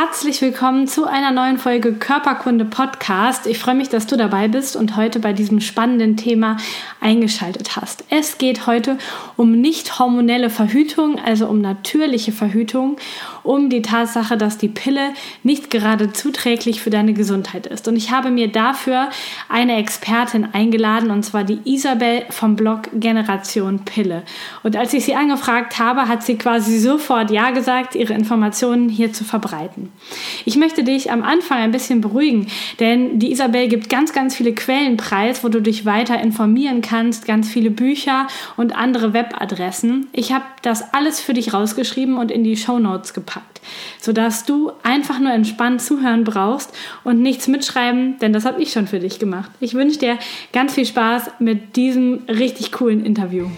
Herzlich 0.00 0.40
willkommen 0.42 0.86
zu 0.86 1.06
einer 1.06 1.32
neuen 1.32 1.58
Folge 1.58 1.92
Körperkunde 1.92 2.64
Podcast. 2.64 3.48
Ich 3.48 3.58
freue 3.58 3.74
mich, 3.74 3.88
dass 3.88 4.06
du 4.06 4.16
dabei 4.16 4.46
bist 4.46 4.76
und 4.76 4.94
heute 4.94 5.18
bei 5.18 5.32
diesem 5.32 5.58
spannenden 5.58 6.16
Thema 6.16 6.56
eingeschaltet 7.00 7.74
hast. 7.74 8.04
Es 8.08 8.38
geht 8.38 8.68
heute 8.68 8.96
um 9.34 9.60
nicht 9.60 9.98
hormonelle 9.98 10.50
Verhütung, 10.50 11.18
also 11.18 11.48
um 11.48 11.60
natürliche 11.60 12.30
Verhütung, 12.30 12.96
um 13.48 13.70
die 13.70 13.80
Tatsache, 13.80 14.36
dass 14.36 14.58
die 14.58 14.68
Pille 14.68 15.14
nicht 15.42 15.70
gerade 15.70 16.12
zuträglich 16.12 16.82
für 16.82 16.90
deine 16.90 17.14
Gesundheit 17.14 17.66
ist. 17.66 17.88
Und 17.88 17.96
ich 17.96 18.10
habe 18.10 18.30
mir 18.30 18.48
dafür 18.48 19.08
eine 19.48 19.76
Expertin 19.76 20.48
eingeladen, 20.52 21.10
und 21.10 21.22
zwar 21.22 21.44
die 21.44 21.60
Isabel 21.64 22.24
vom 22.28 22.56
Blog 22.56 22.90
Generation 22.92 23.80
Pille. 23.86 24.22
Und 24.62 24.76
als 24.76 24.92
ich 24.92 25.06
sie 25.06 25.14
angefragt 25.14 25.78
habe, 25.78 26.08
hat 26.08 26.22
sie 26.22 26.36
quasi 26.36 26.78
sofort 26.78 27.30
Ja 27.30 27.50
gesagt, 27.50 27.94
ihre 27.94 28.12
Informationen 28.12 28.90
hier 28.90 29.14
zu 29.14 29.24
verbreiten. 29.24 29.90
Ich 30.44 30.56
möchte 30.56 30.84
dich 30.84 31.10
am 31.10 31.22
Anfang 31.22 31.58
ein 31.58 31.72
bisschen 31.72 32.02
beruhigen, 32.02 32.48
denn 32.80 33.18
die 33.18 33.32
Isabel 33.32 33.68
gibt 33.68 33.88
ganz, 33.88 34.12
ganz 34.12 34.36
viele 34.36 34.52
Quellen 34.52 34.98
preis, 34.98 35.42
wo 35.42 35.48
du 35.48 35.62
dich 35.62 35.86
weiter 35.86 36.20
informieren 36.20 36.82
kannst, 36.82 37.24
ganz 37.24 37.48
viele 37.48 37.70
Bücher 37.70 38.26
und 38.58 38.76
andere 38.76 39.14
Webadressen. 39.14 40.08
Ich 40.12 40.32
habe 40.32 40.44
das 40.60 40.92
alles 40.92 41.20
für 41.20 41.32
dich 41.32 41.54
rausgeschrieben 41.54 42.18
und 42.18 42.30
in 42.30 42.44
die 42.44 42.58
Show 42.58 42.78
Notes 42.78 43.14
gepackt, 43.14 43.37
sodass 44.00 44.44
du 44.44 44.72
einfach 44.82 45.18
nur 45.18 45.32
entspannt 45.32 45.82
zuhören 45.82 46.24
brauchst 46.24 46.72
und 47.04 47.20
nichts 47.20 47.48
mitschreiben, 47.48 48.18
denn 48.20 48.32
das 48.32 48.44
habe 48.44 48.62
ich 48.62 48.72
schon 48.72 48.86
für 48.86 49.00
dich 49.00 49.18
gemacht. 49.18 49.50
Ich 49.60 49.74
wünsche 49.74 49.98
dir 49.98 50.18
ganz 50.52 50.74
viel 50.74 50.86
Spaß 50.86 51.30
mit 51.38 51.76
diesem 51.76 52.24
richtig 52.28 52.72
coolen 52.72 53.04
Interview. 53.04 53.48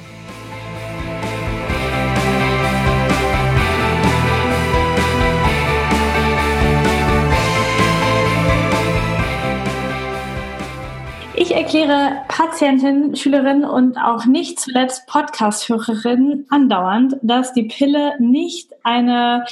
Ich 11.41 11.55
erkläre 11.55 12.21
Patientin, 12.29 13.17
Schülerin 13.17 13.65
und 13.65 13.97
auch 13.97 14.27
nicht 14.27 14.61
zuletzt 14.61 15.07
Podcast-Hörerin 15.07 16.45
andauernd, 16.51 17.17
dass 17.23 17.55
die 17.55 17.63
Pille 17.63 18.13
nicht 18.21 18.75
eine 18.83 19.47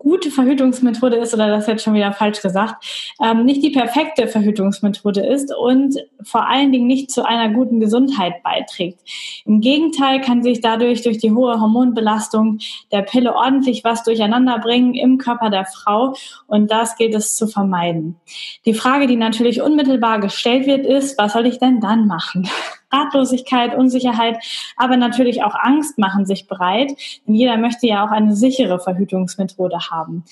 gute 0.00 0.30
Verhütungsmethode 0.30 1.16
ist, 1.16 1.34
oder 1.34 1.48
das 1.48 1.66
jetzt 1.66 1.84
schon 1.84 1.92
wieder 1.94 2.12
falsch 2.12 2.40
gesagt, 2.40 3.14
ähm, 3.22 3.44
nicht 3.44 3.62
die 3.62 3.70
perfekte 3.70 4.28
Verhütungsmethode 4.28 5.20
ist 5.20 5.54
und 5.54 5.96
vor 6.22 6.48
allen 6.48 6.72
Dingen 6.72 6.86
nicht 6.86 7.10
zu 7.10 7.24
einer 7.24 7.52
guten 7.52 7.80
Gesundheit 7.80 8.42
beiträgt. 8.42 8.98
Im 9.44 9.60
Gegenteil 9.60 10.22
kann 10.22 10.42
sich 10.42 10.62
dadurch 10.62 11.02
durch 11.02 11.18
die 11.18 11.32
hohe 11.32 11.60
Hormonbelastung 11.60 12.58
der 12.90 13.02
Pille 13.02 13.34
ordentlich 13.34 13.84
was 13.84 14.02
durcheinander 14.02 14.58
bringen 14.58 14.94
im 14.94 15.18
Körper 15.18 15.50
der 15.50 15.66
Frau 15.66 16.14
und 16.46 16.70
das 16.70 16.96
gilt 16.96 17.14
es 17.14 17.36
zu 17.36 17.46
vermeiden. 17.46 18.16
Die 18.64 18.74
Frage, 18.74 19.06
die 19.06 19.16
natürlich 19.16 19.60
unmittelbar 19.60 20.18
gestellt 20.18 20.66
wird, 20.66 20.86
ist, 20.86 21.18
was 21.18 21.34
soll 21.34 21.46
ich 21.46 21.58
denn 21.58 21.80
dann 21.80 22.06
machen? 22.06 22.48
Ratlosigkeit, 22.92 23.74
Unsicherheit, 23.74 24.38
aber 24.76 24.96
natürlich 24.96 25.42
auch 25.42 25.54
Angst 25.54 25.98
machen 25.98 26.26
sich 26.26 26.46
breit. 26.46 26.92
Denn 27.26 27.34
jeder 27.34 27.56
möchte 27.56 27.86
ja 27.86 28.04
auch 28.04 28.10
eine 28.10 28.34
sichere 28.34 28.78
Verhütungsmethode 28.78 29.90
haben. 29.90 30.24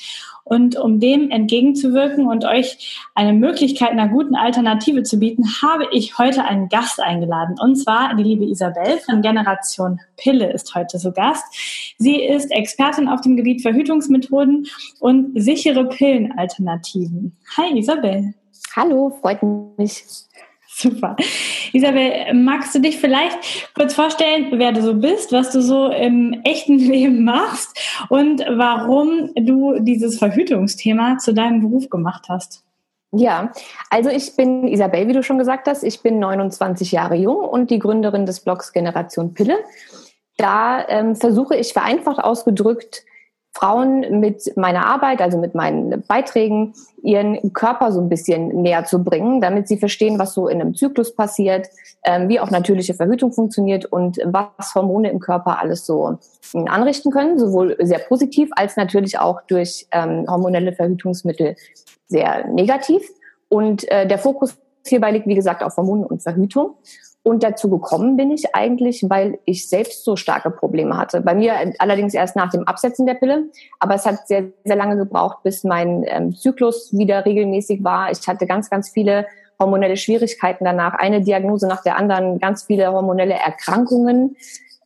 Und 0.45 0.77
um 0.77 0.99
dem 0.99 1.31
entgegenzuwirken 1.31 2.27
und 2.27 2.47
euch 2.47 2.99
eine 3.15 3.35
Möglichkeit 3.35 3.91
einer 3.91 4.09
guten 4.09 4.35
Alternative 4.35 5.03
zu 5.03 5.19
bieten, 5.19 5.45
habe 5.61 5.87
ich 5.93 6.17
heute 6.17 6.45
einen 6.45 6.71
Gast 6.71 7.01
eingeladen. 7.01 7.57
Und 7.61 7.77
zwar 7.77 8.15
die 8.15 8.23
liebe 8.23 8.47
Isabel 8.47 8.99
von 9.05 9.21
Generation 9.21 10.01
Pille 10.17 10.51
ist 10.51 10.75
heute 10.75 10.99
so 10.99 11.13
Gast. 11.13 11.45
Sie 11.99 12.23
ist 12.23 12.51
Expertin 12.51 13.09
auf 13.09 13.21
dem 13.21 13.37
Gebiet 13.37 13.61
Verhütungsmethoden 13.61 14.67
und 15.01 15.33
sichere 15.41 15.85
Pillenalternativen. 15.85 17.37
Hi 17.57 17.79
Isabel. 17.79 18.35
Hallo, 18.75 19.11
freut 19.21 19.43
mich. 19.77 20.05
Super. 20.81 21.17
Isabel, 21.73 22.33
magst 22.35 22.73
du 22.73 22.79
dich 22.79 22.99
vielleicht 22.99 23.37
kurz 23.75 23.95
vorstellen, 23.95 24.47
wer 24.53 24.71
du 24.71 24.81
so 24.81 24.95
bist, 24.95 25.33
was 25.33 25.51
du 25.51 25.61
so 25.61 25.89
im 25.89 26.41
echten 26.45 26.79
Leben 26.79 27.25
machst 27.25 27.77
und 28.09 28.45
warum 28.49 29.35
du 29.35 29.81
dieses 29.81 30.21
Verhütungsthema 30.21 31.19
zu 31.19 31.35
deinem 31.35 31.63
Beruf 31.63 31.91
gemacht 31.91 32.27
hast? 32.29 32.63
Ja, 33.11 33.51
also 33.91 34.09
ich 34.09 34.37
bin 34.37 34.69
Isabel, 34.69 35.09
wie 35.09 35.15
du 35.15 35.25
schon 35.25 35.39
gesagt 35.39 35.67
hast. 35.67 35.83
Ich 35.83 36.01
bin 36.01 36.21
29 36.21 36.93
Jahre 36.93 37.17
jung 37.17 37.39
und 37.39 37.73
die 37.73 37.81
Gründerin 37.81 38.25
des 38.25 38.39
Blogs 38.39 38.73
Generation 38.73 39.35
Pille. 39.35 39.59
Da 40.37 40.87
ähm, 40.87 41.17
versuche 41.17 41.57
ich 41.57 41.73
vereinfacht 41.73 42.21
ausgedrückt, 42.21 43.05
Frauen 43.59 44.21
mit 44.21 44.57
meiner 44.57 44.87
Arbeit, 44.87 45.21
also 45.21 45.37
mit 45.37 45.57
meinen 45.57 46.05
Beiträgen, 46.07 46.75
ihren 47.03 47.53
Körper 47.53 47.91
so 47.91 48.01
ein 48.01 48.09
bisschen 48.09 48.63
näher 48.63 48.85
zu 48.85 49.03
bringen, 49.03 49.41
damit 49.41 49.67
sie 49.67 49.79
verstehen, 49.79 50.19
was 50.19 50.33
so 50.33 50.47
in 50.47 50.61
einem 50.61 50.77
Zyklus 50.77 51.17
passiert, 51.17 51.67
ähm, 52.05 52.29
wie 52.29 52.39
auch 52.39 52.53
natürliche 52.53 52.95
Verhütung 52.95 53.33
funktioniert 53.33 53.85
und 53.85 54.19
was 54.25 54.75
Hormone 54.77 55.11
im 55.11 55.19
Körper 55.19 55.61
alles 55.61 55.85
so 55.87 56.19
ähm, 56.55 56.69
anrichten 56.69 57.11
können, 57.11 57.37
sowohl 57.37 57.77
sehr 57.81 57.99
positiv 57.99 58.49
als 58.55 58.77
natürlich 58.77 59.19
auch 59.19 59.41
durch 59.49 59.89
ähm, 59.91 60.27
hormonelle 60.29 60.73
Verhütungsmittel 60.73 61.57
sehr 62.07 62.47
negativ. 62.47 63.03
Und 63.49 63.91
äh, 63.91 64.07
der 64.07 64.19
Fokus 64.19 64.57
hierbei 64.87 65.11
liegt, 65.11 65.27
wie 65.27 65.35
gesagt, 65.35 65.65
auf 65.65 65.77
Hormonen 65.77 66.07
und 66.07 66.23
Verhütung. 66.23 66.77
Und 67.29 67.43
dazu 67.43 67.69
gekommen 67.69 68.17
bin 68.17 68.31
ich 68.31 68.55
eigentlich, 68.55 69.05
weil 69.07 69.39
ich 69.45 69.69
selbst 69.69 70.03
so 70.03 70.17
starke 70.17 70.51
Probleme 70.51 70.97
hatte. 70.97 71.21
Bei 71.21 71.35
mir 71.35 71.53
allerdings 71.79 72.15
erst 72.15 72.37
nach 72.37 72.51
dem 72.51 72.67
Absetzen 72.67 73.05
der 73.05 73.15
Pille. 73.15 73.49
Aber 73.81 73.97
es 73.97 74.07
hat 74.07 74.27
sehr, 74.27 74.45
sehr 74.65 74.77
lange 74.77 74.97
gebraucht, 74.97 75.43
bis 75.43 75.63
mein 75.63 76.05
ähm, 76.07 76.35
Zyklus 76.35 76.91
wieder 76.97 77.27
regelmäßig 77.27 77.85
war. 77.85 78.11
Ich 78.11 78.27
hatte 78.27 78.47
ganz, 78.47 78.71
ganz 78.71 78.89
viele 78.89 79.27
hormonelle 79.61 79.99
Schwierigkeiten 79.99 80.65
danach. 80.65 80.95
Eine 80.95 81.21
Diagnose 81.21 81.69
nach 81.69 81.83
der 81.83 81.99
anderen, 81.99 82.39
ganz 82.39 82.63
viele 82.63 82.91
hormonelle 82.91 83.35
Erkrankungen, 83.35 84.37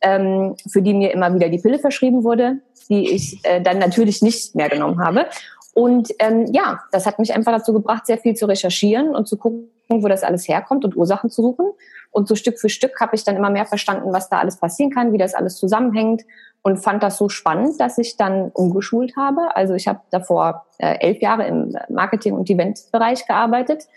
ähm, 0.01 0.57
für 0.69 0.81
die 0.81 0.93
mir 0.93 1.13
immer 1.13 1.33
wieder 1.33 1.47
die 1.47 1.59
Pille 1.59 1.79
verschrieben 1.79 2.25
wurde, 2.25 2.57
die 2.89 3.09
ich 3.09 3.39
äh, 3.43 3.61
dann 3.61 3.79
natürlich 3.79 4.21
nicht 4.21 4.53
mehr 4.53 4.67
genommen 4.67 4.99
habe. 4.99 5.27
Und 5.73 6.09
ähm, 6.19 6.45
ja, 6.51 6.81
das 6.91 7.05
hat 7.05 7.19
mich 7.19 7.33
einfach 7.33 7.51
dazu 7.51 7.73
gebracht, 7.73 8.05
sehr 8.05 8.17
viel 8.17 8.35
zu 8.35 8.45
recherchieren 8.45 9.15
und 9.15 9.27
zu 9.27 9.37
gucken, 9.37 9.69
wo 9.89 10.07
das 10.07 10.23
alles 10.23 10.47
herkommt 10.47 10.85
und 10.85 10.95
Ursachen 10.95 11.29
zu 11.29 11.41
suchen. 11.41 11.71
Und 12.11 12.27
so 12.27 12.35
Stück 12.35 12.59
für 12.59 12.69
Stück 12.69 12.99
habe 12.99 13.15
ich 13.15 13.23
dann 13.23 13.35
immer 13.35 13.49
mehr 13.49 13.65
verstanden, 13.65 14.13
was 14.13 14.29
da 14.29 14.37
alles 14.37 14.57
passieren 14.57 14.91
kann, 14.91 15.13
wie 15.13 15.17
das 15.17 15.33
alles 15.33 15.57
zusammenhängt 15.57 16.23
und 16.61 16.77
fand 16.77 17.03
das 17.03 17.17
so 17.17 17.27
spannend, 17.27 17.79
dass 17.79 17.97
ich 17.97 18.17
dann 18.17 18.49
umgeschult 18.51 19.15
habe. 19.17 19.55
Also 19.55 19.73
ich 19.73 19.87
habe 19.87 19.99
davor 20.11 20.65
äh, 20.77 20.97
elf 20.99 21.21
Jahre 21.21 21.45
im 21.47 21.75
Marketing- 21.89 22.35
und 22.35 22.49
Eventbereich 22.49 23.27
gearbeitet, 23.27 23.87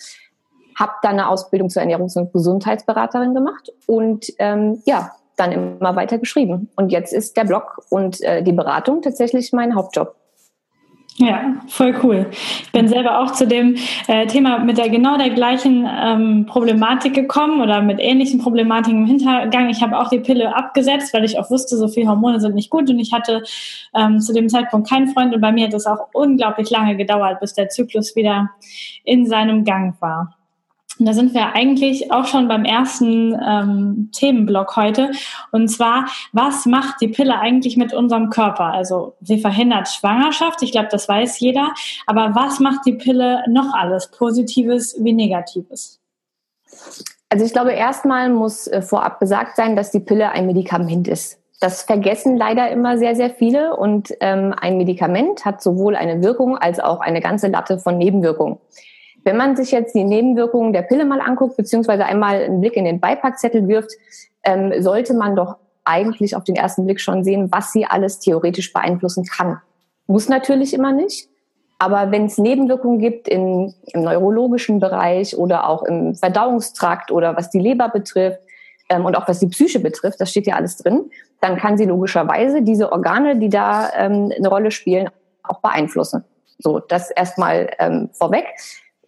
habe 0.78 0.92
dann 1.02 1.12
eine 1.12 1.28
Ausbildung 1.28 1.70
zur 1.70 1.82
Ernährungs- 1.82 2.18
und 2.18 2.32
Gesundheitsberaterin 2.32 3.34
gemacht 3.34 3.72
und 3.86 4.26
ähm, 4.38 4.82
ja, 4.84 5.12
dann 5.36 5.52
immer 5.52 5.94
weiter 5.94 6.18
geschrieben. 6.18 6.70
Und 6.76 6.90
jetzt 6.90 7.12
ist 7.12 7.36
der 7.36 7.44
Blog 7.44 7.82
und 7.90 8.20
äh, 8.22 8.42
die 8.42 8.52
Beratung 8.52 9.02
tatsächlich 9.02 9.52
mein 9.52 9.74
Hauptjob. 9.74 10.14
Ja, 11.18 11.54
voll 11.66 11.94
cool. 12.02 12.26
Ich 12.30 12.72
bin 12.72 12.88
selber 12.88 13.20
auch 13.20 13.32
zu 13.32 13.46
dem 13.46 13.76
äh, 14.06 14.26
Thema 14.26 14.58
mit 14.58 14.76
der 14.76 14.90
genau 14.90 15.16
der 15.16 15.30
gleichen 15.30 15.88
ähm, 15.90 16.44
Problematik 16.44 17.14
gekommen 17.14 17.62
oder 17.62 17.80
mit 17.80 18.00
ähnlichen 18.00 18.38
Problematiken 18.38 19.00
im 19.00 19.06
Hintergang. 19.06 19.70
Ich 19.70 19.80
habe 19.80 19.98
auch 19.98 20.10
die 20.10 20.20
Pille 20.20 20.54
abgesetzt, 20.54 21.14
weil 21.14 21.24
ich 21.24 21.38
auch 21.38 21.50
wusste, 21.50 21.78
so 21.78 21.88
viele 21.88 22.08
Hormone 22.08 22.38
sind 22.38 22.54
nicht 22.54 22.68
gut 22.68 22.90
und 22.90 22.98
ich 22.98 23.14
hatte 23.14 23.42
ähm, 23.94 24.20
zu 24.20 24.34
dem 24.34 24.50
Zeitpunkt 24.50 24.90
keinen 24.90 25.08
Freund 25.08 25.34
und 25.34 25.40
bei 25.40 25.52
mir 25.52 25.68
hat 25.68 25.74
es 25.74 25.86
auch 25.86 26.08
unglaublich 26.12 26.68
lange 26.68 26.98
gedauert, 26.98 27.40
bis 27.40 27.54
der 27.54 27.70
Zyklus 27.70 28.14
wieder 28.14 28.50
in 29.02 29.24
seinem 29.24 29.64
Gang 29.64 29.94
war. 30.00 30.35
Und 30.98 31.06
da 31.06 31.12
sind 31.12 31.34
wir 31.34 31.54
eigentlich 31.54 32.10
auch 32.10 32.26
schon 32.26 32.48
beim 32.48 32.64
ersten 32.64 33.38
ähm, 33.46 34.10
Themenblock 34.12 34.76
heute. 34.76 35.10
Und 35.52 35.68
zwar, 35.68 36.06
was 36.32 36.64
macht 36.64 37.00
die 37.00 37.08
Pille 37.08 37.38
eigentlich 37.38 37.76
mit 37.76 37.92
unserem 37.92 38.30
Körper? 38.30 38.72
Also 38.72 39.14
sie 39.20 39.38
verhindert 39.38 39.88
Schwangerschaft, 39.88 40.62
ich 40.62 40.72
glaube, 40.72 40.88
das 40.90 41.08
weiß 41.08 41.38
jeder. 41.40 41.74
Aber 42.06 42.34
was 42.34 42.60
macht 42.60 42.86
die 42.86 42.94
Pille 42.94 43.44
noch 43.48 43.74
alles, 43.74 44.10
positives 44.10 44.96
wie 44.98 45.12
negatives? 45.12 46.00
Also 47.28 47.44
ich 47.44 47.52
glaube, 47.52 47.72
erstmal 47.72 48.30
muss 48.30 48.66
äh, 48.66 48.80
vorab 48.80 49.20
gesagt 49.20 49.56
sein, 49.56 49.76
dass 49.76 49.90
die 49.90 50.00
Pille 50.00 50.30
ein 50.30 50.46
Medikament 50.46 51.08
ist. 51.08 51.38
Das 51.60 51.82
vergessen 51.82 52.36
leider 52.36 52.70
immer 52.70 52.98
sehr, 52.98 53.16
sehr 53.16 53.30
viele. 53.30 53.76
Und 53.76 54.12
ähm, 54.20 54.54
ein 54.58 54.76
Medikament 54.76 55.44
hat 55.44 55.62
sowohl 55.62 55.96
eine 55.96 56.22
Wirkung 56.22 56.56
als 56.56 56.80
auch 56.80 57.00
eine 57.00 57.20
ganze 57.20 57.48
Latte 57.48 57.78
von 57.78 57.98
Nebenwirkungen. 57.98 58.58
Wenn 59.26 59.36
man 59.36 59.56
sich 59.56 59.72
jetzt 59.72 59.92
die 59.96 60.04
Nebenwirkungen 60.04 60.72
der 60.72 60.82
Pille 60.82 61.04
mal 61.04 61.20
anguckt, 61.20 61.56
beziehungsweise 61.56 62.04
einmal 62.04 62.44
einen 62.44 62.60
Blick 62.60 62.76
in 62.76 62.84
den 62.84 63.00
Beipackzettel 63.00 63.66
wirft, 63.66 63.90
ähm, 64.44 64.72
sollte 64.80 65.14
man 65.14 65.34
doch 65.34 65.56
eigentlich 65.84 66.36
auf 66.36 66.44
den 66.44 66.54
ersten 66.54 66.84
Blick 66.84 67.00
schon 67.00 67.24
sehen, 67.24 67.48
was 67.50 67.72
sie 67.72 67.86
alles 67.86 68.20
theoretisch 68.20 68.72
beeinflussen 68.72 69.24
kann. 69.24 69.60
Muss 70.06 70.28
natürlich 70.28 70.72
immer 70.72 70.92
nicht. 70.92 71.28
Aber 71.80 72.12
wenn 72.12 72.26
es 72.26 72.38
Nebenwirkungen 72.38 73.00
gibt 73.00 73.26
in, 73.26 73.74
im 73.86 74.02
neurologischen 74.02 74.78
Bereich 74.78 75.36
oder 75.36 75.68
auch 75.68 75.82
im 75.82 76.14
Verdauungstrakt 76.14 77.10
oder 77.10 77.36
was 77.36 77.50
die 77.50 77.58
Leber 77.58 77.88
betrifft 77.88 78.38
ähm, 78.90 79.04
und 79.04 79.16
auch 79.16 79.26
was 79.26 79.40
die 79.40 79.48
Psyche 79.48 79.80
betrifft, 79.80 80.20
das 80.20 80.30
steht 80.30 80.46
ja 80.46 80.54
alles 80.54 80.76
drin, 80.76 81.10
dann 81.40 81.56
kann 81.56 81.76
sie 81.76 81.86
logischerweise 81.86 82.62
diese 82.62 82.92
Organe, 82.92 83.40
die 83.40 83.48
da 83.48 83.90
ähm, 83.96 84.32
eine 84.36 84.48
Rolle 84.48 84.70
spielen, 84.70 85.10
auch 85.42 85.58
beeinflussen. 85.58 86.22
So, 86.58 86.78
das 86.78 87.10
erstmal 87.10 87.70
ähm, 87.80 88.08
vorweg. 88.12 88.46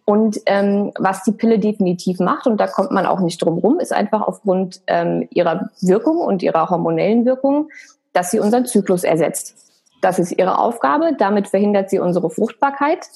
Und 0.09 0.39
ähm, 0.47 0.91
was 0.97 1.21
die 1.21 1.33
Pille 1.33 1.59
definitiv 1.59 2.17
macht, 2.17 2.47
und 2.47 2.59
da 2.59 2.65
kommt 2.65 2.89
man 2.89 3.05
auch 3.05 3.19
nicht 3.19 3.45
drum 3.45 3.59
rum, 3.59 3.79
ist 3.79 3.93
einfach 3.93 4.21
aufgrund 4.21 4.81
ähm, 4.87 5.27
ihrer 5.29 5.69
Wirkung 5.81 6.17
und 6.17 6.41
ihrer 6.41 6.67
hormonellen 6.71 7.25
Wirkung, 7.25 7.69
dass 8.11 8.31
sie 8.31 8.39
unseren 8.39 8.65
Zyklus 8.65 9.03
ersetzt. 9.03 9.55
Das 10.01 10.17
ist 10.17 10.31
ihre 10.31 10.57
Aufgabe. 10.57 11.15
Damit 11.15 11.49
verhindert 11.49 11.91
sie 11.91 11.99
unsere 11.99 12.31
Fruchtbarkeit. 12.31 13.07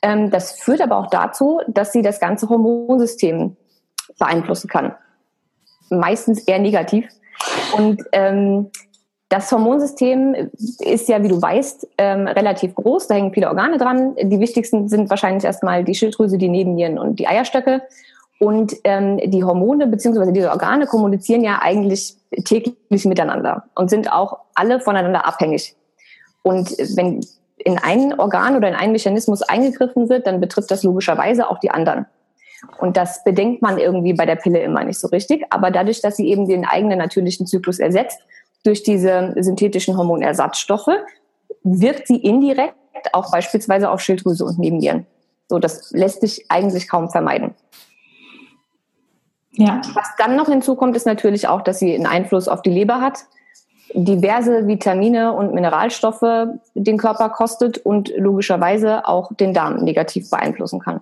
Ähm, 0.00 0.30
das 0.30 0.52
führt 0.52 0.80
aber 0.80 0.96
auch 0.96 1.10
dazu, 1.10 1.60
dass 1.68 1.92
sie 1.92 2.00
das 2.00 2.20
ganze 2.20 2.48
Hormonsystem 2.48 3.58
beeinflussen 4.18 4.68
kann. 4.68 4.94
Meistens 5.90 6.42
eher 6.44 6.58
negativ. 6.58 7.06
Und 7.76 8.02
ähm, 8.12 8.70
das 9.28 9.50
Hormonsystem 9.50 10.50
ist 10.78 11.08
ja, 11.08 11.22
wie 11.22 11.28
du 11.28 11.40
weißt, 11.40 11.88
ähm, 11.98 12.26
relativ 12.26 12.74
groß. 12.74 13.08
Da 13.08 13.14
hängen 13.14 13.32
viele 13.32 13.48
Organe 13.48 13.78
dran. 13.78 14.14
Die 14.20 14.38
wichtigsten 14.38 14.88
sind 14.88 15.10
wahrscheinlich 15.10 15.44
erstmal 15.44 15.82
die 15.82 15.94
Schilddrüse, 15.94 16.38
die 16.38 16.48
Nebennieren 16.48 16.98
und 16.98 17.18
die 17.18 17.26
Eierstöcke. 17.26 17.82
Und 18.38 18.74
ähm, 18.84 19.18
die 19.24 19.42
Hormone 19.42 19.86
bzw. 19.86 20.32
diese 20.32 20.50
Organe 20.50 20.86
kommunizieren 20.86 21.42
ja 21.42 21.60
eigentlich 21.62 22.16
täglich 22.44 23.04
miteinander 23.04 23.64
und 23.74 23.90
sind 23.90 24.12
auch 24.12 24.38
alle 24.54 24.80
voneinander 24.80 25.26
abhängig. 25.26 25.74
Und 26.42 26.70
wenn 26.96 27.24
in 27.56 27.78
ein 27.78 28.18
Organ 28.18 28.56
oder 28.56 28.68
in 28.68 28.74
einen 28.74 28.92
Mechanismus 28.92 29.42
eingegriffen 29.42 30.08
wird, 30.08 30.26
dann 30.26 30.40
betrifft 30.40 30.70
das 30.70 30.82
logischerweise 30.82 31.48
auch 31.48 31.58
die 31.58 31.70
anderen. 31.70 32.06
Und 32.78 32.96
das 32.96 33.24
bedenkt 33.24 33.62
man 33.62 33.78
irgendwie 33.78 34.12
bei 34.12 34.26
der 34.26 34.36
Pille 34.36 34.60
immer 34.60 34.84
nicht 34.84 34.98
so 34.98 35.08
richtig. 35.08 35.44
Aber 35.50 35.70
dadurch, 35.70 36.00
dass 36.00 36.16
sie 36.16 36.28
eben 36.28 36.46
den 36.46 36.64
eigenen 36.64 36.98
natürlichen 36.98 37.46
Zyklus 37.46 37.78
ersetzt, 37.78 38.20
durch 38.64 38.82
diese 38.82 39.34
synthetischen 39.36 39.96
Hormonersatzstoffe, 39.96 40.90
wirkt 41.62 42.08
sie 42.08 42.16
indirekt 42.16 42.74
auch 43.12 43.30
beispielsweise 43.30 43.90
auf 43.90 44.00
Schilddrüse 44.00 44.44
und 44.44 44.58
Nebennieren. 44.58 45.06
So, 45.48 45.58
das 45.58 45.92
lässt 45.92 46.20
sich 46.20 46.46
eigentlich 46.48 46.88
kaum 46.88 47.10
vermeiden. 47.10 47.54
Ja. 49.52 49.80
Was 49.94 50.08
dann 50.18 50.36
noch 50.36 50.48
hinzukommt, 50.48 50.96
ist 50.96 51.06
natürlich 51.06 51.46
auch, 51.46 51.62
dass 51.62 51.78
sie 51.78 51.94
einen 51.94 52.06
Einfluss 52.06 52.48
auf 52.48 52.62
die 52.62 52.70
Leber 52.70 53.00
hat 53.00 53.24
diverse 53.94 54.66
Vitamine 54.66 55.32
und 55.32 55.54
Mineralstoffe 55.54 56.48
den 56.74 56.96
Körper 56.96 57.28
kostet 57.28 57.78
und 57.78 58.12
logischerweise 58.16 59.06
auch 59.06 59.32
den 59.34 59.54
Darm 59.54 59.84
negativ 59.84 60.30
beeinflussen 60.30 60.80
kann. 60.80 61.00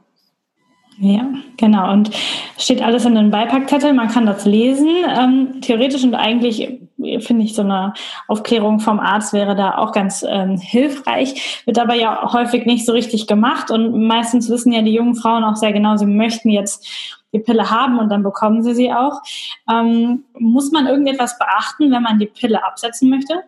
Ja, 0.99 1.27
genau. 1.57 1.91
Und 1.91 2.11
steht 2.59 2.83
alles 2.83 3.07
in 3.07 3.15
den 3.15 3.31
Beipackzettel. 3.31 3.95
Man 3.95 4.09
kann 4.09 4.27
das 4.27 4.45
lesen. 4.45 4.91
Ähm, 5.09 5.61
theoretisch 5.63 6.05
und 6.05 6.15
eigentlich 6.15 6.81
finde 7.21 7.45
ich 7.45 7.55
so 7.55 7.63
eine 7.63 7.95
Aufklärung 8.29 8.81
vom 8.81 9.01
Arzt 9.01 9.33
wäre 9.33 9.55
da 9.55 9.79
auch 9.79 9.93
ganz 9.93 10.25
ähm, 10.29 10.57
hilfreich. 10.57 11.63
Wird 11.65 11.79
aber 11.79 11.95
ja 11.95 12.33
häufig 12.33 12.67
nicht 12.67 12.87
so 12.87 12.93
richtig 12.93 13.27
gemacht. 13.27 13.71
Und 13.71 14.07
meistens 14.07 14.49
wissen 14.49 14.73
ja 14.73 14.83
die 14.83 14.95
jungen 14.95 15.15
Frauen 15.15 15.45
auch 15.45 15.57
sehr 15.57 15.73
genau, 15.73 15.97
sie 15.97 16.07
möchten 16.07 16.51
jetzt 16.51 16.87
die 17.33 17.39
Pille 17.39 17.71
haben 17.71 17.99
und 17.99 18.11
dann 18.11 18.23
bekommen 18.23 18.63
sie 18.63 18.75
sie 18.75 18.93
auch. 18.93 19.23
Ähm, 19.71 20.25
muss 20.39 20.71
man 20.71 20.87
irgendetwas 20.87 21.39
beachten, 21.39 21.91
wenn 21.91 22.03
man 22.03 22.19
die 22.19 22.27
Pille 22.27 22.65
absetzen 22.65 23.09
möchte? 23.11 23.43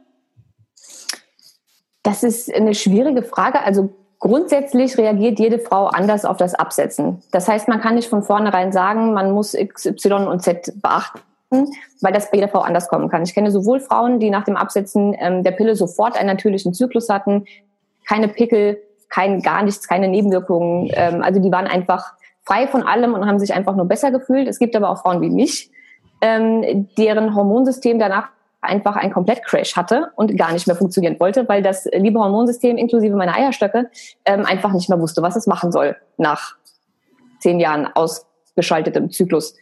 Das 2.03 2.23
ist 2.23 2.53
eine 2.53 2.75
schwierige 2.75 3.23
Frage. 3.23 3.63
Also 3.63 3.95
grundsätzlich 4.19 4.97
reagiert 4.97 5.39
jede 5.39 5.59
Frau 5.59 5.87
anders 5.87 6.25
auf 6.25 6.37
das 6.37 6.55
Absetzen. 6.55 7.23
Das 7.31 7.49
heißt, 7.49 7.69
man 7.69 7.81
kann 7.81 7.95
nicht 7.95 8.09
von 8.09 8.23
vornherein 8.23 8.73
sagen, 8.73 9.13
man 9.13 9.33
muss 9.33 9.55
X, 9.55 9.87
Y 9.87 10.27
und 10.27 10.41
Z 10.41 10.73
beachten 10.81 11.21
weil 12.01 12.13
das 12.13 12.31
bei 12.31 12.39
jeder 12.39 12.49
Frau 12.49 12.61
anders 12.61 12.89
kommen 12.89 13.09
kann. 13.09 13.23
Ich 13.23 13.35
kenne 13.35 13.51
sowohl 13.51 13.81
Frauen, 13.81 14.21
die 14.21 14.31
nach 14.31 14.45
dem 14.45 14.57
Absetzen 14.57 15.15
ähm, 15.19 15.43
der 15.43 15.53
Pille 15.53 15.77
sofort 15.77 16.17
einen 16.17 16.29
natürlichen 16.29 16.75
Zyklus 16.75 17.09
hatten, 17.09 17.45
keine 18.07 18.29
Pickel, 18.29 18.79
kein 19.09 19.43
gar 19.43 19.63
nichts, 19.63 19.89
keine 19.89 20.09
Nebenwirkungen. 20.09 20.91
Ähm, 20.95 21.23
also 21.23 21.41
die 21.41 21.53
waren 21.53 21.67
einfach 21.67 22.15
frei 22.45 22.67
von 22.67 22.83
allem 22.83 23.15
und 23.15 23.27
haben 23.27 23.39
sich 23.39 23.55
einfach 23.55 23.77
nur 23.77 23.87
besser 23.87 24.11
gefühlt. 24.11 24.49
Es 24.49 24.59
gibt 24.59 24.77
aber 24.77 24.91
auch 24.91 25.03
Frauen 25.03 25.21
wie 25.21 25.31
mich, 25.31 25.71
ähm, 26.21 26.89
deren 26.97 27.35
Hormonsystem 27.35 27.99
danach 27.99 28.29
einfach 28.61 28.97
einen 28.97 29.13
Komplett-Crash 29.13 29.77
hatte 29.77 30.11
und 30.17 30.37
gar 30.37 30.53
nicht 30.53 30.67
mehr 30.67 30.77
funktionieren 30.77 31.21
wollte, 31.21 31.47
weil 31.49 31.63
das 31.63 31.85
liebe 31.93 32.19
Hormonsystem 32.19 32.77
inklusive 32.77 33.15
meiner 33.15 33.35
Eierstöcke 33.37 33.91
ähm, 34.25 34.45
einfach 34.45 34.73
nicht 34.73 34.89
mehr 34.89 35.01
wusste, 35.01 35.23
was 35.23 35.37
es 35.37 35.47
machen 35.47 35.71
soll 35.71 35.97
nach 36.17 36.57
zehn 37.41 37.61
Jahren 37.61 37.89
ausgeschaltetem 37.95 39.11
Zyklus. 39.11 39.55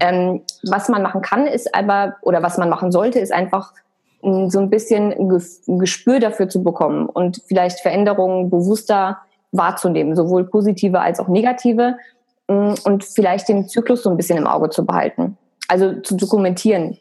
Ähm, 0.00 0.42
was 0.62 0.88
man 0.88 1.02
machen 1.02 1.22
kann, 1.22 1.46
ist 1.46 1.74
aber, 1.74 2.16
oder 2.22 2.42
was 2.42 2.58
man 2.58 2.68
machen 2.68 2.92
sollte, 2.92 3.18
ist 3.18 3.32
einfach 3.32 3.72
ähm, 4.22 4.48
so 4.50 4.60
ein 4.60 4.70
bisschen 4.70 5.12
ein 5.12 5.78
Gespür 5.78 6.20
dafür 6.20 6.48
zu 6.48 6.62
bekommen 6.62 7.06
und 7.06 7.42
vielleicht 7.46 7.80
Veränderungen 7.80 8.50
bewusster 8.50 9.18
wahrzunehmen, 9.50 10.14
sowohl 10.14 10.44
positive 10.44 11.00
als 11.00 11.18
auch 11.20 11.28
negative 11.28 11.96
Mm, 12.48 12.74
und 12.84 13.04
vielleicht 13.04 13.48
den 13.48 13.68
Zyklus 13.68 14.02
so 14.02 14.10
ein 14.10 14.16
bisschen 14.16 14.38
im 14.38 14.46
Auge 14.46 14.70
zu 14.70 14.84
behalten. 14.84 15.36
Also 15.68 16.00
zu 16.00 16.16
dokumentieren. 16.16 16.98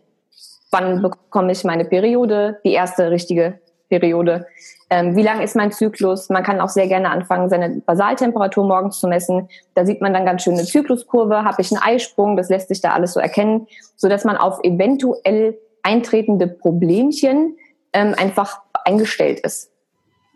Wann 0.71 1.01
bekomme 1.01 1.53
ich 1.53 1.63
meine 1.63 1.85
Periode, 1.85 2.59
die 2.65 2.73
erste 2.73 3.09
richtige 3.09 3.59
Periode? 3.89 4.47
Ähm, 4.89 5.15
wie 5.15 5.23
lang 5.23 5.41
ist 5.41 5.55
mein 5.55 5.71
Zyklus? 5.71 6.29
Man 6.29 6.43
kann 6.43 6.61
auch 6.61 6.69
sehr 6.69 6.87
gerne 6.87 7.09
anfangen, 7.09 7.49
seine 7.49 7.81
Basaltemperatur 7.85 8.65
morgens 8.65 8.99
zu 8.99 9.07
messen. 9.07 9.49
Da 9.73 9.85
sieht 9.85 10.01
man 10.01 10.13
dann 10.13 10.25
ganz 10.25 10.43
schön 10.43 10.53
eine 10.53 10.63
Zykluskurve. 10.63 11.43
Habe 11.43 11.61
ich 11.61 11.71
einen 11.71 11.81
Eisprung? 11.81 12.37
Das 12.37 12.49
lässt 12.49 12.69
sich 12.69 12.81
da 12.81 12.91
alles 12.91 13.13
so 13.13 13.19
erkennen, 13.19 13.67
so 13.95 14.07
dass 14.07 14.23
man 14.23 14.37
auf 14.37 14.59
eventuell 14.63 15.57
eintretende 15.83 16.47
Problemchen 16.47 17.57
ähm, 17.93 18.15
einfach 18.17 18.61
eingestellt 18.85 19.39
ist. 19.41 19.71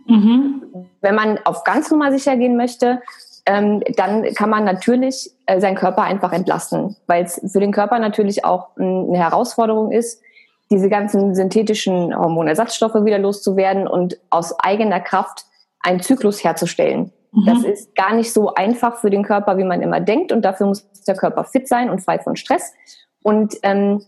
Mhm. 0.07 0.87
Wenn 1.01 1.15
man 1.15 1.39
auf 1.45 1.63
ganz 1.63 1.89
Nummer 1.91 2.11
sicher 2.11 2.35
gehen 2.35 2.57
möchte, 2.57 3.01
ähm, 3.45 3.81
dann 3.95 4.23
kann 4.35 4.49
man 4.49 4.65
natürlich 4.65 5.31
äh, 5.45 5.59
seinen 5.59 5.75
Körper 5.75 6.03
einfach 6.03 6.31
entlasten, 6.31 6.95
weil 7.07 7.23
es 7.23 7.41
für 7.51 7.59
den 7.59 7.71
Körper 7.71 7.99
natürlich 7.99 8.45
auch 8.45 8.69
eine 8.77 9.17
Herausforderung 9.17 9.91
ist, 9.91 10.21
diese 10.71 10.89
ganzen 10.89 11.35
synthetischen 11.35 12.17
Hormonersatzstoffe 12.17 13.05
wieder 13.05 13.19
loszuwerden 13.19 13.87
und 13.87 14.17
aus 14.29 14.57
eigener 14.59 15.01
Kraft 15.01 15.45
einen 15.81 15.99
Zyklus 15.99 16.43
herzustellen. 16.43 17.11
Mhm. 17.33 17.45
Das 17.45 17.63
ist 17.63 17.95
gar 17.95 18.15
nicht 18.15 18.31
so 18.31 18.53
einfach 18.55 18.97
für 18.97 19.09
den 19.09 19.23
Körper, 19.23 19.57
wie 19.57 19.63
man 19.63 19.81
immer 19.81 19.99
denkt. 19.99 20.31
Und 20.31 20.43
dafür 20.43 20.67
muss 20.67 20.89
der 21.07 21.15
Körper 21.15 21.43
fit 21.43 21.67
sein 21.67 21.89
und 21.89 21.99
frei 21.99 22.19
von 22.19 22.35
Stress. 22.35 22.73
Und 23.21 23.55
ähm, 23.63 24.01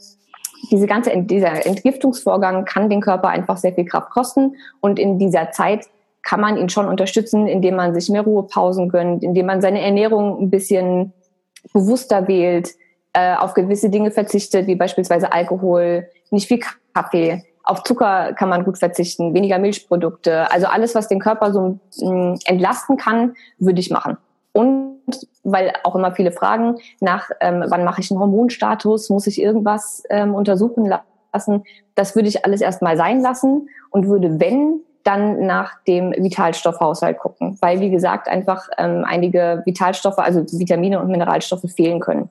diese 0.71 0.87
ganze, 0.87 1.11
dieser 1.17 1.65
Entgiftungsvorgang 1.65 2.65
kann 2.65 2.89
den 2.89 3.01
Körper 3.01 3.27
einfach 3.27 3.57
sehr 3.57 3.73
viel 3.73 3.85
Kraft 3.85 4.11
kosten. 4.11 4.55
Und 4.79 4.99
in 4.99 5.19
dieser 5.19 5.51
Zeit 5.51 5.87
kann 6.21 6.39
man 6.39 6.57
ihn 6.57 6.69
schon 6.69 6.87
unterstützen, 6.87 7.47
indem 7.47 7.75
man 7.75 7.93
sich 7.93 8.09
mehr 8.09 8.21
Ruhepausen 8.21 8.87
gönnt, 8.87 9.23
indem 9.23 9.45
man 9.45 9.61
seine 9.61 9.81
Ernährung 9.81 10.41
ein 10.41 10.49
bisschen 10.49 11.11
bewusster 11.73 12.27
wählt, 12.29 12.69
äh, 13.13 13.35
auf 13.35 13.53
gewisse 13.53 13.89
Dinge 13.89 14.11
verzichtet, 14.11 14.67
wie 14.67 14.75
beispielsweise 14.75 15.31
Alkohol, 15.31 16.07
nicht 16.33 16.47
viel 16.47 16.59
Kaffee. 16.93 17.43
Auf 17.63 17.83
Zucker 17.83 18.33
kann 18.33 18.49
man 18.49 18.65
gut 18.65 18.77
verzichten, 18.77 19.33
weniger 19.33 19.57
Milchprodukte. 19.57 20.51
Also 20.51 20.67
alles, 20.67 20.95
was 20.95 21.07
den 21.07 21.19
Körper 21.19 21.53
so 21.53 21.79
mh, 22.01 22.39
entlasten 22.45 22.97
kann, 22.97 23.35
würde 23.57 23.79
ich 23.79 23.89
machen. 23.89 24.17
Und 24.51 24.99
weil 25.43 25.73
auch 25.83 25.95
immer 25.95 26.11
viele 26.11 26.31
fragen 26.31 26.75
nach, 26.99 27.29
ähm, 27.39 27.63
wann 27.67 27.83
mache 27.83 28.01
ich 28.01 28.11
einen 28.11 28.19
Hormonstatus, 28.19 29.09
muss 29.09 29.27
ich 29.27 29.41
irgendwas 29.41 30.03
ähm, 30.09 30.35
untersuchen 30.35 30.91
lassen, 31.33 31.63
das 31.95 32.15
würde 32.15 32.29
ich 32.29 32.45
alles 32.45 32.61
erstmal 32.61 32.97
sein 32.97 33.21
lassen 33.21 33.69
und 33.89 34.07
würde, 34.07 34.39
wenn, 34.39 34.81
dann 35.03 35.45
nach 35.45 35.83
dem 35.83 36.11
Vitalstoffhaushalt 36.11 37.19
gucken, 37.19 37.57
weil 37.61 37.79
wie 37.81 37.89
gesagt 37.89 38.27
einfach 38.27 38.69
ähm, 38.77 39.03
einige 39.05 39.61
Vitalstoffe, 39.65 40.19
also 40.19 40.43
Vitamine 40.57 40.99
und 41.01 41.09
Mineralstoffe 41.09 41.65
fehlen 41.75 41.99
können. 41.99 42.29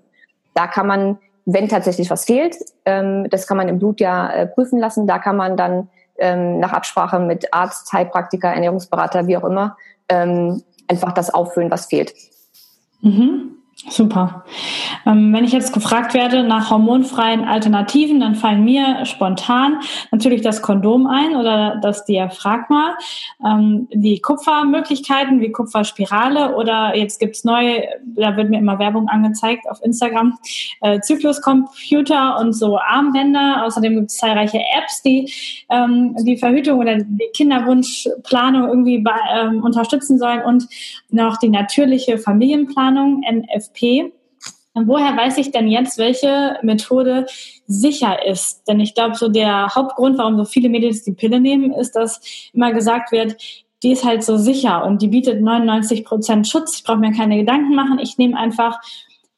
Da 0.54 0.66
kann 0.66 0.86
man, 0.86 1.18
wenn 1.44 1.68
tatsächlich 1.68 2.10
was 2.10 2.24
fehlt, 2.24 2.56
ähm, 2.84 3.28
das 3.30 3.46
kann 3.46 3.56
man 3.56 3.68
im 3.68 3.78
Blut 3.78 4.00
ja 4.00 4.32
äh, 4.32 4.46
prüfen 4.46 4.78
lassen, 4.78 5.06
da 5.06 5.18
kann 5.18 5.36
man 5.36 5.56
dann 5.56 5.88
ähm, 6.18 6.60
nach 6.60 6.72
Absprache 6.72 7.18
mit 7.18 7.52
Arzt, 7.52 7.92
Heilpraktiker, 7.92 8.48
Ernährungsberater, 8.48 9.26
wie 9.26 9.36
auch 9.36 9.44
immer, 9.44 9.76
ähm, 10.08 10.62
einfach 10.88 11.12
das 11.12 11.32
auffüllen, 11.32 11.70
was 11.70 11.86
fehlt. 11.86 12.12
Mhm. 13.00 13.56
Super. 13.88 14.44
Ähm, 15.06 15.32
wenn 15.32 15.44
ich 15.44 15.52
jetzt 15.52 15.72
gefragt 15.72 16.14
werde 16.14 16.44
nach 16.44 16.70
hormonfreien 16.70 17.44
Alternativen, 17.44 18.20
dann 18.20 18.36
fallen 18.36 18.64
mir 18.64 19.04
spontan 19.06 19.80
natürlich 20.12 20.40
das 20.40 20.62
Kondom 20.62 21.06
ein 21.08 21.34
oder 21.34 21.80
das 21.82 22.04
Diaphragma, 22.04 22.96
ähm, 23.44 23.88
die 23.92 24.20
Kupfermöglichkeiten 24.20 25.40
wie 25.40 25.50
Kupferspirale 25.50 26.54
oder 26.54 26.96
jetzt 26.96 27.18
gibt's 27.18 27.42
neu, 27.42 27.82
da 28.04 28.36
wird 28.36 28.50
mir 28.50 28.58
immer 28.58 28.78
Werbung 28.78 29.08
angezeigt 29.08 29.68
auf 29.68 29.82
Instagram, 29.82 30.38
äh, 30.80 31.00
Zykluscomputer 31.00 32.38
und 32.38 32.52
so 32.52 32.78
Armbänder. 32.78 33.64
Außerdem 33.64 33.96
gibt's 33.96 34.16
zahlreiche 34.16 34.60
Apps, 34.78 35.02
die 35.02 35.32
ähm, 35.70 36.14
die 36.20 36.36
Verhütung 36.36 36.78
oder 36.78 36.98
die 36.98 37.30
Kinderwunschplanung 37.34 38.68
irgendwie 38.68 38.98
bei, 38.98 39.16
ähm, 39.34 39.64
unterstützen 39.64 40.18
sollen 40.18 40.42
und 40.42 40.68
noch 41.10 41.38
die 41.38 41.48
natürliche 41.48 42.18
Familienplanung, 42.18 43.22
NFP 43.28 43.71
NFP. 43.72 44.12
Und 44.74 44.88
woher 44.88 45.14
weiß 45.16 45.36
ich 45.36 45.50
denn 45.50 45.68
jetzt, 45.68 45.98
welche 45.98 46.56
Methode 46.62 47.26
sicher 47.66 48.24
ist? 48.26 48.66
Denn 48.66 48.80
ich 48.80 48.94
glaube, 48.94 49.16
so 49.16 49.28
der 49.28 49.74
Hauptgrund, 49.74 50.16
warum 50.16 50.38
so 50.38 50.44
viele 50.44 50.70
Mädels 50.70 51.02
die 51.02 51.12
Pille 51.12 51.40
nehmen, 51.40 51.72
ist, 51.72 51.92
dass 51.92 52.20
immer 52.54 52.72
gesagt 52.72 53.12
wird, 53.12 53.36
die 53.82 53.92
ist 53.92 54.04
halt 54.04 54.22
so 54.22 54.36
sicher 54.38 54.84
und 54.84 55.02
die 55.02 55.08
bietet 55.08 55.42
99 55.42 56.04
Prozent 56.04 56.48
Schutz. 56.48 56.76
Ich 56.76 56.84
brauche 56.84 56.98
mir 56.98 57.12
keine 57.12 57.36
Gedanken 57.36 57.74
machen. 57.74 57.98
Ich 57.98 58.16
nehme 58.16 58.38
einfach 58.38 58.80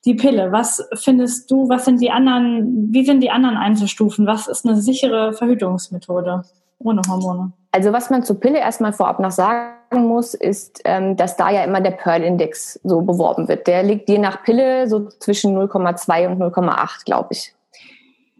die 0.05 0.14
Pille. 0.14 0.53
Was 0.53 0.87
findest 0.95 1.50
du, 1.50 1.69
was 1.69 1.87
sind 1.87 2.00
die 2.00 2.11
anderen, 2.11 2.93
wie 2.93 3.05
sind 3.05 3.21
die 3.21 3.31
anderen 3.31 3.57
einzustufen? 3.57 4.26
Was 4.26 4.47
ist 4.47 4.67
eine 4.67 4.81
sichere 4.81 5.33
Verhütungsmethode 5.33 6.45
ohne 6.79 7.00
Hormone? 7.09 7.53
Also 7.73 7.93
was 7.93 8.11
man 8.11 8.23
zur 8.23 8.38
Pille 8.38 8.59
erstmal 8.59 8.93
vorab 8.93 9.19
noch 9.19 9.33
sagen 9.33 9.75
muss, 10.02 10.34
ist, 10.34 10.80
ähm, 10.84 11.16
dass 11.16 11.36
da 11.36 11.50
ja 11.50 11.64
immer 11.64 11.80
der 11.80 11.92
Pearl-Index 11.92 12.80
so 12.84 13.02
beworben 13.02 13.48
wird. 13.48 13.66
Der 13.66 13.82
liegt 13.82 14.08
je 14.08 14.18
nach 14.18 14.42
Pille 14.42 14.88
so 14.88 15.08
zwischen 15.08 15.56
0,2 15.56 16.28
und 16.28 16.40
0,8, 16.40 17.04
glaube 17.04 17.28
ich. 17.32 17.54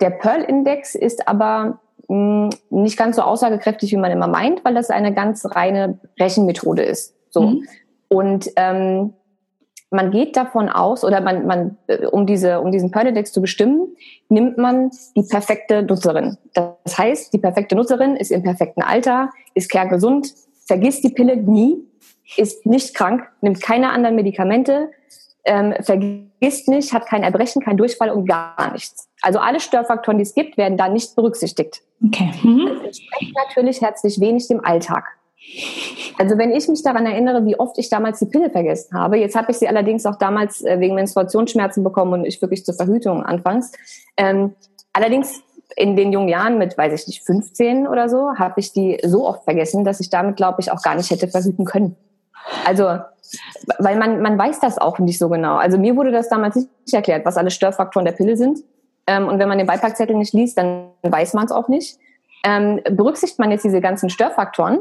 Der 0.01 0.11
Pearl-Index 0.11 0.95
ist 0.95 1.29
aber 1.29 1.79
mh, 2.09 2.51
hm, 2.51 2.51
nicht 2.71 2.97
ganz 2.97 3.17
so 3.17 3.23
aussagekräftig, 3.23 3.93
wie 3.93 3.97
man 3.97 4.11
immer 4.11 4.29
meint, 4.29 4.65
weil 4.65 4.75
das 4.75 4.91
eine 4.91 5.15
ganz 5.15 5.45
reine 5.45 5.99
Rechenmethode 6.19 6.83
ist. 6.83 7.15
So. 7.31 7.43
Mhm. 7.43 7.69
Und 8.09 8.51
ähm, 8.57 9.15
man 9.91 10.11
geht 10.11 10.37
davon 10.37 10.69
aus, 10.69 11.05
oder 11.05 11.21
man, 11.21 11.47
man, 11.47 11.77
äh, 11.87 12.07
um, 12.07 12.27
diese, 12.27 12.61
um 12.61 12.71
diesen 12.71 12.91
Pearl-Index 12.91 13.33
zu 13.33 13.41
bestimmen, 13.41 13.97
nimmt 14.29 14.59
man 14.59 14.91
die 15.17 15.23
perfekte 15.23 15.83
Nutzerin. 15.83 16.37
Das 16.53 16.99
heißt, 16.99 17.33
die 17.33 17.39
perfekte 17.39 17.77
Nutzerin 17.77 18.17
ist 18.17 18.31
im 18.31 18.43
perfekten 18.43 18.83
Alter, 18.83 19.31
ist 19.55 19.71
kerngesund, 19.71 20.35
vergisst 20.67 21.05
die 21.05 21.11
Pille 21.11 21.37
nie, 21.37 21.77
ist 22.37 22.67
nicht 22.67 22.95
krank, 22.95 23.29
nimmt 23.41 23.61
keine 23.61 23.91
anderen 23.91 24.17
Medikamente, 24.17 24.91
ähm, 25.45 25.75
vergisst 25.81 26.69
nicht, 26.69 26.93
hat 26.93 27.07
kein 27.07 27.23
Erbrechen, 27.23 27.63
kein 27.63 27.77
Durchfall 27.77 28.11
und 28.11 28.27
gar 28.27 28.73
nichts. 28.73 29.09
Also 29.21 29.39
alle 29.39 29.61
Störfaktoren, 29.61 30.19
die 30.19 30.23
es 30.23 30.35
gibt, 30.35 30.57
werden 30.57 30.79
da 30.79 30.89
nicht 30.89 31.15
berücksichtigt. 31.17 31.83
Okay. 32.05 32.33
Mhm. 32.43 32.67
Das 32.67 32.85
entspricht 32.85 33.37
natürlich 33.47 33.81
herzlich 33.83 34.21
wenig 34.21 34.49
dem 34.49 34.65
Alltag. 34.65 35.05
Also 36.19 36.39
wenn 36.39 36.53
ich 36.53 36.67
mich 36.69 36.83
daran 36.83 37.05
erinnere, 37.05 37.45
wie 37.45 37.59
oft 37.59 37.77
ich 37.79 37.91
damals 37.91 38.19
die 38.19 38.27
Pille 38.27 38.51
vergessen 38.51 38.99
habe, 38.99 39.19
jetzt 39.19 39.37
habe 39.37 39.51
ich 39.51 39.59
sie 39.59 39.69
allerdings 39.69 40.07
auch 40.07 40.17
damals 40.17 40.65
äh, 40.65 40.81
wegen 40.81 40.95
Menstruationsschmerzen 40.95 41.85
bekommen 41.85 42.15
und 42.15 42.25
ich 42.25 42.41
wirklich 42.41 42.65
zur 42.65 42.75
Verhütung 42.75 43.23
anfangs. 43.23 43.73
Ähm, 44.17 44.55
allerdings 44.93 45.43
in 45.77 45.97
den 45.97 46.13
jungen 46.13 46.29
Jahren 46.29 46.59
mit, 46.59 46.77
weiß 46.77 46.93
ich 46.93 47.07
nicht, 47.07 47.25
15 47.25 47.87
oder 47.87 48.09
so, 48.09 48.35
habe 48.37 48.61
ich 48.61 48.73
die 48.73 49.01
so 49.05 49.27
oft 49.27 49.45
vergessen, 49.45 49.85
dass 49.85 50.01
ich 50.01 50.11
damit, 50.11 50.37
glaube 50.37 50.61
ich, 50.61 50.71
auch 50.71 50.83
gar 50.83 50.95
nicht 50.95 51.11
hätte 51.11 51.29
verhüten 51.29 51.65
können. 51.65 51.97
Also, 52.67 52.99
weil 53.79 53.97
man, 53.97 54.21
man 54.21 54.39
weiß 54.39 54.61
das 54.61 54.79
auch 54.79 54.99
nicht 54.99 55.19
so 55.19 55.29
genau. 55.29 55.57
Also 55.57 55.79
mir 55.79 55.97
wurde 55.97 56.13
das 56.13 56.29
damals 56.29 56.57
nicht 56.57 56.69
erklärt, 56.93 57.25
was 57.25 57.37
alle 57.37 57.51
Störfaktoren 57.51 58.05
der 58.05 58.13
Pille 58.13 58.37
sind. 58.37 58.61
Ähm, 59.07 59.29
und 59.29 59.39
wenn 59.39 59.49
man 59.49 59.59
den 59.59 59.67
Beipackzettel 59.67 60.17
nicht 60.17 60.35
liest, 60.35 60.59
dann 60.59 60.91
weiß 61.03 61.35
man 61.35 61.47
es 61.47 61.53
auch 61.53 61.69
nicht. 61.69 61.99
Ähm, 62.45 62.81
berücksichtigt 62.91 63.39
man 63.39 63.51
jetzt 63.51 63.65
diese 63.65 63.81
ganzen 63.81 64.11
Störfaktoren, 64.11 64.81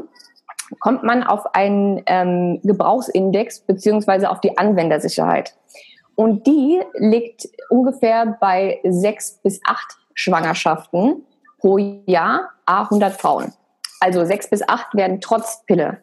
kommt 0.80 1.02
man 1.02 1.22
auf 1.22 1.54
einen 1.54 2.02
ähm, 2.06 2.60
Gebrauchsindex 2.62 3.60
beziehungsweise 3.60 4.30
auf 4.30 4.40
die 4.40 4.56
Anwendersicherheit. 4.58 5.54
Und 6.14 6.46
die 6.46 6.80
liegt 6.94 7.48
ungefähr 7.70 8.36
bei 8.40 8.80
sechs 8.84 9.40
bis 9.42 9.60
acht 9.66 9.98
Schwangerschaften 10.14 11.22
pro 11.58 11.78
Jahr, 12.06 12.50
a 12.66 12.82
100 12.82 13.14
Frauen. 13.14 13.52
Also 14.00 14.24
sechs 14.24 14.48
bis 14.48 14.66
acht 14.66 14.94
werden 14.94 15.20
trotz 15.20 15.64
Pille 15.66 15.98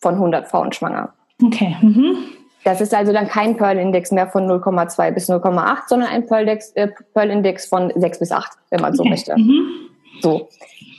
von 0.00 0.14
100 0.14 0.48
Frauen 0.48 0.72
schwanger. 0.72 1.14
Okay. 1.42 1.76
Mhm. 1.80 2.16
Das 2.64 2.80
ist 2.80 2.94
also 2.94 3.12
dann 3.12 3.28
kein 3.28 3.56
Pearl-Index 3.56 4.10
mehr 4.10 4.26
von 4.26 4.46
0,2 4.46 5.10
bis 5.10 5.28
0,8, 5.28 5.82
sondern 5.86 6.08
ein 6.08 6.26
Pearl-Index 6.26 6.70
äh, 6.72 6.88
Pearl 7.12 7.56
von 7.68 7.92
6 7.94 8.18
bis 8.18 8.32
8, 8.32 8.52
wenn 8.70 8.80
man 8.80 8.94
so 8.94 9.02
okay. 9.02 9.10
möchte. 9.10 9.36
Mhm. 9.36 9.90
So. 10.20 10.48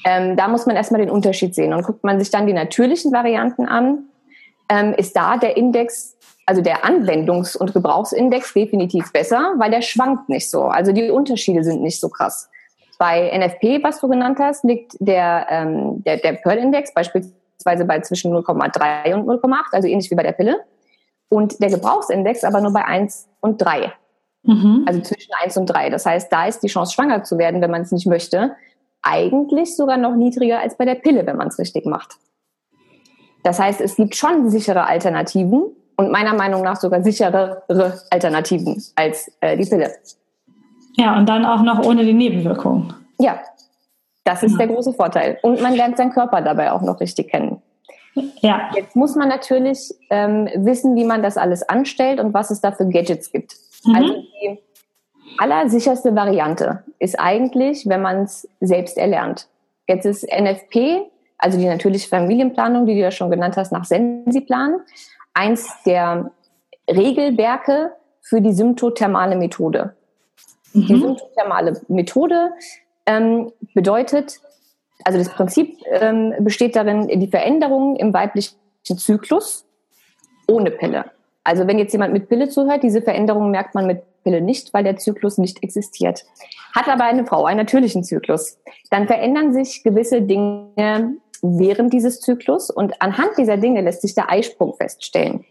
Ähm, 0.05 0.35
da 0.35 0.47
muss 0.47 0.67
man 0.67 0.75
erstmal 0.75 1.01
den 1.01 1.09
Unterschied 1.09 1.55
sehen. 1.55 1.73
Und 1.73 1.83
guckt 1.83 2.03
man 2.03 2.19
sich 2.19 2.29
dann 2.29 2.45
die 2.45 2.53
natürlichen 2.53 3.11
Varianten 3.11 3.67
an, 3.67 4.05
ähm, 4.69 4.93
ist 4.93 5.15
da 5.15 5.37
der 5.37 5.57
Index, 5.57 6.14
also 6.45 6.61
der 6.61 6.85
Anwendungs- 6.85 7.57
und 7.57 7.73
Gebrauchsindex 7.73 8.53
definitiv 8.53 9.11
besser, 9.11 9.53
weil 9.57 9.71
der 9.71 9.81
schwankt 9.81 10.29
nicht 10.29 10.49
so. 10.49 10.63
Also 10.63 10.91
die 10.91 11.09
Unterschiede 11.09 11.63
sind 11.63 11.81
nicht 11.81 11.99
so 11.99 12.09
krass. 12.09 12.49
Bei 12.99 13.29
NFP, 13.35 13.83
was 13.83 13.99
du 13.99 14.07
genannt 14.07 14.37
hast, 14.39 14.63
liegt 14.63 14.95
der, 14.99 15.47
ähm, 15.49 16.03
der, 16.03 16.17
der 16.17 16.33
Pearl-Index 16.33 16.93
beispielsweise 16.93 17.85
bei 17.85 17.99
zwischen 18.01 18.33
0,3 18.33 19.13
und 19.15 19.27
0,8, 19.27 19.73
also 19.73 19.87
ähnlich 19.87 20.09
wie 20.11 20.15
bei 20.15 20.23
der 20.23 20.31
Pille. 20.33 20.61
Und 21.29 21.59
der 21.61 21.69
Gebrauchsindex 21.69 22.43
aber 22.43 22.61
nur 22.61 22.71
bei 22.71 22.85
1 22.85 23.27
und 23.41 23.57
3. 23.57 23.91
Mhm. 24.43 24.85
Also 24.87 25.01
zwischen 25.01 25.33
1 25.41 25.57
und 25.57 25.65
3. 25.65 25.89
Das 25.89 26.05
heißt, 26.05 26.31
da 26.31 26.45
ist 26.45 26.61
die 26.61 26.67
Chance, 26.67 26.93
schwanger 26.93 27.23
zu 27.23 27.37
werden, 27.37 27.61
wenn 27.61 27.71
man 27.71 27.81
es 27.81 27.91
nicht 27.91 28.05
möchte, 28.05 28.55
eigentlich 29.01 29.75
sogar 29.75 29.97
noch 29.97 30.15
niedriger 30.15 30.59
als 30.59 30.77
bei 30.77 30.85
der 30.85 30.95
Pille, 30.95 31.25
wenn 31.25 31.37
man 31.37 31.47
es 31.47 31.59
richtig 31.59 31.85
macht. 31.85 32.17
Das 33.43 33.59
heißt, 33.59 33.81
es 33.81 33.95
gibt 33.95 34.15
schon 34.15 34.49
sichere 34.49 34.87
Alternativen 34.87 35.75
und 35.97 36.11
meiner 36.11 36.33
Meinung 36.33 36.61
nach 36.61 36.77
sogar 36.77 37.03
sicherere 37.03 37.63
Alternativen 38.09 38.81
als 38.95 39.31
äh, 39.41 39.57
die 39.57 39.65
Pille. 39.65 39.91
Ja, 40.97 41.17
und 41.17 41.27
dann 41.27 41.45
auch 41.45 41.61
noch 41.61 41.85
ohne 41.85 42.05
die 42.05 42.13
Nebenwirkungen. 42.13 42.93
Ja, 43.19 43.39
das 44.23 44.43
ist 44.43 44.53
ja. 44.53 44.59
der 44.59 44.67
große 44.67 44.93
Vorteil. 44.93 45.37
Und 45.41 45.61
man 45.61 45.75
lernt 45.75 45.97
seinen 45.97 46.11
Körper 46.11 46.41
dabei 46.41 46.71
auch 46.71 46.81
noch 46.81 46.99
richtig 46.99 47.29
kennen. 47.29 47.61
Ja. 48.41 48.69
Jetzt 48.75 48.95
muss 48.95 49.15
man 49.15 49.27
natürlich 49.27 49.93
ähm, 50.09 50.49
wissen, 50.55 50.95
wie 50.95 51.03
man 51.03 51.21
das 51.21 51.37
alles 51.37 51.67
anstellt 51.67 52.19
und 52.19 52.33
was 52.33 52.49
es 52.49 52.61
da 52.61 52.71
für 52.71 52.87
Gadgets 52.87 53.31
gibt. 53.31 53.55
Mhm. 53.83 53.95
Also 53.95 54.13
die 54.13 54.59
allersicherste 55.37 56.15
Variante 56.15 56.83
ist 56.99 57.19
eigentlich, 57.19 57.87
wenn 57.87 58.01
man 58.01 58.23
es 58.23 58.47
selbst 58.61 58.97
erlernt. 58.97 59.47
Jetzt 59.87 60.05
ist 60.05 60.23
NFP, 60.23 61.01
also 61.37 61.57
die 61.57 61.65
natürliche 61.65 62.07
Familienplanung, 62.07 62.85
die 62.85 62.93
du 62.93 63.01
ja 63.01 63.11
schon 63.11 63.29
genannt 63.29 63.57
hast, 63.57 63.71
nach 63.71 63.85
Sensiplan, 63.85 64.79
eins 65.35 65.69
der 65.85 66.31
Regelwerke 66.89 67.91
für 68.21 68.41
die 68.41 68.53
symptothermale 68.53 69.35
Methode. 69.35 69.95
Mhm. 70.73 70.87
Die 70.87 70.99
symptothermale 70.99 71.81
Methode 71.87 72.51
ähm, 73.05 73.51
bedeutet, 73.75 74.39
also 75.03 75.19
das 75.19 75.29
Prinzip 75.29 75.77
ähm, 75.91 76.33
besteht 76.39 76.75
darin, 76.75 77.07
die 77.07 77.27
Veränderungen 77.27 77.95
im 77.97 78.13
weiblichen 78.13 78.55
Zyklus 78.83 79.65
ohne 80.47 80.71
Pille. 80.71 81.05
Also 81.43 81.67
wenn 81.67 81.77
jetzt 81.77 81.91
jemand 81.91 82.13
mit 82.13 82.27
Pille 82.27 82.49
zuhört, 82.49 82.81
diese 82.81 83.01
Veränderungen 83.01 83.51
merkt 83.51 83.75
man 83.75 83.85
mit 83.85 84.01
Pille 84.23 84.41
nicht, 84.41 84.73
weil 84.73 84.83
der 84.83 84.97
Zyklus 84.97 85.37
nicht 85.37 85.61
existiert. 85.61 86.25
Hat 86.73 86.87
aber 86.87 87.03
eine 87.03 87.25
Frau 87.25 87.45
einen 87.45 87.59
natürlichen 87.59 88.03
Zyklus, 88.03 88.57
dann 88.89 89.05
verändern 89.05 89.53
sich 89.53 89.83
gewisse 89.83 90.23
Dinge 90.23 91.17
während 91.41 91.93
dieses 91.93 92.19
Zyklus 92.19 92.69
und 92.69 93.01
anhand 93.01 93.37
dieser 93.37 93.57
Dinge 93.57 93.81
lässt 93.81 94.01
sich 94.01 94.15
der 94.15 94.29
Eisprung 94.29 94.75
feststellen. 94.75 95.45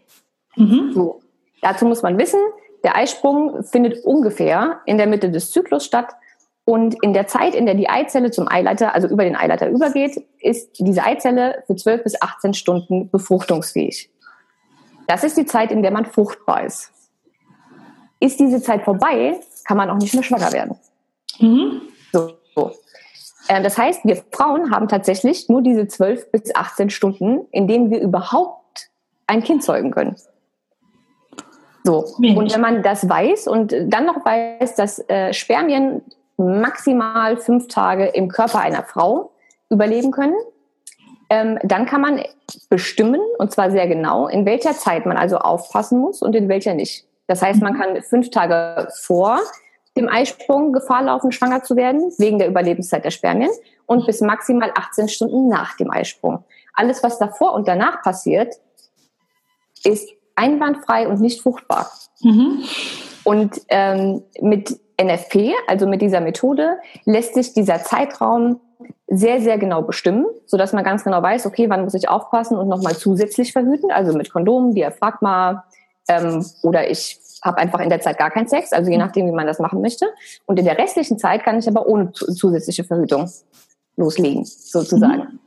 Mhm. 0.55 0.91
So. 0.93 1.21
Dazu 1.61 1.85
muss 1.85 2.01
man 2.01 2.17
wissen, 2.17 2.39
der 2.83 2.95
Eisprung 2.95 3.63
findet 3.63 4.03
ungefähr 4.05 4.81
in 4.85 4.97
der 4.97 5.07
Mitte 5.07 5.31
des 5.31 5.51
Zyklus 5.51 5.85
statt 5.85 6.13
und 6.65 6.95
in 7.03 7.13
der 7.13 7.27
Zeit, 7.27 7.53
in 7.53 7.65
der 7.65 7.75
die 7.75 7.89
Eizelle 7.89 8.31
zum 8.31 8.47
Eileiter, 8.47 8.93
also 8.95 9.07
über 9.07 9.23
den 9.23 9.35
Eileiter 9.35 9.69
übergeht, 9.69 10.23
ist 10.39 10.79
diese 10.79 11.03
Eizelle 11.03 11.63
für 11.67 11.75
12 11.75 12.03
bis 12.03 12.21
18 12.21 12.53
Stunden 12.55 13.09
befruchtungsfähig. 13.09 14.09
Das 15.07 15.23
ist 15.23 15.37
die 15.37 15.45
Zeit, 15.45 15.71
in 15.71 15.83
der 15.83 15.91
man 15.91 16.05
fruchtbar 16.05 16.65
ist. 16.65 16.91
Ist 18.19 18.39
diese 18.39 18.61
Zeit 18.61 18.83
vorbei, 18.83 19.39
kann 19.65 19.77
man 19.77 19.91
auch 19.91 19.97
nicht 19.97 20.15
mehr 20.15 20.23
schwanger 20.23 20.51
werden. 20.53 20.79
Mhm. 21.39 21.81
So, 22.11 22.37
das 23.47 23.77
heißt, 23.77 24.05
wir 24.05 24.21
Frauen 24.31 24.71
haben 24.71 24.87
tatsächlich 24.87 25.49
nur 25.49 25.61
diese 25.61 25.87
12 25.87 26.31
bis 26.31 26.55
18 26.55 26.89
Stunden, 26.89 27.45
in 27.51 27.67
denen 27.67 27.91
wir 27.91 28.01
überhaupt 28.01 28.89
ein 29.27 29.43
Kind 29.43 29.63
zeugen 29.63 29.91
können. 29.91 30.15
So. 31.83 32.05
Und 32.17 32.51
wenn 32.51 32.61
man 32.61 32.81
das 32.81 33.07
weiß 33.07 33.47
und 33.47 33.75
dann 33.87 34.05
noch 34.05 34.25
weiß, 34.25 34.75
dass 34.75 35.07
äh, 35.07 35.33
Spermien 35.33 36.01
maximal 36.37 37.37
fünf 37.37 37.67
Tage 37.67 38.07
im 38.07 38.27
Körper 38.27 38.59
einer 38.59 38.83
Frau 38.83 39.31
überleben 39.69 40.11
können, 40.11 40.35
ähm, 41.29 41.59
dann 41.63 41.85
kann 41.85 42.01
man 42.01 42.21
bestimmen, 42.69 43.21
und 43.37 43.51
zwar 43.51 43.71
sehr 43.71 43.87
genau, 43.87 44.27
in 44.27 44.45
welcher 44.45 44.73
Zeit 44.73 45.05
man 45.05 45.17
also 45.17 45.37
aufpassen 45.37 45.99
muss 45.99 46.21
und 46.21 46.35
in 46.35 46.49
welcher 46.49 46.73
nicht. 46.73 47.05
Das 47.27 47.41
heißt, 47.41 47.61
man 47.61 47.77
kann 47.77 48.01
fünf 48.03 48.29
Tage 48.29 48.87
vor 49.01 49.39
dem 49.97 50.09
Eisprung 50.09 50.73
Gefahr 50.73 51.03
laufen, 51.03 51.31
schwanger 51.31 51.63
zu 51.63 51.75
werden, 51.75 52.11
wegen 52.17 52.39
der 52.39 52.47
Überlebenszeit 52.47 53.05
der 53.05 53.11
Spermien 53.11 53.51
und 53.85 54.05
bis 54.05 54.21
maximal 54.21 54.71
18 54.75 55.07
Stunden 55.07 55.47
nach 55.47 55.77
dem 55.77 55.91
Eisprung. 55.91 56.43
Alles, 56.73 57.03
was 57.03 57.17
davor 57.17 57.53
und 57.53 57.67
danach 57.67 58.01
passiert, 58.01 58.55
ist 59.83 60.09
einwandfrei 60.35 61.07
und 61.07 61.21
nicht 61.21 61.41
fruchtbar. 61.41 61.89
Mhm. 62.21 62.63
Und 63.23 63.61
ähm, 63.69 64.23
mit 64.41 64.79
NFP, 65.01 65.53
also 65.67 65.87
mit 65.87 66.01
dieser 66.01 66.21
Methode, 66.21 66.77
lässt 67.05 67.33
sich 67.33 67.53
dieser 67.53 67.83
Zeitraum 67.83 68.59
sehr, 69.07 69.39
sehr 69.41 69.57
genau 69.57 69.81
bestimmen, 69.81 70.25
so 70.45 70.57
dass 70.57 70.73
man 70.73 70.83
ganz 70.83 71.03
genau 71.03 71.21
weiß, 71.21 71.45
okay, 71.45 71.69
wann 71.69 71.83
muss 71.83 71.93
ich 71.93 72.09
aufpassen 72.09 72.57
und 72.57 72.67
nochmal 72.67 72.95
zusätzlich 72.95 73.53
verhüten, 73.53 73.91
also 73.91 74.15
mit 74.17 74.31
Kondomen, 74.31 74.73
Diaphragma 74.73 75.65
ähm, 76.07 76.45
oder 76.63 76.89
ich 76.89 77.19
habe 77.43 77.57
einfach 77.57 77.79
in 77.79 77.89
der 77.89 78.01
Zeit 78.01 78.17
gar 78.17 78.31
keinen 78.31 78.47
Sex, 78.47 78.73
also 78.73 78.89
je 78.89 78.97
nachdem, 78.97 79.27
wie 79.27 79.31
man 79.31 79.47
das 79.47 79.59
machen 79.59 79.81
möchte. 79.81 80.07
Und 80.45 80.59
in 80.59 80.65
der 80.65 80.77
restlichen 80.77 81.17
Zeit 81.17 81.43
kann 81.43 81.59
ich 81.59 81.67
aber 81.67 81.87
ohne 81.87 82.11
zusätzliche 82.11 82.83
Verhütung 82.83 83.29
loslegen, 83.97 84.45
sozusagen. 84.45 85.23
Mhm. 85.23 85.39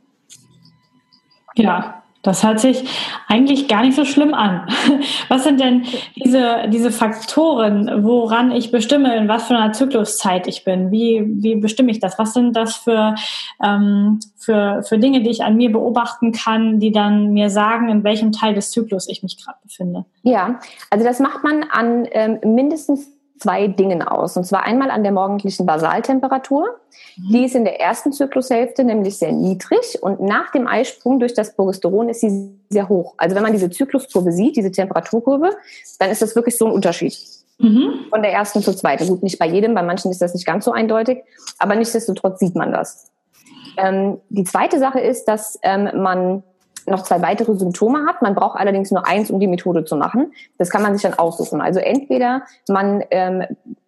Ja, 1.55 2.03
das 2.21 2.43
hört 2.43 2.59
sich 2.59 2.83
eigentlich 3.27 3.67
gar 3.67 3.81
nicht 3.83 3.95
so 3.95 4.03
schlimm 4.03 4.33
an. 4.33 4.67
Was 5.29 5.45
sind 5.45 5.59
denn 5.59 5.83
diese, 6.15 6.67
diese 6.67 6.91
Faktoren, 6.91 8.03
woran 8.03 8.51
ich 8.51 8.71
bestimme, 8.71 9.15
in 9.15 9.27
was 9.27 9.43
für 9.47 9.55
einer 9.55 9.71
Zykluszeit 9.71 10.47
ich 10.47 10.63
bin? 10.65 10.91
Wie, 10.91 11.23
wie 11.25 11.55
bestimme 11.55 11.91
ich 11.91 11.99
das? 11.99 12.19
Was 12.19 12.33
sind 12.33 12.55
das 12.55 12.75
für, 12.75 13.15
ähm, 13.63 14.19
für, 14.35 14.83
für 14.83 14.97
Dinge, 14.97 15.21
die 15.21 15.29
ich 15.29 15.43
an 15.43 15.55
mir 15.55 15.71
beobachten 15.71 16.31
kann, 16.31 16.79
die 16.79 16.91
dann 16.91 17.31
mir 17.31 17.49
sagen, 17.49 17.89
in 17.89 18.03
welchem 18.03 18.31
Teil 18.31 18.53
des 18.53 18.71
Zyklus 18.71 19.07
ich 19.07 19.23
mich 19.23 19.43
gerade 19.43 19.57
befinde? 19.63 20.05
Ja, 20.23 20.59
also 20.89 21.05
das 21.05 21.19
macht 21.19 21.43
man 21.43 21.63
an 21.63 22.05
ähm, 22.11 22.39
mindestens 22.43 23.09
zwei 23.39 23.67
Dingen 23.67 24.01
aus. 24.01 24.37
Und 24.37 24.43
zwar 24.43 24.63
einmal 24.63 24.91
an 24.91 25.03
der 25.03 25.11
morgendlichen 25.11 25.65
Basaltemperatur. 25.65 26.79
Mhm. 27.17 27.31
Die 27.31 27.45
ist 27.45 27.55
in 27.55 27.63
der 27.63 27.79
ersten 27.79 28.11
Zyklushälfte 28.11 28.83
nämlich 28.83 29.17
sehr 29.17 29.31
niedrig 29.31 30.01
und 30.01 30.21
nach 30.21 30.51
dem 30.51 30.67
Eisprung 30.67 31.19
durch 31.19 31.33
das 31.33 31.55
Progesteron 31.55 32.09
ist 32.09 32.21
sie 32.21 32.51
sehr 32.69 32.89
hoch. 32.89 33.13
Also 33.17 33.35
wenn 33.35 33.43
man 33.43 33.53
diese 33.53 33.69
Zykluskurve 33.69 34.31
sieht, 34.31 34.57
diese 34.57 34.71
Temperaturkurve, 34.71 35.51
dann 35.99 36.09
ist 36.09 36.21
das 36.21 36.35
wirklich 36.35 36.57
so 36.57 36.65
ein 36.65 36.71
Unterschied. 36.71 37.17
Mhm. 37.59 38.05
Von 38.09 38.21
der 38.21 38.31
ersten 38.31 38.61
zur 38.61 38.75
zweiten. 38.75 39.07
Gut, 39.07 39.23
nicht 39.23 39.39
bei 39.39 39.47
jedem, 39.47 39.73
bei 39.73 39.83
manchen 39.83 40.11
ist 40.11 40.21
das 40.21 40.33
nicht 40.33 40.45
ganz 40.45 40.65
so 40.65 40.71
eindeutig, 40.71 41.23
aber 41.57 41.75
nichtsdestotrotz 41.75 42.39
sieht 42.39 42.55
man 42.55 42.71
das. 42.71 43.11
Ähm, 43.77 44.19
die 44.29 44.43
zweite 44.43 44.79
Sache 44.79 44.99
ist, 44.99 45.25
dass 45.25 45.59
ähm, 45.63 45.89
man 46.01 46.43
noch 46.89 47.03
zwei 47.03 47.21
weitere 47.21 47.55
Symptome 47.55 48.05
hat. 48.05 48.21
Man 48.21 48.35
braucht 48.35 48.59
allerdings 48.59 48.91
nur 48.91 49.05
eins, 49.07 49.31
um 49.31 49.39
die 49.39 49.47
Methode 49.47 49.85
zu 49.85 49.95
machen. 49.95 50.33
Das 50.57 50.69
kann 50.69 50.81
man 50.81 50.93
sich 50.93 51.03
dann 51.03 51.17
aussuchen. 51.17 51.61
Also 51.61 51.79
entweder 51.79 52.43
man 52.67 53.03
ähm, 53.11 53.43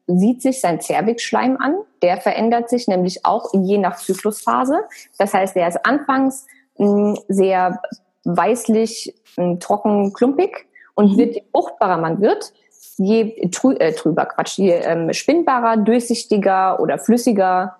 sieht 0.08 0.41
sich 0.41 0.62
sein 0.62 0.79
Zervixschleim 0.79 1.58
an, 1.58 1.75
der 2.01 2.17
verändert 2.17 2.70
sich 2.70 2.88
nämlich 2.88 3.25
auch 3.25 3.50
je 3.53 3.77
nach 3.77 3.98
Zyklusphase. 3.98 4.81
Das 5.17 5.34
heißt, 5.34 5.55
der 5.55 5.67
ist 5.67 5.86
anfangs 5.86 6.48
mh, 6.77 6.88
hm, 6.88 7.20
sehr 7.27 7.81
weißlich, 8.24 9.15
mh, 9.38 9.43
hm, 9.43 9.60
trocken, 9.60 10.13
klumpig 10.13 10.67
und 10.96 11.13
mhm. 11.13 11.17
wird 11.17 11.36
je 11.36 11.43
fruchtbarer 11.51 11.98
man 11.98 12.22
wird, 12.22 12.53
je 12.98 13.50
trü 13.50 13.74
äh, 13.75 13.93
trüber, 13.93 14.25
Quatsch, 14.25 14.58
je 14.58 14.74
ähm, 14.74 15.13
spinnbarer, 15.13 15.77
durchsichtiger 15.77 16.79
oder 16.79 16.98
flüssiger 16.98 17.77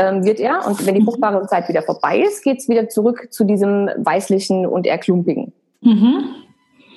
ähm, 0.00 0.24
wird 0.24 0.40
er. 0.40 0.66
Und 0.66 0.84
wenn 0.86 0.94
die 0.94 1.04
fruchtbare 1.04 1.46
Zeit 1.46 1.68
wieder 1.68 1.82
vorbei 1.82 2.18
ist, 2.20 2.42
geht 2.42 2.58
es 2.58 2.68
wieder 2.68 2.88
zurück 2.88 3.28
zu 3.30 3.44
diesem 3.44 3.90
weißlichen 3.98 4.66
und 4.66 4.86
eher 4.86 4.98
klumpigen. 4.98 5.52
Mhm. 5.82 6.24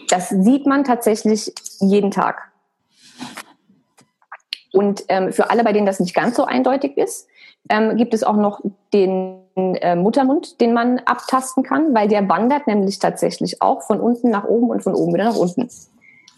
Das 0.09 0.29
sieht 0.29 0.65
man 0.65 0.83
tatsächlich 0.83 1.53
jeden 1.79 2.11
Tag. 2.11 2.51
Und 4.71 5.03
ähm, 5.09 5.33
für 5.33 5.51
alle, 5.51 5.63
bei 5.63 5.73
denen 5.73 5.85
das 5.85 5.99
nicht 5.99 6.15
ganz 6.15 6.35
so 6.35 6.45
eindeutig 6.45 6.97
ist, 6.97 7.27
ähm, 7.69 7.95
gibt 7.97 8.13
es 8.13 8.23
auch 8.23 8.35
noch 8.35 8.61
den 8.93 9.39
äh, 9.55 9.95
Muttermund, 9.95 10.59
den 10.61 10.73
man 10.73 10.99
abtasten 10.99 11.63
kann, 11.63 11.93
weil 11.93 12.07
der 12.07 12.27
wandert 12.27 12.67
nämlich 12.67 12.99
tatsächlich 12.99 13.61
auch 13.61 13.83
von 13.83 13.99
unten 13.99 14.29
nach 14.29 14.45
oben 14.45 14.69
und 14.69 14.81
von 14.81 14.95
oben 14.95 15.13
wieder 15.13 15.25
nach 15.25 15.35
unten. 15.35 15.69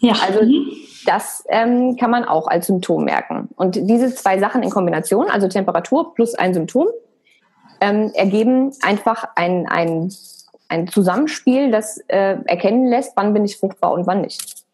Ja. 0.00 0.14
Also 0.26 0.42
mhm. 0.42 0.72
das 1.06 1.44
ähm, 1.48 1.96
kann 1.96 2.10
man 2.10 2.24
auch 2.24 2.46
als 2.46 2.66
Symptom 2.66 3.04
merken. 3.04 3.48
Und 3.56 3.76
diese 3.76 4.14
zwei 4.14 4.38
Sachen 4.38 4.62
in 4.62 4.70
Kombination, 4.70 5.30
also 5.30 5.48
Temperatur 5.48 6.14
plus 6.14 6.34
ein 6.34 6.54
Symptom, 6.54 6.88
ähm, 7.80 8.10
ergeben 8.14 8.72
einfach 8.82 9.24
ein, 9.34 9.66
ein, 9.66 10.12
ein 10.68 10.88
Zusammenspiel, 10.88 11.70
das 11.70 11.98
äh, 12.08 12.38
erkennen 12.44 12.86
lässt, 12.86 13.12
wann 13.16 13.34
bin 13.34 13.44
ich 13.44 13.56
fruchtbar 13.56 13.92
und 13.92 14.06
wann 14.06 14.22
nicht. 14.22 14.64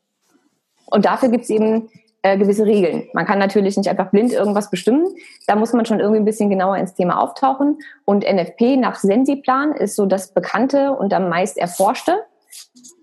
Und 0.86 1.04
dafür 1.04 1.28
gibt 1.28 1.44
es 1.44 1.50
eben 1.50 1.88
äh, 2.22 2.38
gewisse 2.38 2.66
Regeln. 2.66 3.08
Man 3.14 3.26
kann 3.26 3.38
natürlich 3.38 3.76
nicht 3.76 3.88
einfach 3.88 4.10
blind 4.10 4.32
irgendwas 4.32 4.70
bestimmen. 4.70 5.08
Da 5.46 5.56
muss 5.56 5.72
man 5.72 5.86
schon 5.86 6.00
irgendwie 6.00 6.20
ein 6.20 6.24
bisschen 6.24 6.50
genauer 6.50 6.76
ins 6.76 6.94
Thema 6.94 7.20
auftauchen. 7.20 7.78
Und 8.04 8.24
NFP 8.24 8.76
nach 8.76 8.96
Sensiplan 8.96 9.72
ist 9.72 9.96
so 9.96 10.06
das 10.06 10.32
bekannte 10.32 10.92
und 10.92 11.12
am 11.14 11.28
meist 11.28 11.58
erforschte 11.58 12.20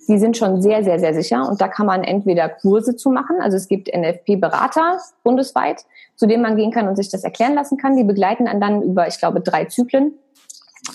die 0.09 0.17
sind 0.17 0.35
schon 0.35 0.61
sehr, 0.61 0.83
sehr, 0.83 0.99
sehr 0.99 1.13
sicher. 1.13 1.47
Und 1.47 1.61
da 1.61 1.67
kann 1.67 1.85
man 1.85 2.03
entweder 2.03 2.49
Kurse 2.49 2.95
zu 2.95 3.11
machen. 3.11 3.37
Also 3.39 3.55
es 3.55 3.67
gibt 3.67 3.87
NFP-Berater 3.95 4.99
bundesweit, 5.23 5.85
zu 6.15 6.25
denen 6.25 6.41
man 6.41 6.55
gehen 6.55 6.71
kann 6.71 6.87
und 6.87 6.95
sich 6.95 7.09
das 7.09 7.23
erklären 7.23 7.53
lassen 7.53 7.77
kann. 7.77 7.95
Die 7.95 8.03
begleiten 8.03 8.47
einen 8.47 8.59
dann 8.59 8.81
über, 8.81 9.07
ich 9.07 9.19
glaube, 9.19 9.39
drei 9.39 9.65
Zyklen 9.65 10.13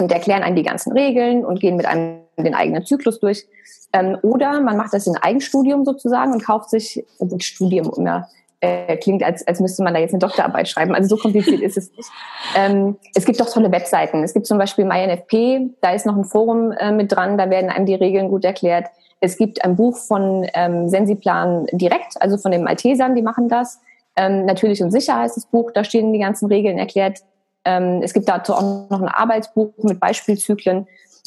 und 0.00 0.10
erklären 0.10 0.42
einen 0.42 0.56
die 0.56 0.64
ganzen 0.64 0.92
Regeln 0.92 1.44
und 1.44 1.60
gehen 1.60 1.76
mit 1.76 1.86
einem 1.86 2.24
den 2.36 2.56
eigenen 2.56 2.84
Zyklus 2.84 3.20
durch. 3.20 3.46
Ähm, 3.92 4.18
oder 4.22 4.60
man 4.60 4.76
macht 4.76 4.92
das 4.92 5.06
in 5.06 5.16
Eigenstudium 5.16 5.84
sozusagen 5.84 6.32
und 6.32 6.44
kauft 6.44 6.70
sich, 6.70 7.06
also 7.20 7.38
Studium 7.38 7.92
immer 7.96 8.28
äh, 8.60 8.96
klingt, 8.96 9.22
als, 9.22 9.46
als 9.46 9.60
müsste 9.60 9.82
man 9.82 9.94
da 9.94 10.00
jetzt 10.00 10.12
eine 10.12 10.20
Doktorarbeit 10.20 10.68
schreiben. 10.68 10.94
Also 10.94 11.16
so 11.16 11.22
kompliziert 11.22 11.60
ist 11.60 11.76
es 11.76 11.90
nicht. 11.96 12.08
Ähm, 12.56 12.96
es 13.14 13.24
gibt 13.24 13.40
auch 13.42 13.52
tolle 13.52 13.70
Webseiten. 13.70 14.22
Es 14.22 14.32
gibt 14.32 14.46
zum 14.46 14.58
Beispiel 14.58 14.84
MyNFP, 14.84 15.70
da 15.80 15.90
ist 15.90 16.06
noch 16.06 16.16
ein 16.16 16.24
Forum 16.24 16.72
äh, 16.72 16.92
mit 16.92 17.12
dran, 17.12 17.36
da 17.38 17.50
werden 17.50 17.70
einem 17.70 17.86
die 17.86 17.94
Regeln 17.94 18.28
gut 18.28 18.44
erklärt. 18.44 18.86
Es 19.20 19.36
gibt 19.36 19.64
ein 19.64 19.76
Buch 19.76 19.96
von 19.96 20.46
ähm, 20.54 20.88
Sensiplan 20.88 21.66
direkt, 21.72 22.20
also 22.20 22.36
von 22.36 22.52
den 22.52 22.62
Maltesern, 22.62 23.14
die 23.14 23.22
machen 23.22 23.48
das. 23.48 23.80
Ähm, 24.16 24.44
Natürlich 24.46 24.82
und 24.82 24.90
sicher 24.90 25.18
heißt 25.18 25.36
das 25.36 25.46
Buch, 25.46 25.70
da 25.72 25.84
stehen 25.84 26.12
die 26.12 26.18
ganzen 26.18 26.46
Regeln 26.46 26.78
erklärt. 26.78 27.20
Ähm, 27.64 28.00
es 28.02 28.12
gibt 28.12 28.28
dazu 28.28 28.54
auch 28.54 28.90
noch 28.90 29.00
ein 29.00 29.08
Arbeitsbuch 29.08 29.72
mit 29.78 29.98
Beispielzyklen. 29.98 30.86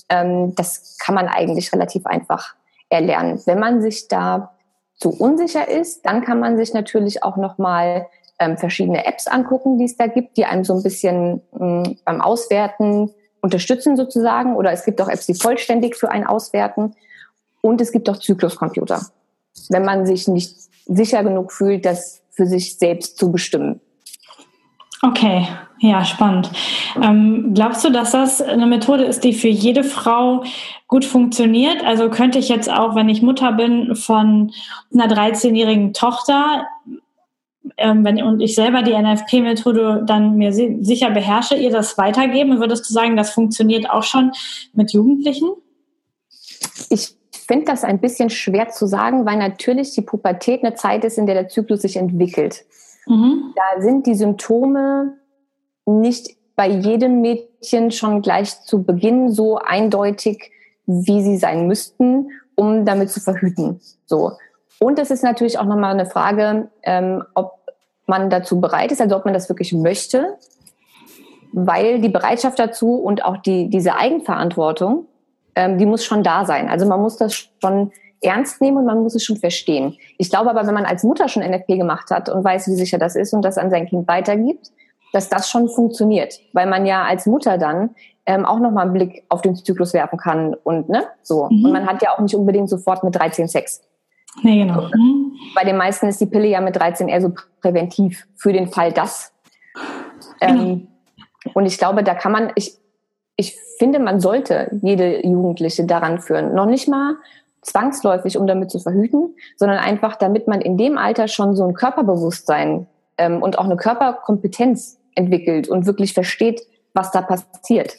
Ähm, 0.09 0.55
das 0.55 0.97
kann 0.99 1.15
man 1.15 1.27
eigentlich 1.27 1.73
relativ 1.73 2.05
einfach 2.05 2.55
erlernen. 2.89 3.41
Wenn 3.45 3.59
man 3.59 3.81
sich 3.81 4.07
da 4.07 4.53
zu 4.97 5.09
unsicher 5.09 5.67
ist, 5.67 6.05
dann 6.05 6.23
kann 6.23 6.39
man 6.39 6.57
sich 6.57 6.73
natürlich 6.73 7.23
auch 7.23 7.37
nochmal 7.37 8.07
ähm, 8.39 8.57
verschiedene 8.57 9.05
Apps 9.05 9.27
angucken, 9.27 9.77
die 9.77 9.85
es 9.85 9.97
da 9.97 10.07
gibt, 10.07 10.37
die 10.37 10.45
einem 10.45 10.63
so 10.63 10.75
ein 10.75 10.83
bisschen 10.83 11.41
mh, 11.51 11.85
hm, 11.85 11.97
beim 12.05 12.21
Auswerten 12.21 13.11
unterstützen 13.41 13.95
sozusagen. 13.95 14.55
Oder 14.55 14.71
es 14.71 14.83
gibt 14.83 15.01
auch 15.01 15.09
Apps, 15.09 15.25
die 15.25 15.35
vollständig 15.35 15.95
für 15.95 16.09
einen 16.09 16.25
auswerten. 16.25 16.95
Und 17.61 17.81
es 17.81 17.91
gibt 17.91 18.09
auch 18.09 18.17
Zykluscomputer, 18.17 19.01
wenn 19.69 19.85
man 19.85 20.05
sich 20.05 20.27
nicht 20.27 20.55
sicher 20.85 21.23
genug 21.23 21.51
fühlt, 21.51 21.85
das 21.85 22.21
für 22.31 22.45
sich 22.45 22.77
selbst 22.77 23.17
zu 23.17 23.31
bestimmen. 23.31 23.81
Okay, 25.03 25.47
ja, 25.79 26.03
spannend. 26.05 26.49
Ähm, 27.01 27.51
glaubst 27.53 27.85
du, 27.85 27.91
dass 27.91 28.11
das 28.11 28.41
eine 28.41 28.65
Methode 28.65 29.03
ist, 29.03 29.23
die 29.23 29.33
für 29.33 29.47
jede 29.47 29.83
Frau 29.83 30.43
gut 30.87 31.05
funktioniert? 31.05 31.83
Also 31.85 32.09
könnte 32.09 32.39
ich 32.39 32.49
jetzt 32.49 32.69
auch, 32.69 32.95
wenn 32.95 33.09
ich 33.09 33.21
Mutter 33.21 33.51
bin 33.51 33.95
von 33.95 34.51
einer 34.91 35.07
13-jährigen 35.07 35.93
Tochter, 35.93 36.65
ähm, 37.77 38.03
wenn, 38.03 38.23
und 38.23 38.39
ich 38.39 38.55
selber 38.55 38.81
die 38.81 38.93
NFP-Methode 38.93 40.03
dann 40.07 40.35
mir 40.35 40.51
sicher 40.51 41.11
beherrsche, 41.11 41.55
ihr 41.55 41.69
das 41.69 41.97
weitergeben? 41.99 42.59
Würdest 42.59 42.89
du 42.89 42.93
sagen, 42.93 43.15
das 43.15 43.29
funktioniert 43.29 43.89
auch 43.89 44.03
schon 44.03 44.31
mit 44.73 44.93
Jugendlichen? 44.93 45.49
Ich 46.89 47.09
finde 47.47 47.65
das 47.65 47.83
ein 47.83 48.01
bisschen 48.01 48.31
schwer 48.31 48.69
zu 48.69 48.87
sagen, 48.87 49.25
weil 49.25 49.37
natürlich 49.37 49.93
die 49.93 50.01
Pubertät 50.01 50.63
eine 50.63 50.73
Zeit 50.73 51.03
ist, 51.05 51.19
in 51.19 51.27
der 51.27 51.35
der 51.35 51.49
Zyklus 51.49 51.83
sich 51.83 51.97
entwickelt. 51.97 52.65
Mhm. 53.07 53.53
Da 53.55 53.81
sind 53.81 54.05
die 54.05 54.15
Symptome 54.15 55.13
nicht 55.85 56.35
bei 56.55 56.67
jedem 56.67 57.21
Mädchen 57.21 57.91
schon 57.91 58.21
gleich 58.21 58.61
zu 58.63 58.83
Beginn 58.83 59.31
so 59.31 59.57
eindeutig, 59.57 60.51
wie 60.85 61.21
sie 61.21 61.37
sein 61.37 61.67
müssten, 61.67 62.31
um 62.55 62.85
damit 62.85 63.09
zu 63.09 63.19
verhüten. 63.19 63.79
So. 64.05 64.33
Und 64.79 64.99
es 64.99 65.11
ist 65.11 65.23
natürlich 65.23 65.59
auch 65.59 65.65
nochmal 65.65 65.93
eine 65.93 66.05
Frage, 66.05 66.69
ähm, 66.83 67.23
ob 67.35 67.53
man 68.05 68.29
dazu 68.29 68.61
bereit 68.61 68.91
ist, 68.91 69.01
also 69.01 69.15
ob 69.17 69.25
man 69.25 69.33
das 69.33 69.49
wirklich 69.49 69.73
möchte, 69.73 70.37
weil 71.51 71.99
die 71.99 72.09
Bereitschaft 72.09 72.57
dazu 72.59 72.95
und 72.95 73.23
auch 73.25 73.37
die, 73.37 73.69
diese 73.69 73.95
Eigenverantwortung 73.95 75.07
ähm, 75.57 75.79
die 75.79 75.87
muss 75.87 76.05
schon 76.05 76.23
da 76.23 76.45
sein. 76.45 76.69
Also 76.69 76.85
man 76.85 77.01
muss 77.01 77.17
das 77.17 77.49
schon 77.59 77.91
ernst 78.21 78.61
nehmen 78.61 78.77
und 78.77 78.85
man 78.85 79.01
muss 79.01 79.15
es 79.15 79.23
schon 79.23 79.37
verstehen. 79.37 79.95
Ich 80.17 80.29
glaube 80.29 80.49
aber, 80.49 80.65
wenn 80.65 80.73
man 80.73 80.85
als 80.85 81.03
Mutter 81.03 81.27
schon 81.27 81.43
NFP 81.43 81.77
gemacht 81.77 82.09
hat 82.09 82.29
und 82.29 82.43
weiß, 82.43 82.67
wie 82.67 82.75
sicher 82.75 82.97
das 82.97 83.15
ist 83.15 83.33
und 83.33 83.43
das 83.43 83.57
an 83.57 83.69
sein 83.69 83.87
Kind 83.87 84.07
weitergibt, 84.07 84.71
dass 85.13 85.29
das 85.29 85.49
schon 85.49 85.69
funktioniert, 85.69 86.39
weil 86.53 86.67
man 86.67 86.85
ja 86.85 87.03
als 87.03 87.25
Mutter 87.25 87.57
dann 87.57 87.91
ähm, 88.25 88.45
auch 88.45 88.59
nochmal 88.59 88.85
einen 88.85 88.93
Blick 88.93 89.23
auf 89.29 89.41
den 89.41 89.55
Zyklus 89.55 89.93
werfen 89.93 90.17
kann 90.17 90.53
und 90.53 90.89
ne 90.89 91.05
so. 91.23 91.47
Mhm. 91.49 91.65
Und 91.65 91.71
man 91.71 91.85
hat 91.85 92.01
ja 92.01 92.13
auch 92.13 92.19
nicht 92.19 92.35
unbedingt 92.35 92.69
sofort 92.69 93.03
mit 93.03 93.15
13 93.15 93.47
Sex. 93.47 93.81
Nee, 94.43 94.59
genau. 94.59 94.81
Mhm. 94.93 95.33
Bei 95.55 95.63
den 95.63 95.77
meisten 95.77 96.07
ist 96.07 96.19
die 96.21 96.25
Pille 96.25 96.47
ja 96.47 96.61
mit 96.61 96.75
13 96.75 97.07
eher 97.07 97.21
so 97.21 97.33
präventiv 97.61 98.27
für 98.35 98.53
den 98.53 98.67
Fall 98.67 98.91
das. 98.91 99.33
Genau. 100.39 100.61
Ähm, 100.61 100.87
und 101.53 101.65
ich 101.65 101.77
glaube, 101.77 102.03
da 102.03 102.13
kann 102.13 102.31
man, 102.31 102.51
ich, 102.55 102.77
ich 103.37 103.55
finde, 103.79 103.99
man 103.99 104.19
sollte 104.19 104.69
jede 104.81 105.25
Jugendliche 105.25 105.85
daran 105.85 106.19
führen. 106.19 106.53
Noch 106.53 106.65
nicht 106.65 106.87
mal 106.87 107.15
zwangsläufig, 107.67 108.37
um 108.37 108.47
damit 108.47 108.71
zu 108.71 108.79
verhüten, 108.79 109.35
sondern 109.55 109.77
einfach, 109.77 110.15
damit 110.15 110.47
man 110.47 110.61
in 110.61 110.77
dem 110.77 110.97
Alter 110.97 111.27
schon 111.27 111.55
so 111.55 111.63
ein 111.65 111.73
Körperbewusstsein 111.73 112.87
ähm, 113.17 113.41
und 113.43 113.59
auch 113.59 113.65
eine 113.65 113.77
Körperkompetenz 113.77 114.99
entwickelt 115.15 115.67
und 115.67 115.85
wirklich 115.85 116.13
versteht, 116.13 116.61
was 116.93 117.11
da 117.11 117.21
passiert. 117.21 117.95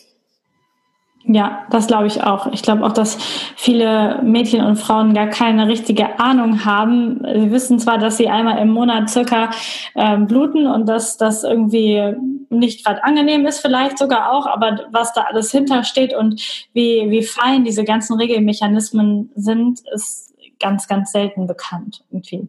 Ja, 1.25 1.67
das 1.71 1.89
glaube 1.89 2.07
ich 2.07 2.23
auch. 2.23 2.47
Ich 2.53 2.63
glaube 2.63 2.85
auch, 2.87 2.93
dass 2.93 3.17
viele 3.57 4.23
Mädchen 4.23 4.65
und 4.65 4.77
Frauen 4.77 5.13
gar 5.13 5.27
keine 5.27 5.69
richtige 5.69 6.19
Ahnung 6.19 6.65
haben. 6.65 7.21
Sie 7.23 7.51
wissen 7.51 7.79
zwar, 7.79 7.99
dass 7.99 8.17
sie 8.17 8.29
einmal 8.29 8.59
im 8.59 8.71
Monat 8.71 9.11
circa 9.11 9.51
ähm, 9.95 10.27
bluten 10.27 10.67
und 10.67 10.89
dass 10.89 11.19
das 11.19 11.45
irgendwie 11.45 12.15
nicht 12.51 12.85
gerade 12.85 13.05
angenehm 13.05 13.45
ist, 13.45 13.61
vielleicht 13.61 13.99
sogar 13.99 14.33
auch, 14.33 14.47
aber 14.47 14.87
was 14.91 15.13
da 15.13 15.23
alles 15.23 15.51
hintersteht 15.51 16.15
und 16.15 16.41
wie, 16.73 17.11
wie 17.11 17.23
fein 17.23 17.65
diese 17.65 17.85
ganzen 17.85 18.17
Regelmechanismen 18.17 19.31
sind, 19.35 19.81
ist 19.93 20.35
ganz, 20.59 20.89
ganz 20.89 21.13
selten 21.13 21.47
bekannt 21.47 22.05
irgendwie. 22.11 22.49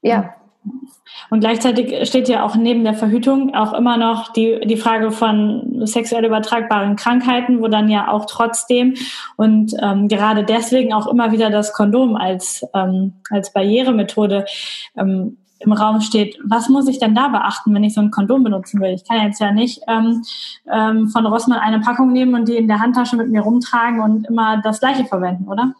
Ja. 0.00 0.34
Und 1.30 1.40
gleichzeitig 1.40 2.06
steht 2.08 2.28
ja 2.28 2.44
auch 2.44 2.56
neben 2.56 2.84
der 2.84 2.94
Verhütung 2.94 3.54
auch 3.54 3.72
immer 3.72 3.96
noch 3.96 4.32
die, 4.32 4.60
die 4.64 4.76
Frage 4.76 5.10
von 5.10 5.86
sexuell 5.86 6.24
übertragbaren 6.24 6.96
Krankheiten, 6.96 7.60
wo 7.60 7.68
dann 7.68 7.88
ja 7.88 8.08
auch 8.08 8.26
trotzdem 8.26 8.94
und 9.36 9.74
ähm, 9.80 10.08
gerade 10.08 10.44
deswegen 10.44 10.92
auch 10.92 11.06
immer 11.06 11.32
wieder 11.32 11.50
das 11.50 11.72
Kondom 11.72 12.16
als, 12.16 12.66
ähm, 12.74 13.14
als 13.30 13.52
Barrieremethode 13.52 14.44
ähm, 14.96 15.38
im 15.64 15.72
Raum 15.72 16.00
steht. 16.00 16.38
Was 16.44 16.68
muss 16.68 16.88
ich 16.88 16.98
denn 16.98 17.14
da 17.14 17.28
beachten, 17.28 17.74
wenn 17.74 17.84
ich 17.84 17.94
so 17.94 18.00
ein 18.00 18.10
Kondom 18.10 18.44
benutzen 18.44 18.80
will? 18.80 18.90
Ich 18.90 19.06
kann 19.06 19.22
jetzt 19.22 19.40
ja 19.40 19.52
nicht 19.52 19.82
ähm, 19.88 20.22
ähm, 20.70 21.08
von 21.08 21.26
Rossmann 21.26 21.58
eine 21.58 21.80
Packung 21.80 22.12
nehmen 22.12 22.34
und 22.34 22.48
die 22.48 22.56
in 22.56 22.68
der 22.68 22.80
Handtasche 22.80 23.16
mit 23.16 23.30
mir 23.30 23.40
rumtragen 23.40 24.00
und 24.00 24.26
immer 24.26 24.60
das 24.62 24.80
gleiche 24.80 25.04
verwenden, 25.04 25.48
oder? 25.48 25.74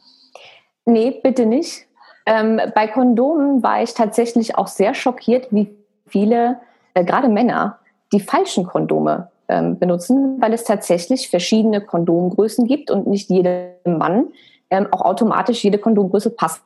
Nee, 0.86 1.20
bitte 1.22 1.46
nicht. 1.46 1.86
Ähm, 2.26 2.60
bei 2.74 2.86
Kondomen 2.88 3.62
war 3.62 3.82
ich 3.82 3.94
tatsächlich 3.94 4.56
auch 4.56 4.66
sehr 4.66 4.94
schockiert, 4.94 5.48
wie 5.50 5.74
viele, 6.06 6.60
äh, 6.94 7.04
gerade 7.04 7.28
Männer, 7.28 7.78
die 8.12 8.20
falschen 8.20 8.66
Kondome 8.66 9.28
ähm, 9.48 9.78
benutzen, 9.78 10.40
weil 10.40 10.52
es 10.52 10.64
tatsächlich 10.64 11.28
verschiedene 11.28 11.80
Kondomgrößen 11.80 12.66
gibt 12.66 12.90
und 12.90 13.06
nicht 13.06 13.28
jedem 13.28 13.74
Mann 13.84 14.28
ähm, 14.70 14.88
auch 14.90 15.02
automatisch 15.02 15.62
jede 15.64 15.78
Kondomgröße 15.78 16.30
passt. 16.30 16.62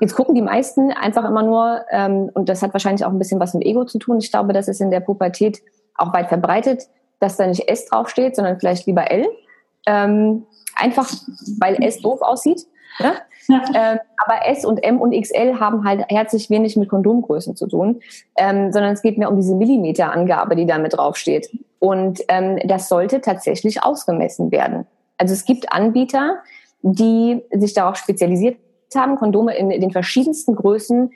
Jetzt 0.00 0.14
gucken 0.14 0.34
die 0.34 0.42
meisten 0.42 0.90
einfach 0.92 1.28
immer 1.28 1.42
nur, 1.42 1.84
ähm, 1.90 2.30
und 2.32 2.48
das 2.48 2.62
hat 2.62 2.72
wahrscheinlich 2.72 3.04
auch 3.04 3.10
ein 3.10 3.18
bisschen 3.18 3.38
was 3.38 3.54
mit 3.54 3.64
Ego 3.64 3.84
zu 3.84 3.98
tun. 3.98 4.18
Ich 4.18 4.32
glaube, 4.32 4.52
das 4.52 4.66
ist 4.66 4.80
in 4.80 4.90
der 4.90 5.00
Pubertät 5.00 5.62
auch 5.94 6.12
weit 6.14 6.28
verbreitet, 6.28 6.88
dass 7.18 7.36
da 7.36 7.46
nicht 7.46 7.68
S 7.68 7.86
draufsteht, 7.86 8.34
sondern 8.34 8.58
vielleicht 8.58 8.86
lieber 8.86 9.10
L. 9.10 9.26
Ähm, 9.86 10.46
einfach, 10.74 11.10
weil 11.58 11.82
S 11.82 12.00
doof 12.00 12.22
aussieht. 12.22 12.66
Ne? 12.98 13.12
Ähm, 13.74 13.98
aber 14.16 14.46
S 14.46 14.64
und 14.64 14.82
M 14.82 15.00
und 15.00 15.12
XL 15.12 15.60
haben 15.60 15.84
halt 15.84 16.04
herzlich 16.08 16.50
wenig 16.50 16.76
mit 16.76 16.88
Kondomgrößen 16.88 17.56
zu 17.56 17.66
tun, 17.66 18.00
ähm, 18.36 18.72
sondern 18.72 18.92
es 18.92 19.02
geht 19.02 19.16
mehr 19.16 19.30
um 19.30 19.36
diese 19.36 19.54
Millimeterangabe, 19.54 20.56
die 20.56 20.66
da 20.66 20.78
mit 20.78 20.94
draufsteht. 20.94 21.50
Und 21.78 22.20
ähm, 22.28 22.58
das 22.64 22.88
sollte 22.88 23.20
tatsächlich 23.20 23.82
ausgemessen 23.82 24.50
werden. 24.50 24.86
Also 25.18 25.34
es 25.34 25.44
gibt 25.44 25.72
Anbieter, 25.72 26.38
die 26.82 27.42
sich 27.52 27.74
darauf 27.74 27.96
spezialisiert 27.96 28.58
haben, 28.94 29.16
Kondome 29.16 29.56
in 29.56 29.70
den 29.70 29.92
verschiedensten 29.92 30.56
Größen 30.56 31.12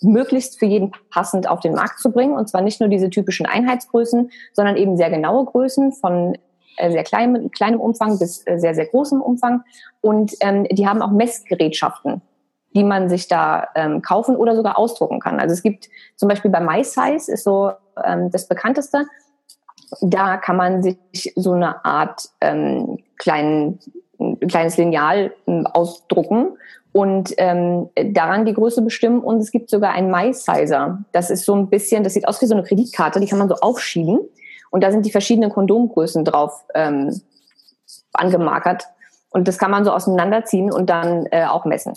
möglichst 0.00 0.58
für 0.58 0.66
jeden 0.66 0.92
passend 1.10 1.48
auf 1.48 1.60
den 1.60 1.74
Markt 1.74 1.98
zu 1.98 2.10
bringen. 2.10 2.34
Und 2.34 2.48
zwar 2.48 2.62
nicht 2.62 2.80
nur 2.80 2.88
diese 2.88 3.10
typischen 3.10 3.46
Einheitsgrößen, 3.46 4.30
sondern 4.52 4.76
eben 4.76 4.96
sehr 4.96 5.10
genaue 5.10 5.44
Größen 5.44 5.92
von 5.92 6.36
sehr 6.78 7.04
kleinem, 7.04 7.50
kleinem 7.50 7.80
Umfang 7.80 8.18
bis 8.18 8.46
äh, 8.46 8.58
sehr, 8.58 8.74
sehr 8.74 8.86
großem 8.86 9.20
Umfang. 9.20 9.62
Und 10.00 10.32
ähm, 10.40 10.64
die 10.70 10.86
haben 10.86 11.02
auch 11.02 11.10
Messgerätschaften, 11.10 12.22
die 12.74 12.84
man 12.84 13.08
sich 13.08 13.28
da 13.28 13.68
ähm, 13.74 14.02
kaufen 14.02 14.36
oder 14.36 14.54
sogar 14.54 14.78
ausdrucken 14.78 15.20
kann. 15.20 15.40
Also 15.40 15.52
es 15.52 15.62
gibt 15.62 15.88
zum 16.16 16.28
Beispiel 16.28 16.50
bei 16.50 16.60
MySize 16.60 17.32
ist 17.32 17.44
so 17.44 17.72
ähm, 18.04 18.30
das 18.30 18.48
bekannteste. 18.48 19.06
Da 20.00 20.36
kann 20.36 20.56
man 20.56 20.82
sich 20.82 20.98
so 21.36 21.52
eine 21.52 21.84
Art 21.84 22.28
ähm, 22.40 22.98
kleinen, 23.18 23.78
ein 24.18 24.40
kleines 24.40 24.76
Lineal 24.76 25.32
ähm, 25.46 25.66
ausdrucken 25.66 26.58
und 26.92 27.34
ähm, 27.36 27.90
daran 27.94 28.46
die 28.46 28.54
Größe 28.54 28.82
bestimmen. 28.82 29.20
Und 29.20 29.38
es 29.38 29.50
gibt 29.50 29.70
sogar 29.70 29.92
einen 29.92 30.10
MySizer. 30.10 31.04
Das 31.12 31.30
ist 31.30 31.44
so 31.44 31.54
ein 31.54 31.68
bisschen, 31.68 32.02
das 32.04 32.14
sieht 32.14 32.26
aus 32.26 32.40
wie 32.40 32.46
so 32.46 32.54
eine 32.54 32.64
Kreditkarte, 32.64 33.20
die 33.20 33.26
kann 33.26 33.38
man 33.38 33.48
so 33.48 33.56
aufschieben. 33.56 34.20
Und 34.70 34.82
da 34.82 34.90
sind 34.90 35.06
die 35.06 35.10
verschiedenen 35.10 35.50
Kondomgrößen 35.50 36.24
drauf 36.24 36.64
ähm, 36.74 37.20
angemarkert. 38.12 38.84
Und 39.30 39.48
das 39.48 39.58
kann 39.58 39.70
man 39.70 39.84
so 39.84 39.92
auseinanderziehen 39.92 40.72
und 40.72 40.88
dann 40.88 41.26
äh, 41.30 41.44
auch 41.44 41.64
messen. 41.64 41.94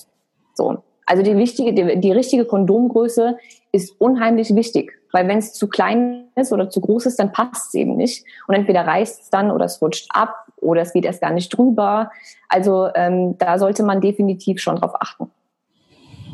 So. 0.53 0.83
Also 1.05 1.23
die 1.23 1.37
wichtige, 1.37 1.73
die, 1.73 1.99
die 1.99 2.11
richtige 2.11 2.45
Kondomgröße 2.45 3.37
ist 3.71 3.99
unheimlich 3.99 4.53
wichtig, 4.53 4.93
weil 5.11 5.27
wenn 5.27 5.39
es 5.39 5.53
zu 5.53 5.67
klein 5.67 6.25
ist 6.35 6.53
oder 6.53 6.69
zu 6.69 6.81
groß 6.81 7.07
ist, 7.07 7.19
dann 7.19 7.31
passt 7.31 7.69
es 7.69 7.73
eben 7.73 7.95
nicht. 7.95 8.25
Und 8.47 8.55
entweder 8.55 8.85
reißt 8.85 9.23
es 9.23 9.29
dann 9.29 9.49
oder 9.49 9.65
es 9.65 9.81
rutscht 9.81 10.07
ab 10.13 10.35
oder 10.57 10.81
es 10.81 10.93
geht 10.93 11.05
erst 11.05 11.21
gar 11.21 11.31
nicht 11.31 11.49
drüber. 11.49 12.11
Also 12.47 12.89
ähm, 12.93 13.37
da 13.37 13.57
sollte 13.57 13.83
man 13.83 14.01
definitiv 14.01 14.59
schon 14.61 14.75
drauf 14.75 14.91
achten. 14.99 15.31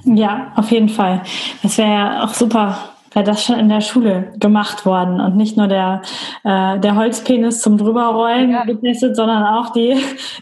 Ja, 0.04 0.52
auf 0.56 0.69
jeden 0.71 0.89
Fall. 0.89 1.21
Das 1.63 1.78
wäre 1.78 1.89
ja 1.89 2.24
auch 2.24 2.34
super 2.34 2.94
wäre 3.15 3.25
das 3.25 3.43
schon 3.43 3.58
in 3.58 3.69
der 3.69 3.82
Schule 3.82 4.34
gemacht 4.38 4.86
worden 4.86 5.21
und 5.21 5.38
nicht 5.38 5.58
nur 5.58 5.67
der, 5.67 6.01
äh, 6.43 6.78
der 6.80 6.95
Holzpenis 6.95 7.62
zum 7.62 7.78
Drüberrollen 7.78 8.51
ja. 8.51 8.65
getestet, 8.65 9.15
sondern 9.15 9.43
auch 9.43 9.69
die, 9.69 9.95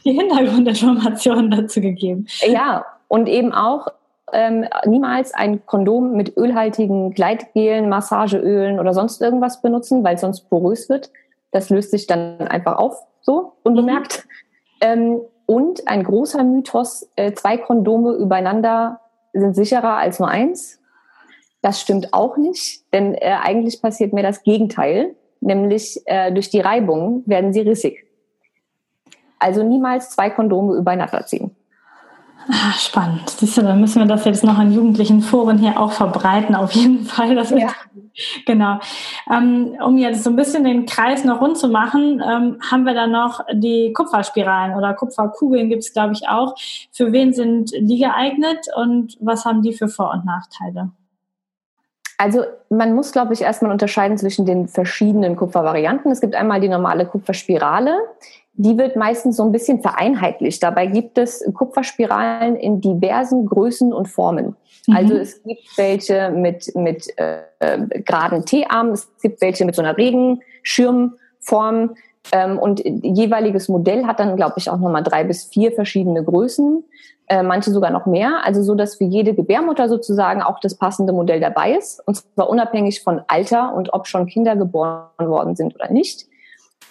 die 0.04 0.12
Hintergrundinformationen 0.12 1.52
dazu 1.52 1.82
gegeben. 1.82 2.26
Ja, 2.46 2.86
und 3.08 3.30
eben 3.30 3.54
auch 3.54 3.88
ähm, 4.34 4.66
niemals 4.86 5.34
ein 5.34 5.66
Kondom 5.66 6.14
mit 6.14 6.36
ölhaltigen 6.36 7.14
Gleitgelen, 7.14 7.88
Massageölen 7.90 8.80
oder 8.80 8.94
sonst 8.94 9.22
irgendwas 9.22 9.62
benutzen, 9.62 10.04
weil 10.04 10.16
es 10.16 10.22
sonst 10.22 10.50
porös 10.50 10.90
wird. 10.90 11.12
Das 11.52 11.70
löst 11.70 11.92
sich 11.92 12.08
dann 12.08 12.40
einfach 12.40 12.78
auf, 12.78 12.98
so 13.22 13.54
unbemerkt. 13.62 14.26
Mhm. 14.26 14.32
Ähm, 14.82 15.22
und 15.46 15.88
ein 15.88 16.04
großer 16.04 16.44
Mythos, 16.44 17.08
äh, 17.16 17.34
zwei 17.34 17.58
Kondome 17.58 18.14
übereinander 18.14 19.02
sind 19.34 19.56
sicherer 19.56 19.98
als 19.98 20.20
nur 20.20 20.30
eins. 20.30 20.80
Das 21.64 21.80
stimmt 21.80 22.14
auch 22.14 22.36
nicht, 22.36 22.82
denn 22.94 23.16
äh, 23.16 23.38
eigentlich 23.42 23.82
passiert 23.82 24.12
mir 24.12 24.22
das 24.22 24.44
Gegenteil, 24.44 25.16
nämlich 25.40 26.02
äh, 26.06 26.30
durch 26.34 26.50
die 26.50 26.60
Reibung 26.60 27.24
werden 27.26 27.54
sie 27.54 27.62
rissig. 27.62 28.06
Also 29.40 29.64
niemals 29.64 30.10
zwei 30.10 30.30
Kondome 30.30 30.76
übereinander 30.76 31.26
ziehen. 31.26 31.56
Ah, 32.50 32.74
spannend. 32.74 33.30
Siehst 33.30 33.58
du, 33.58 33.62
dann 33.62 33.80
müssen 33.80 34.02
wir 34.02 34.06
das 34.06 34.26
jetzt 34.26 34.44
noch 34.44 34.60
in 34.60 34.74
jugendlichen 34.74 35.22
Foren 35.22 35.58
hier 35.58 35.80
auch 35.80 35.94
verbreiten, 35.94 36.54
auf 36.54 36.74
jeden 36.74 37.06
Fall. 37.06 37.34
Das 37.34 37.52
ja. 37.52 37.70
Genau. 38.46 38.80
Ähm, 39.32 39.78
um 39.82 39.98
jetzt 39.98 40.26
so 40.26 40.32
ein 40.32 40.36
bisschen 40.36 40.66
den 40.66 40.86
Kreis 40.86 41.24
noch 41.24 41.40
rund 41.40 41.58
zu 41.58 41.70
machen, 41.70 42.22
ähm, 42.22 42.58
haben 42.70 42.84
wir 42.84 42.94
dann 42.94 43.12
noch 43.12 43.40
die 43.54 43.94
Kupferspiralen 43.94 44.76
oder 44.76 44.94
Kupferkugeln 44.94 45.70
gibt 45.70 45.84
es, 45.84 45.94
glaube 45.94 46.12
ich, 46.12 46.28
auch. 46.28 46.56
Für 46.92 47.14
wen 47.14 47.34
sind 47.34 47.72
die 47.72 48.00
geeignet 48.00 48.68
und 48.76 49.16
was 49.22 49.46
haben 49.46 49.62
die 49.62 49.72
für 49.72 49.88
Vor- 49.88 50.12
und 50.12 50.26
Nachteile? 50.26 50.92
Also 52.18 52.44
man 52.70 52.94
muss, 52.94 53.12
glaube 53.12 53.34
ich, 53.34 53.42
erstmal 53.42 53.72
unterscheiden 53.72 54.18
zwischen 54.18 54.46
den 54.46 54.68
verschiedenen 54.68 55.36
Kupfervarianten. 55.36 56.12
Es 56.12 56.22
gibt 56.22 56.36
einmal 56.36 56.62
die 56.62 56.70
normale 56.70 57.06
Kupferspirale. 57.06 57.98
Die 58.54 58.78
wird 58.78 58.96
meistens 58.96 59.38
so 59.38 59.44
ein 59.44 59.52
bisschen 59.52 59.82
vereinheitlicht. 59.82 60.62
Dabei 60.62 60.86
gibt 60.86 61.18
es 61.18 61.44
Kupferspiralen 61.54 62.56
in 62.56 62.82
diversen 62.82 63.48
Größen 63.48 63.92
und 63.92 64.08
Formen. 64.08 64.56
Mhm. 64.88 64.96
Also 64.96 65.16
es 65.16 65.42
gibt 65.44 65.64
welche 65.76 66.30
mit, 66.30 66.76
mit 66.76 67.08
äh, 67.18 67.42
geraden 68.06 68.46
T-Armen, 68.46 68.94
es 68.94 69.10
gibt 69.22 69.42
welche 69.42 69.66
mit 69.66 69.76
so 69.76 69.82
einer 69.82 69.98
Regenschirmform. 69.98 71.96
Ähm, 72.32 72.58
und 72.58 72.82
jeweiliges 72.86 73.68
Modell 73.68 74.06
hat 74.06 74.20
dann, 74.20 74.38
glaube 74.38 74.54
ich, 74.58 74.70
auch 74.70 74.78
nochmal 74.78 75.04
drei 75.04 75.24
bis 75.24 75.46
vier 75.46 75.72
verschiedene 75.74 76.24
Größen 76.24 76.84
äh, 77.28 77.42
manche 77.42 77.72
sogar 77.72 77.92
noch 77.92 78.06
mehr. 78.06 78.42
Also 78.44 78.64
so, 78.64 78.76
dass 78.76 78.96
für 78.96 79.06
jede 79.06 79.34
Gebärmutter 79.34 79.88
sozusagen 79.88 80.42
auch 80.42 80.60
das 80.60 80.76
passende 80.76 81.14
Modell 81.14 81.40
dabei 81.40 81.74
ist. 81.76 82.06
Und 82.06 82.16
zwar 82.16 82.50
unabhängig 82.50 83.02
von 83.02 83.22
Alter 83.28 83.74
und 83.74 83.94
ob 83.94 84.08
schon 84.08 84.26
Kinder 84.28 84.56
geboren 84.56 85.08
worden 85.20 85.56
sind 85.56 85.76
oder 85.76 85.92
nicht. 85.92 86.28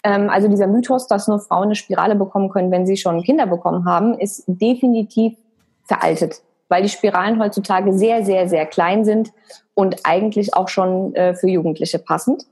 Ähm, 0.04 0.30
also 0.30 0.48
dieser 0.48 0.66
Mythos, 0.66 1.06
dass 1.06 1.28
nur 1.28 1.38
Frauen 1.38 1.64
eine 1.64 1.74
Spirale 1.74 2.16
bekommen 2.16 2.48
können, 2.48 2.70
wenn 2.70 2.86
sie 2.86 2.96
schon 2.96 3.22
Kinder 3.22 3.46
bekommen 3.46 3.84
haben, 3.84 4.18
ist 4.18 4.44
definitiv 4.46 5.36
veraltet. 5.84 6.42
Weil 6.68 6.82
die 6.82 6.88
Spiralen 6.88 7.38
heutzutage 7.38 7.92
sehr, 7.92 8.24
sehr, 8.24 8.48
sehr 8.48 8.66
klein 8.66 9.04
sind 9.04 9.32
und 9.74 9.96
eigentlich 10.04 10.54
auch 10.54 10.68
schon 10.68 11.14
äh, 11.14 11.34
für 11.34 11.48
Jugendliche 11.48 11.98
passend. 11.98 12.46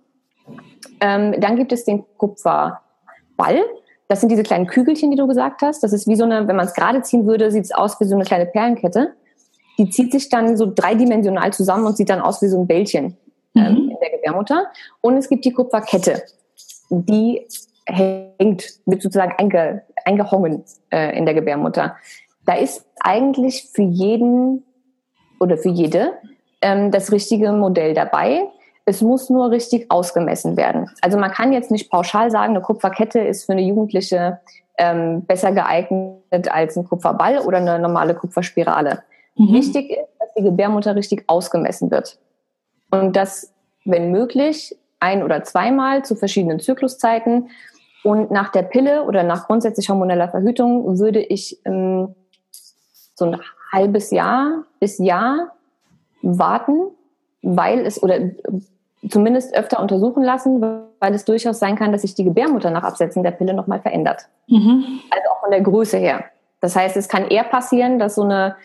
Ähm, 1.00 1.34
dann 1.40 1.56
gibt 1.56 1.72
es 1.72 1.84
den 1.84 2.04
Kupferball. 2.18 2.80
Das 4.10 4.18
sind 4.18 4.28
diese 4.28 4.42
kleinen 4.42 4.66
Kügelchen, 4.66 5.12
die 5.12 5.16
du 5.16 5.28
gesagt 5.28 5.62
hast. 5.62 5.84
Das 5.84 5.92
ist 5.92 6.08
wie 6.08 6.16
so 6.16 6.24
eine, 6.24 6.48
wenn 6.48 6.56
man 6.56 6.66
es 6.66 6.74
gerade 6.74 7.00
ziehen 7.02 7.26
würde, 7.26 7.52
sieht 7.52 7.66
es 7.66 7.70
aus 7.70 8.00
wie 8.00 8.04
so 8.06 8.16
eine 8.16 8.24
kleine 8.24 8.44
Perlenkette. 8.44 9.12
die 9.78 9.88
zieht 9.88 10.10
sich 10.10 10.28
dann 10.28 10.56
so 10.56 10.66
dreidimensional 10.74 11.52
zusammen 11.52 11.86
und 11.86 11.96
sieht 11.96 12.10
dann 12.10 12.20
aus 12.20 12.42
wie 12.42 12.48
so 12.48 12.60
ein 12.60 12.66
Bällchen 12.66 13.16
ähm, 13.54 13.72
mhm. 13.72 13.90
in 13.90 13.96
der 14.02 14.10
Gebärmutter. 14.10 14.66
Und 15.00 15.16
es 15.16 15.28
gibt 15.28 15.44
die 15.44 15.52
Kupferkette, 15.52 16.24
die 16.90 17.46
hängt, 17.86 18.80
wird 18.84 19.00
sozusagen 19.00 19.32
einge, 19.38 19.82
eingehongen 20.04 20.64
äh, 20.90 21.16
in 21.16 21.24
der 21.24 21.34
Gebärmutter. 21.34 21.94
Da 22.46 22.54
ist 22.54 22.84
eigentlich 22.98 23.70
für 23.72 23.82
jeden 23.82 24.64
oder 25.38 25.56
für 25.56 25.70
jede 25.70 26.14
ähm, 26.62 26.90
das 26.90 27.12
richtige 27.12 27.52
Modell 27.52 27.94
dabei. 27.94 28.48
Es 28.84 29.02
muss 29.02 29.30
nur 29.30 29.50
richtig 29.50 29.90
ausgemessen 29.90 30.56
werden. 30.56 30.90
Also 31.02 31.18
man 31.18 31.30
kann 31.30 31.52
jetzt 31.52 31.70
nicht 31.70 31.90
pauschal 31.90 32.30
sagen, 32.30 32.54
eine 32.54 32.62
Kupferkette 32.62 33.20
ist 33.20 33.44
für 33.44 33.52
eine 33.52 33.62
Jugendliche 33.62 34.40
ähm, 34.78 35.24
besser 35.26 35.52
geeignet 35.52 36.50
als 36.50 36.76
ein 36.76 36.84
Kupferball 36.84 37.40
oder 37.40 37.58
eine 37.58 37.78
normale 37.78 38.14
Kupferspirale. 38.14 39.02
Mhm. 39.36 39.52
Wichtig 39.52 39.90
ist, 39.90 40.08
dass 40.18 40.34
die 40.36 40.42
Gebärmutter 40.42 40.96
richtig 40.96 41.24
ausgemessen 41.26 41.90
wird. 41.90 42.18
Und 42.90 43.14
das, 43.14 43.52
wenn 43.84 44.10
möglich, 44.10 44.76
ein- 45.00 45.22
oder 45.22 45.42
zweimal 45.44 46.04
zu 46.04 46.14
verschiedenen 46.14 46.60
Zykluszeiten. 46.60 47.50
Und 48.02 48.30
nach 48.30 48.50
der 48.50 48.62
Pille 48.62 49.04
oder 49.04 49.22
nach 49.22 49.46
grundsätzlich 49.46 49.88
hormoneller 49.88 50.28
Verhütung 50.28 50.98
würde 50.98 51.20
ich 51.20 51.60
ähm, 51.64 52.14
so 53.14 53.26
ein 53.26 53.40
halbes 53.72 54.10
Jahr 54.10 54.64
bis 54.78 54.98
Jahr 54.98 55.52
warten, 56.22 56.90
weil 57.42 57.86
es 57.86 58.02
oder 58.02 58.18
zumindest 59.08 59.54
öfter 59.54 59.80
untersuchen 59.80 60.22
lassen, 60.22 60.60
weil 60.60 61.14
es 61.14 61.24
durchaus 61.24 61.58
sein 61.58 61.76
kann, 61.76 61.92
dass 61.92 62.02
sich 62.02 62.14
die 62.14 62.24
Gebärmutter 62.24 62.70
nach 62.70 62.82
Absetzen 62.82 63.22
der 63.22 63.30
Pille 63.30 63.54
nochmal 63.54 63.80
verändert. 63.80 64.26
Mhm. 64.46 65.00
Also 65.10 65.30
auch 65.30 65.40
von 65.40 65.50
der 65.50 65.62
Größe 65.62 65.96
her. 65.96 66.24
Das 66.60 66.76
heißt, 66.76 66.96
es 66.96 67.08
kann 67.08 67.26
eher 67.26 67.44
passieren, 67.44 67.98
dass 67.98 68.16
so 68.16 68.22
eine 68.22 68.56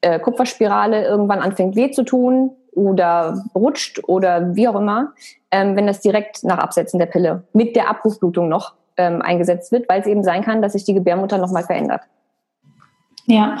äh, 0.00 0.20
Kupferspirale 0.20 1.04
irgendwann 1.04 1.40
anfängt 1.40 1.74
weh 1.74 1.90
zu 1.90 2.04
tun 2.04 2.52
oder 2.72 3.42
rutscht 3.54 4.00
oder 4.06 4.54
wie 4.54 4.68
auch 4.68 4.76
immer, 4.76 5.12
ähm, 5.50 5.76
wenn 5.76 5.86
das 5.86 6.00
direkt 6.00 6.44
nach 6.44 6.58
Absetzen 6.58 6.98
der 6.98 7.06
Pille 7.06 7.44
mit 7.52 7.74
der 7.76 7.90
Abrufblutung 7.90 8.48
noch 8.48 8.74
ähm, 8.96 9.20
eingesetzt 9.20 9.72
wird, 9.72 9.88
weil 9.88 10.00
es 10.00 10.06
eben 10.06 10.22
sein 10.22 10.42
kann, 10.42 10.62
dass 10.62 10.72
sich 10.72 10.84
die 10.84 10.94
Gebärmutter 10.94 11.38
nochmal 11.38 11.64
verändert. 11.64 12.02
Ja. 13.26 13.56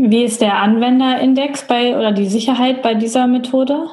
Wie 0.00 0.22
ist 0.22 0.40
der 0.40 0.54
Anwenderindex 0.62 1.66
bei 1.66 1.96
oder 1.96 2.12
die 2.12 2.28
Sicherheit 2.28 2.82
bei 2.82 2.94
dieser 2.94 3.26
Methode? 3.26 3.88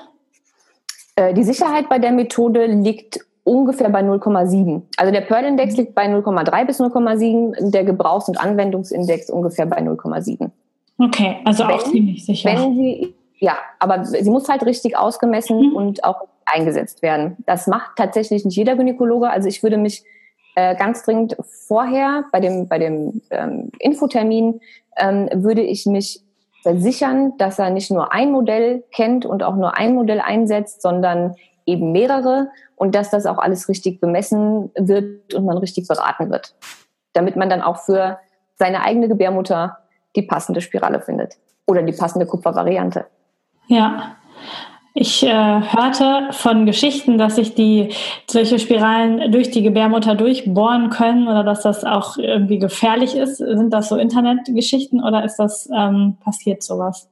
Äh, 1.15 1.33
die 1.33 1.43
Sicherheit 1.43 1.89
bei 1.89 1.97
der 1.97 2.11
Methode 2.11 2.67
liegt 2.67 3.19
ungefähr 3.43 3.89
bei 3.89 4.01
0,7. 4.01 4.83
Also 4.97 5.11
der 5.11 5.21
Pearl-Index 5.21 5.77
liegt 5.77 5.95
bei 5.95 6.05
0,3 6.05 6.65
bis 6.65 6.79
0,7, 6.79 7.71
der 7.71 7.83
Gebrauchs- 7.83 8.29
und 8.29 8.39
Anwendungsindex 8.39 9.31
ungefähr 9.31 9.65
bei 9.65 9.79
0,7. 9.79 10.51
Okay, 10.99 11.37
also 11.43 11.67
wenn, 11.67 11.73
auch 11.73 11.83
ziemlich 11.83 12.23
sicher. 12.23 12.51
Wenn 12.51 12.75
sie, 12.75 13.15
ja, 13.39 13.57
aber 13.79 14.05
sie 14.05 14.29
muss 14.29 14.47
halt 14.47 14.63
richtig 14.63 14.95
ausgemessen 14.95 15.69
mhm. 15.69 15.75
und 15.75 16.03
auch 16.03 16.27
eingesetzt 16.45 17.01
werden. 17.01 17.37
Das 17.47 17.65
macht 17.65 17.95
tatsächlich 17.95 18.45
nicht 18.45 18.55
jeder 18.55 18.75
Gynäkologe. 18.75 19.27
Also 19.31 19.47
ich 19.47 19.63
würde 19.63 19.77
mich 19.77 20.03
äh, 20.55 20.75
ganz 20.75 21.03
dringend 21.03 21.35
vorher 21.67 22.25
bei 22.31 22.39
dem, 22.39 22.67
bei 22.67 22.79
dem 22.79 23.21
ähm, 23.29 23.71
Infotermin 23.79 24.61
ähm, 24.97 25.29
würde 25.33 25.61
ich 25.61 25.85
mich 25.85 26.21
versichern, 26.63 27.37
dass 27.37 27.59
er 27.59 27.69
nicht 27.69 27.91
nur 27.91 28.11
ein 28.11 28.31
Modell 28.31 28.83
kennt 28.91 29.25
und 29.25 29.43
auch 29.43 29.55
nur 29.55 29.77
ein 29.77 29.93
Modell 29.93 30.19
einsetzt, 30.19 30.81
sondern 30.81 31.35
eben 31.65 31.91
mehrere 31.91 32.49
und 32.75 32.95
dass 32.95 33.09
das 33.09 33.25
auch 33.25 33.37
alles 33.37 33.69
richtig 33.69 33.99
bemessen 33.99 34.71
wird 34.75 35.33
und 35.33 35.45
man 35.45 35.57
richtig 35.57 35.87
beraten 35.87 36.31
wird, 36.31 36.55
damit 37.13 37.35
man 37.35 37.49
dann 37.49 37.61
auch 37.61 37.77
für 37.77 38.19
seine 38.55 38.81
eigene 38.81 39.07
Gebärmutter 39.07 39.77
die 40.15 40.21
passende 40.21 40.61
Spirale 40.61 41.01
findet 41.01 41.35
oder 41.67 41.83
die 41.83 41.93
passende 41.93 42.25
Kupfervariante. 42.25 43.05
Ja, 43.67 44.15
ich 44.97 45.23
äh, 45.23 45.29
hörte 45.29 46.29
von 46.31 46.65
Geschichten, 46.65 47.17
dass 47.17 47.35
sich 47.35 47.53
die 47.53 47.89
solche 48.27 48.59
Spiralen 48.59 49.29
durch 49.29 49.51
die 49.51 49.61
Gebärmutter 49.61 50.15
durchbohren 50.15 50.89
können 50.89 51.27
oder 51.27 51.43
dass 51.43 51.63
das 51.63 51.83
auch 51.83 52.17
irgendwie 52.17 52.59
gefährlich 52.59 53.13
ist. 53.13 53.37
Sind 53.37 53.73
das 53.73 53.89
so 53.89 53.97
Internetgeschichten 53.97 55.03
oder 55.03 55.25
ist 55.25 55.35
das 55.35 55.69
ähm, 55.75 56.15
passiert 56.23 56.63
sowas? 56.63 57.09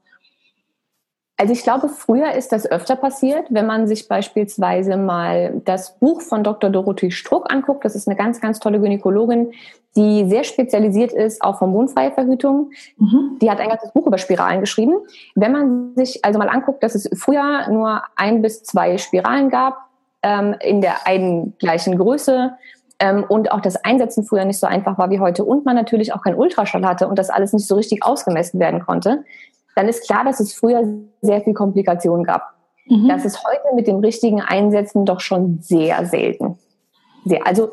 Also 1.43 1.51
ich 1.51 1.63
glaube, 1.63 1.89
früher 1.89 2.32
ist 2.32 2.53
das 2.53 2.71
öfter 2.71 2.95
passiert, 2.95 3.47
wenn 3.49 3.65
man 3.65 3.86
sich 3.86 4.08
beispielsweise 4.08 4.95
mal 4.95 5.62
das 5.65 5.99
Buch 5.99 6.21
von 6.21 6.41
Dr. 6.41 6.69
Dorothee 6.69 7.12
Struck 7.12 7.51
anguckt. 7.51 7.84
Das 7.84 7.95
ist 7.95 8.08
eine 8.08 8.15
ganz, 8.15 8.39
ganz 8.39 8.62
tolle 8.62 8.79
Gynäkologin, 8.79 9.51
die 9.97 10.23
sehr 10.29 10.45
spezialisiert 10.45 11.12
ist 11.12 11.41
auf 11.41 11.60
hormonfreie 11.60 12.13
Verhütung. 12.13 12.71
Mhm. 12.95 13.39
Die 13.41 13.51
hat 13.51 13.60
ein 13.60 13.67
ganzes 13.67 13.91
Buch 13.91 14.08
über 14.08 14.17
Spiralen 14.17 14.62
geschrieben. 14.62 14.93
Wenn 15.36 15.51
man 15.51 15.95
sich 15.97 16.23
also 16.23 16.39
mal 16.39 16.47
anguckt, 16.47 16.82
dass 16.82 16.95
es 16.95 17.10
früher 17.13 17.67
nur 17.69 18.03
ein 18.15 18.41
bis 18.41 18.63
zwei 18.63 18.97
Spiralen 18.97 19.49
gab, 19.49 19.89
ähm, 20.21 20.56
in 20.62 20.79
der 20.79 21.06
einen 21.06 21.58
gleichen 21.58 21.97
Größe, 21.97 22.53
ähm, 22.99 23.25
und 23.27 23.51
auch 23.51 23.60
das 23.60 23.84
Einsetzen 23.84 24.23
früher 24.23 24.45
nicht 24.45 24.60
so 24.60 24.67
einfach 24.67 24.97
war 24.97 25.10
wie 25.10 25.19
heute 25.19 25.43
und 25.43 25.65
man 25.65 25.75
natürlich 25.75 26.13
auch 26.13 26.21
kein 26.21 26.36
Ultraschall 26.36 26.86
hatte 26.86 27.08
und 27.10 27.19
das 27.19 27.29
alles 27.29 27.51
nicht 27.51 27.67
so 27.67 27.75
richtig 27.75 28.06
ausgemessen 28.06 28.62
werden 28.62 28.79
konnte, 28.79 29.25
dann 29.75 29.88
ist 29.88 30.05
klar, 30.05 30.23
dass 30.23 30.39
es 30.39 30.53
früher 30.53 30.83
sehr 31.21 31.41
viel 31.41 31.53
Komplikationen 31.53 32.25
gab. 32.25 32.53
Mhm. 32.86 33.07
Das 33.07 33.25
ist 33.25 33.43
heute 33.43 33.75
mit 33.75 33.88
dem 33.88 33.97
richtigen 33.97 34.41
Einsetzen 34.41 35.05
doch 35.05 35.19
schon 35.19 35.59
sehr 35.62 36.05
selten. 36.05 36.57
Sehr, 37.25 37.45
also 37.47 37.71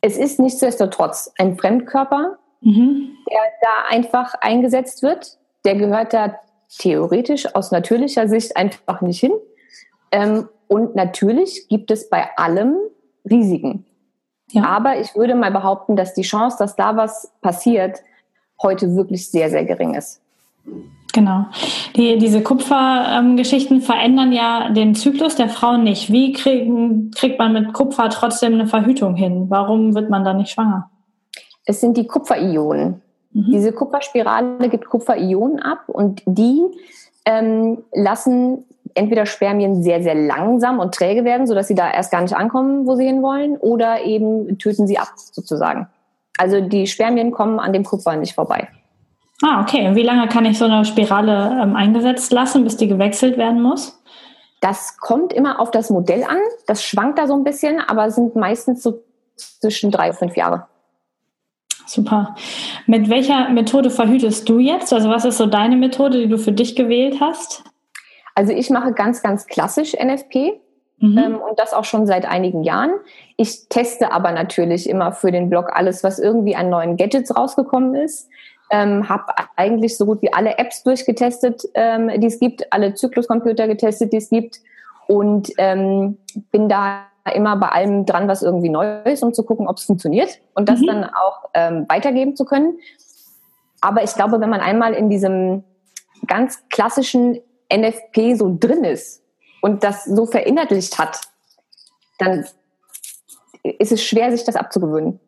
es 0.00 0.16
ist 0.16 0.38
nichtsdestotrotz 0.38 1.32
ein 1.38 1.56
Fremdkörper, 1.56 2.38
mhm. 2.60 3.10
der 3.30 3.40
da 3.60 3.94
einfach 3.94 4.34
eingesetzt 4.40 5.02
wird. 5.02 5.38
Der 5.64 5.74
gehört 5.74 6.14
da 6.14 6.36
theoretisch 6.78 7.54
aus 7.54 7.70
natürlicher 7.70 8.28
Sicht 8.28 8.56
einfach 8.56 9.00
nicht 9.00 9.20
hin. 9.20 9.32
Ähm, 10.12 10.48
und 10.68 10.94
natürlich 10.94 11.66
gibt 11.68 11.90
es 11.90 12.08
bei 12.08 12.28
allem 12.36 12.76
Risiken. 13.28 13.84
Ja. 14.52 14.64
Aber 14.64 14.98
ich 14.98 15.14
würde 15.14 15.34
mal 15.34 15.50
behaupten, 15.50 15.96
dass 15.96 16.14
die 16.14 16.22
Chance, 16.22 16.56
dass 16.58 16.76
da 16.76 16.96
was 16.96 17.32
passiert, 17.40 18.02
heute 18.62 18.94
wirklich 18.94 19.30
sehr, 19.30 19.50
sehr 19.50 19.64
gering 19.64 19.94
ist. 19.94 20.20
Genau. 21.12 21.46
Die, 21.96 22.18
diese 22.18 22.42
Kupfergeschichten 22.42 23.78
ähm, 23.78 23.82
verändern 23.82 24.32
ja 24.32 24.70
den 24.70 24.94
Zyklus 24.94 25.36
der 25.36 25.48
Frau 25.48 25.76
nicht. 25.76 26.12
Wie 26.12 26.32
kriegen, 26.32 27.10
kriegt 27.10 27.38
man 27.38 27.52
mit 27.52 27.72
Kupfer 27.72 28.10
trotzdem 28.10 28.54
eine 28.54 28.66
Verhütung 28.66 29.14
hin? 29.16 29.46
Warum 29.48 29.94
wird 29.94 30.10
man 30.10 30.24
dann 30.24 30.38
nicht 30.38 30.50
schwanger? 30.50 30.90
Es 31.64 31.80
sind 31.80 31.96
die 31.96 32.06
Kupferionen. 32.06 33.02
Mhm. 33.32 33.50
Diese 33.52 33.72
Kupferspirale 33.72 34.68
gibt 34.68 34.88
Kupferionen 34.88 35.60
ab 35.60 35.88
und 35.88 36.22
die 36.26 36.62
ähm, 37.24 37.78
lassen 37.92 38.64
entweder 38.94 39.26
Spermien 39.26 39.82
sehr, 39.82 40.02
sehr 40.02 40.14
langsam 40.14 40.78
und 40.78 40.94
träge 40.94 41.24
werden, 41.24 41.46
sodass 41.46 41.68
sie 41.68 41.74
da 41.74 41.90
erst 41.90 42.10
gar 42.10 42.22
nicht 42.22 42.34
ankommen, 42.34 42.86
wo 42.86 42.96
sie 42.96 43.06
hinwollen, 43.06 43.56
oder 43.56 44.02
eben 44.04 44.58
töten 44.58 44.86
sie 44.86 44.98
ab, 44.98 45.12
sozusagen. 45.14 45.88
Also 46.38 46.60
die 46.60 46.86
Spermien 46.86 47.30
kommen 47.30 47.60
an 47.60 47.72
dem 47.72 47.84
Kupfer 47.84 48.16
nicht 48.16 48.34
vorbei. 48.34 48.68
Ah, 49.42 49.62
okay. 49.62 49.88
Und 49.88 49.94
wie 49.94 50.02
lange 50.02 50.28
kann 50.28 50.44
ich 50.44 50.58
so 50.58 50.66
eine 50.66 50.84
Spirale 50.84 51.60
ähm, 51.62 51.76
eingesetzt 51.76 52.32
lassen, 52.32 52.64
bis 52.64 52.76
die 52.76 52.88
gewechselt 52.88 53.38
werden 53.38 53.62
muss? 53.62 53.98
Das 54.60 54.98
kommt 54.98 55.32
immer 55.32 55.60
auf 55.60 55.70
das 55.70 55.88
Modell 55.88 56.24
an. 56.24 56.38
Das 56.66 56.84
schwankt 56.84 57.18
da 57.18 57.26
so 57.26 57.34
ein 57.34 57.44
bisschen, 57.44 57.80
aber 57.80 58.10
sind 58.10 58.36
meistens 58.36 58.82
so 58.82 59.02
zwischen 59.36 59.90
drei 59.90 60.10
und 60.10 60.16
fünf 60.16 60.36
Jahre. 60.36 60.66
Super. 61.86 62.34
Mit 62.86 63.08
welcher 63.08 63.48
Methode 63.48 63.90
verhütest 63.90 64.48
du 64.48 64.58
jetzt? 64.58 64.92
Also 64.92 65.08
was 65.08 65.24
ist 65.24 65.38
so 65.38 65.46
deine 65.46 65.76
Methode, 65.76 66.18
die 66.18 66.28
du 66.28 66.38
für 66.38 66.52
dich 66.52 66.76
gewählt 66.76 67.16
hast? 67.20 67.64
Also 68.34 68.52
ich 68.52 68.68
mache 68.70 68.92
ganz, 68.92 69.22
ganz 69.22 69.46
klassisch 69.46 69.94
NFP. 69.94 70.60
Mhm. 70.98 71.18
Ähm, 71.18 71.36
und 71.36 71.58
das 71.58 71.72
auch 71.72 71.84
schon 71.84 72.06
seit 72.06 72.26
einigen 72.26 72.62
Jahren. 72.62 72.92
Ich 73.38 73.68
teste 73.70 74.12
aber 74.12 74.32
natürlich 74.32 74.88
immer 74.88 75.12
für 75.12 75.32
den 75.32 75.48
Blog 75.48 75.70
alles, 75.72 76.04
was 76.04 76.18
irgendwie 76.18 76.54
an 76.54 76.68
neuen 76.68 76.98
Gadgets 76.98 77.34
rausgekommen 77.34 77.94
ist 77.94 78.28
ähm, 78.70 79.08
habe 79.08 79.24
eigentlich 79.56 79.96
so 79.96 80.06
gut 80.06 80.22
wie 80.22 80.32
alle 80.32 80.58
Apps 80.58 80.82
durchgetestet, 80.82 81.62
ähm, 81.74 82.08
die 82.20 82.26
es 82.26 82.38
gibt, 82.38 82.72
alle 82.72 82.94
Zykluscomputer 82.94 83.66
getestet, 83.66 84.12
die 84.12 84.18
es 84.18 84.30
gibt 84.30 84.60
und 85.08 85.50
ähm, 85.58 86.18
bin 86.52 86.68
da 86.68 87.06
immer 87.34 87.56
bei 87.56 87.68
allem 87.68 88.06
dran, 88.06 88.28
was 88.28 88.42
irgendwie 88.42 88.70
neu 88.70 89.02
ist, 89.02 89.22
um 89.22 89.34
zu 89.34 89.44
gucken, 89.44 89.68
ob 89.68 89.76
es 89.76 89.84
funktioniert 89.84 90.38
und 90.54 90.68
das 90.68 90.80
mhm. 90.80 90.86
dann 90.86 91.04
auch 91.04 91.50
ähm, 91.54 91.86
weitergeben 91.88 92.36
zu 92.36 92.44
können. 92.44 92.78
Aber 93.80 94.02
ich 94.02 94.14
glaube, 94.14 94.40
wenn 94.40 94.50
man 94.50 94.60
einmal 94.60 94.94
in 94.94 95.10
diesem 95.10 95.64
ganz 96.26 96.62
klassischen 96.68 97.40
NFP 97.72 98.34
so 98.36 98.56
drin 98.58 98.84
ist 98.84 99.22
und 99.62 99.84
das 99.84 100.04
so 100.04 100.26
verinnerlicht 100.26 100.98
hat, 100.98 101.20
dann 102.18 102.46
ist 103.62 103.92
es 103.92 104.02
schwer, 104.02 104.30
sich 104.30 104.44
das 104.44 104.56
abzugewöhnen. 104.56 105.20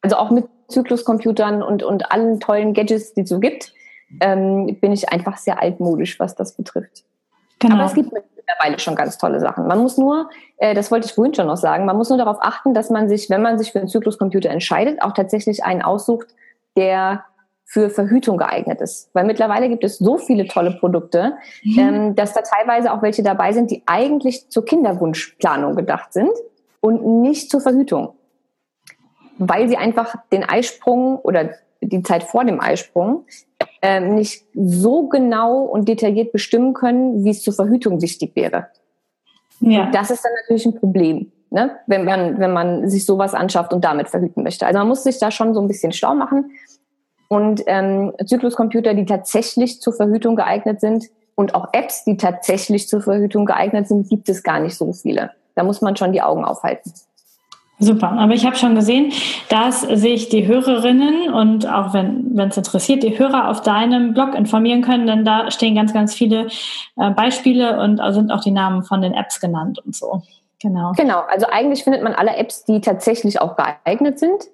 Also 0.00 0.16
auch 0.16 0.30
mit 0.30 0.46
Zykluscomputern 0.72 1.62
und, 1.62 1.82
und 1.82 2.10
allen 2.10 2.40
tollen 2.40 2.74
Gadgets, 2.74 3.14
die 3.14 3.22
es 3.22 3.28
so 3.28 3.38
gibt, 3.38 3.72
ähm, 4.20 4.78
bin 4.80 4.92
ich 4.92 5.10
einfach 5.10 5.36
sehr 5.36 5.62
altmodisch, 5.62 6.18
was 6.18 6.34
das 6.34 6.52
betrifft. 6.54 7.04
Genau. 7.58 7.76
Aber 7.76 7.84
es 7.84 7.94
gibt 7.94 8.12
mittlerweile 8.12 8.78
schon 8.78 8.96
ganz 8.96 9.18
tolle 9.18 9.40
Sachen. 9.40 9.66
Man 9.66 9.78
muss 9.78 9.96
nur, 9.96 10.28
äh, 10.56 10.74
das 10.74 10.90
wollte 10.90 11.06
ich 11.06 11.12
vorhin 11.12 11.34
schon 11.34 11.46
noch 11.46 11.56
sagen, 11.56 11.86
man 11.86 11.96
muss 11.96 12.08
nur 12.08 12.18
darauf 12.18 12.38
achten, 12.40 12.74
dass 12.74 12.90
man 12.90 13.08
sich, 13.08 13.30
wenn 13.30 13.42
man 13.42 13.58
sich 13.58 13.72
für 13.72 13.78
einen 13.78 13.88
Zykluscomputer 13.88 14.50
entscheidet, 14.50 15.00
auch 15.02 15.12
tatsächlich 15.12 15.64
einen 15.64 15.82
aussucht, 15.82 16.28
der 16.76 17.24
für 17.64 17.88
Verhütung 17.88 18.36
geeignet 18.36 18.80
ist. 18.80 19.08
Weil 19.14 19.24
mittlerweile 19.24 19.68
gibt 19.68 19.82
es 19.84 19.96
so 19.96 20.18
viele 20.18 20.46
tolle 20.46 20.72
Produkte, 20.72 21.36
mhm. 21.62 21.78
ähm, 21.78 22.14
dass 22.14 22.34
da 22.34 22.42
teilweise 22.42 22.92
auch 22.92 23.00
welche 23.00 23.22
dabei 23.22 23.52
sind, 23.52 23.70
die 23.70 23.82
eigentlich 23.86 24.50
zur 24.50 24.64
Kinderwunschplanung 24.64 25.74
gedacht 25.74 26.12
sind 26.12 26.30
und 26.80 27.22
nicht 27.22 27.50
zur 27.50 27.60
Verhütung. 27.62 28.14
Weil 29.38 29.68
sie 29.68 29.76
einfach 29.76 30.14
den 30.30 30.44
Eisprung 30.44 31.18
oder 31.18 31.50
die 31.80 32.02
Zeit 32.02 32.22
vor 32.22 32.44
dem 32.44 32.60
Eisprung 32.60 33.24
äh, 33.80 34.00
nicht 34.00 34.44
so 34.54 35.08
genau 35.08 35.62
und 35.62 35.88
detailliert 35.88 36.32
bestimmen 36.32 36.74
können, 36.74 37.24
wie 37.24 37.30
es 37.30 37.42
zur 37.42 37.54
Verhütung 37.54 38.00
wichtig 38.00 38.36
wäre. 38.36 38.68
Ja. 39.60 39.90
das 39.92 40.10
ist 40.10 40.24
dann 40.24 40.32
natürlich 40.40 40.66
ein 40.66 40.74
Problem, 40.74 41.30
ne? 41.50 41.76
wenn, 41.86 42.04
man, 42.04 42.38
wenn 42.40 42.52
man 42.52 42.88
sich 42.88 43.06
sowas 43.06 43.32
anschafft 43.32 43.72
und 43.72 43.84
damit 43.84 44.08
verhüten 44.08 44.42
möchte. 44.42 44.66
Also 44.66 44.78
man 44.78 44.88
muss 44.88 45.04
sich 45.04 45.18
da 45.18 45.30
schon 45.30 45.54
so 45.54 45.60
ein 45.60 45.68
bisschen 45.68 45.92
schlau 45.92 46.14
machen. 46.14 46.50
Und 47.28 47.62
ähm, 47.66 48.12
Zykluscomputer, 48.26 48.94
die 48.94 49.06
tatsächlich 49.06 49.80
zur 49.80 49.92
Verhütung 49.92 50.36
geeignet 50.36 50.80
sind 50.80 51.06
und 51.34 51.54
auch 51.54 51.68
Apps, 51.72 52.04
die 52.04 52.16
tatsächlich 52.16 52.88
zur 52.88 53.00
Verhütung 53.00 53.46
geeignet 53.46 53.88
sind, 53.88 54.08
gibt 54.08 54.28
es 54.28 54.42
gar 54.42 54.60
nicht 54.60 54.76
so 54.76 54.92
viele. 54.92 55.30
Da 55.54 55.62
muss 55.62 55.80
man 55.80 55.96
schon 55.96 56.12
die 56.12 56.22
Augen 56.22 56.44
aufhalten. 56.44 56.92
Super, 57.82 58.12
aber 58.12 58.32
ich 58.32 58.46
habe 58.46 58.54
schon 58.54 58.76
gesehen, 58.76 59.12
dass 59.48 59.80
sich 59.80 60.28
die 60.28 60.46
Hörerinnen 60.46 61.32
und 61.34 61.68
auch 61.68 61.92
wenn 61.92 62.38
es 62.38 62.56
interessiert, 62.56 63.02
die 63.02 63.18
Hörer 63.18 63.50
auf 63.50 63.62
deinem 63.62 64.14
Blog 64.14 64.36
informieren 64.36 64.82
können, 64.82 65.08
denn 65.08 65.24
da 65.24 65.50
stehen 65.50 65.74
ganz, 65.74 65.92
ganz 65.92 66.14
viele 66.14 66.46
äh, 66.96 67.10
Beispiele 67.10 67.80
und 67.80 68.00
sind 68.14 68.30
auch 68.30 68.40
die 68.40 68.52
Namen 68.52 68.84
von 68.84 69.02
den 69.02 69.14
Apps 69.14 69.40
genannt 69.40 69.80
und 69.84 69.96
so. 69.96 70.22
Genau. 70.60 70.92
Genau, 70.96 71.22
also 71.28 71.46
eigentlich 71.50 71.82
findet 71.82 72.04
man 72.04 72.12
alle 72.14 72.36
Apps, 72.36 72.64
die 72.64 72.80
tatsächlich 72.80 73.40
auch 73.40 73.56
geeignet 73.56 74.20
sind, 74.20 74.44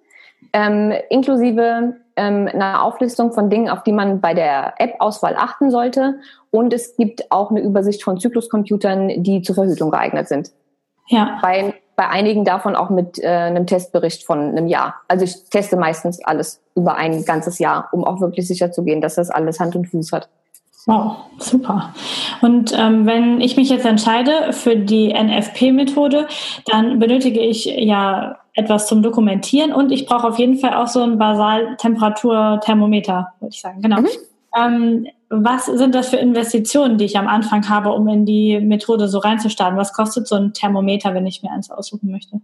ähm, 0.54 0.94
inklusive 1.10 1.96
ähm, 2.16 2.48
einer 2.50 2.82
Auflistung 2.82 3.32
von 3.32 3.50
Dingen, 3.50 3.68
auf 3.68 3.82
die 3.82 3.92
man 3.92 4.22
bei 4.22 4.32
der 4.32 4.72
App-Auswahl 4.78 5.36
achten 5.36 5.70
sollte. 5.70 6.18
Und 6.50 6.72
es 6.72 6.96
gibt 6.96 7.30
auch 7.30 7.50
eine 7.50 7.60
Übersicht 7.60 8.02
von 8.02 8.18
Zykluscomputern, 8.18 9.22
die 9.22 9.42
zur 9.42 9.54
Verhütung 9.54 9.90
geeignet 9.90 10.28
sind. 10.28 10.50
Ja. 11.08 11.38
Bei 11.42 11.74
bei 11.98 12.08
einigen 12.08 12.44
davon 12.44 12.76
auch 12.76 12.90
mit 12.90 13.18
äh, 13.18 13.26
einem 13.26 13.66
Testbericht 13.66 14.22
von 14.22 14.38
einem 14.38 14.68
Jahr. 14.68 14.94
Also 15.08 15.24
ich 15.24 15.34
teste 15.50 15.76
meistens 15.76 16.24
alles 16.24 16.60
über 16.76 16.94
ein 16.94 17.24
ganzes 17.24 17.58
Jahr, 17.58 17.88
um 17.90 18.04
auch 18.04 18.20
wirklich 18.20 18.46
sicher 18.46 18.70
zu 18.70 18.84
gehen, 18.84 19.00
dass 19.00 19.16
das 19.16 19.30
alles 19.30 19.58
Hand 19.58 19.74
und 19.74 19.86
Fuß 19.86 20.12
hat. 20.12 20.28
Wow, 20.86 21.16
super. 21.38 21.92
Und 22.40 22.72
ähm, 22.78 23.04
wenn 23.04 23.40
ich 23.40 23.56
mich 23.56 23.68
jetzt 23.68 23.84
entscheide 23.84 24.52
für 24.52 24.76
die 24.76 25.12
NFP-Methode, 25.12 26.28
dann 26.66 27.00
benötige 27.00 27.40
ich 27.40 27.64
ja 27.64 28.36
etwas 28.54 28.86
zum 28.86 29.02
Dokumentieren 29.02 29.72
und 29.72 29.90
ich 29.90 30.06
brauche 30.06 30.28
auf 30.28 30.38
jeden 30.38 30.56
Fall 30.56 30.74
auch 30.74 30.86
so 30.86 31.02
ein 31.02 31.18
Basaltemperaturthermometer, 31.18 33.32
würde 33.40 33.52
ich 33.52 33.60
sagen. 33.60 33.82
Genau. 33.82 34.02
Mhm. 34.02 34.06
Ähm, 34.56 35.08
was 35.30 35.66
sind 35.66 35.94
das 35.94 36.08
für 36.08 36.16
Investitionen, 36.16 36.96
die 36.96 37.04
ich 37.04 37.18
am 37.18 37.28
Anfang 37.28 37.68
habe, 37.68 37.92
um 37.92 38.08
in 38.08 38.24
die 38.24 38.60
Methode 38.60 39.08
so 39.08 39.18
reinzustarten? 39.18 39.78
Was 39.78 39.92
kostet 39.92 40.26
so 40.26 40.36
ein 40.36 40.54
Thermometer, 40.54 41.14
wenn 41.14 41.26
ich 41.26 41.42
mir 41.42 41.50
eins 41.52 41.70
aussuchen 41.70 42.10
möchte? 42.10 42.40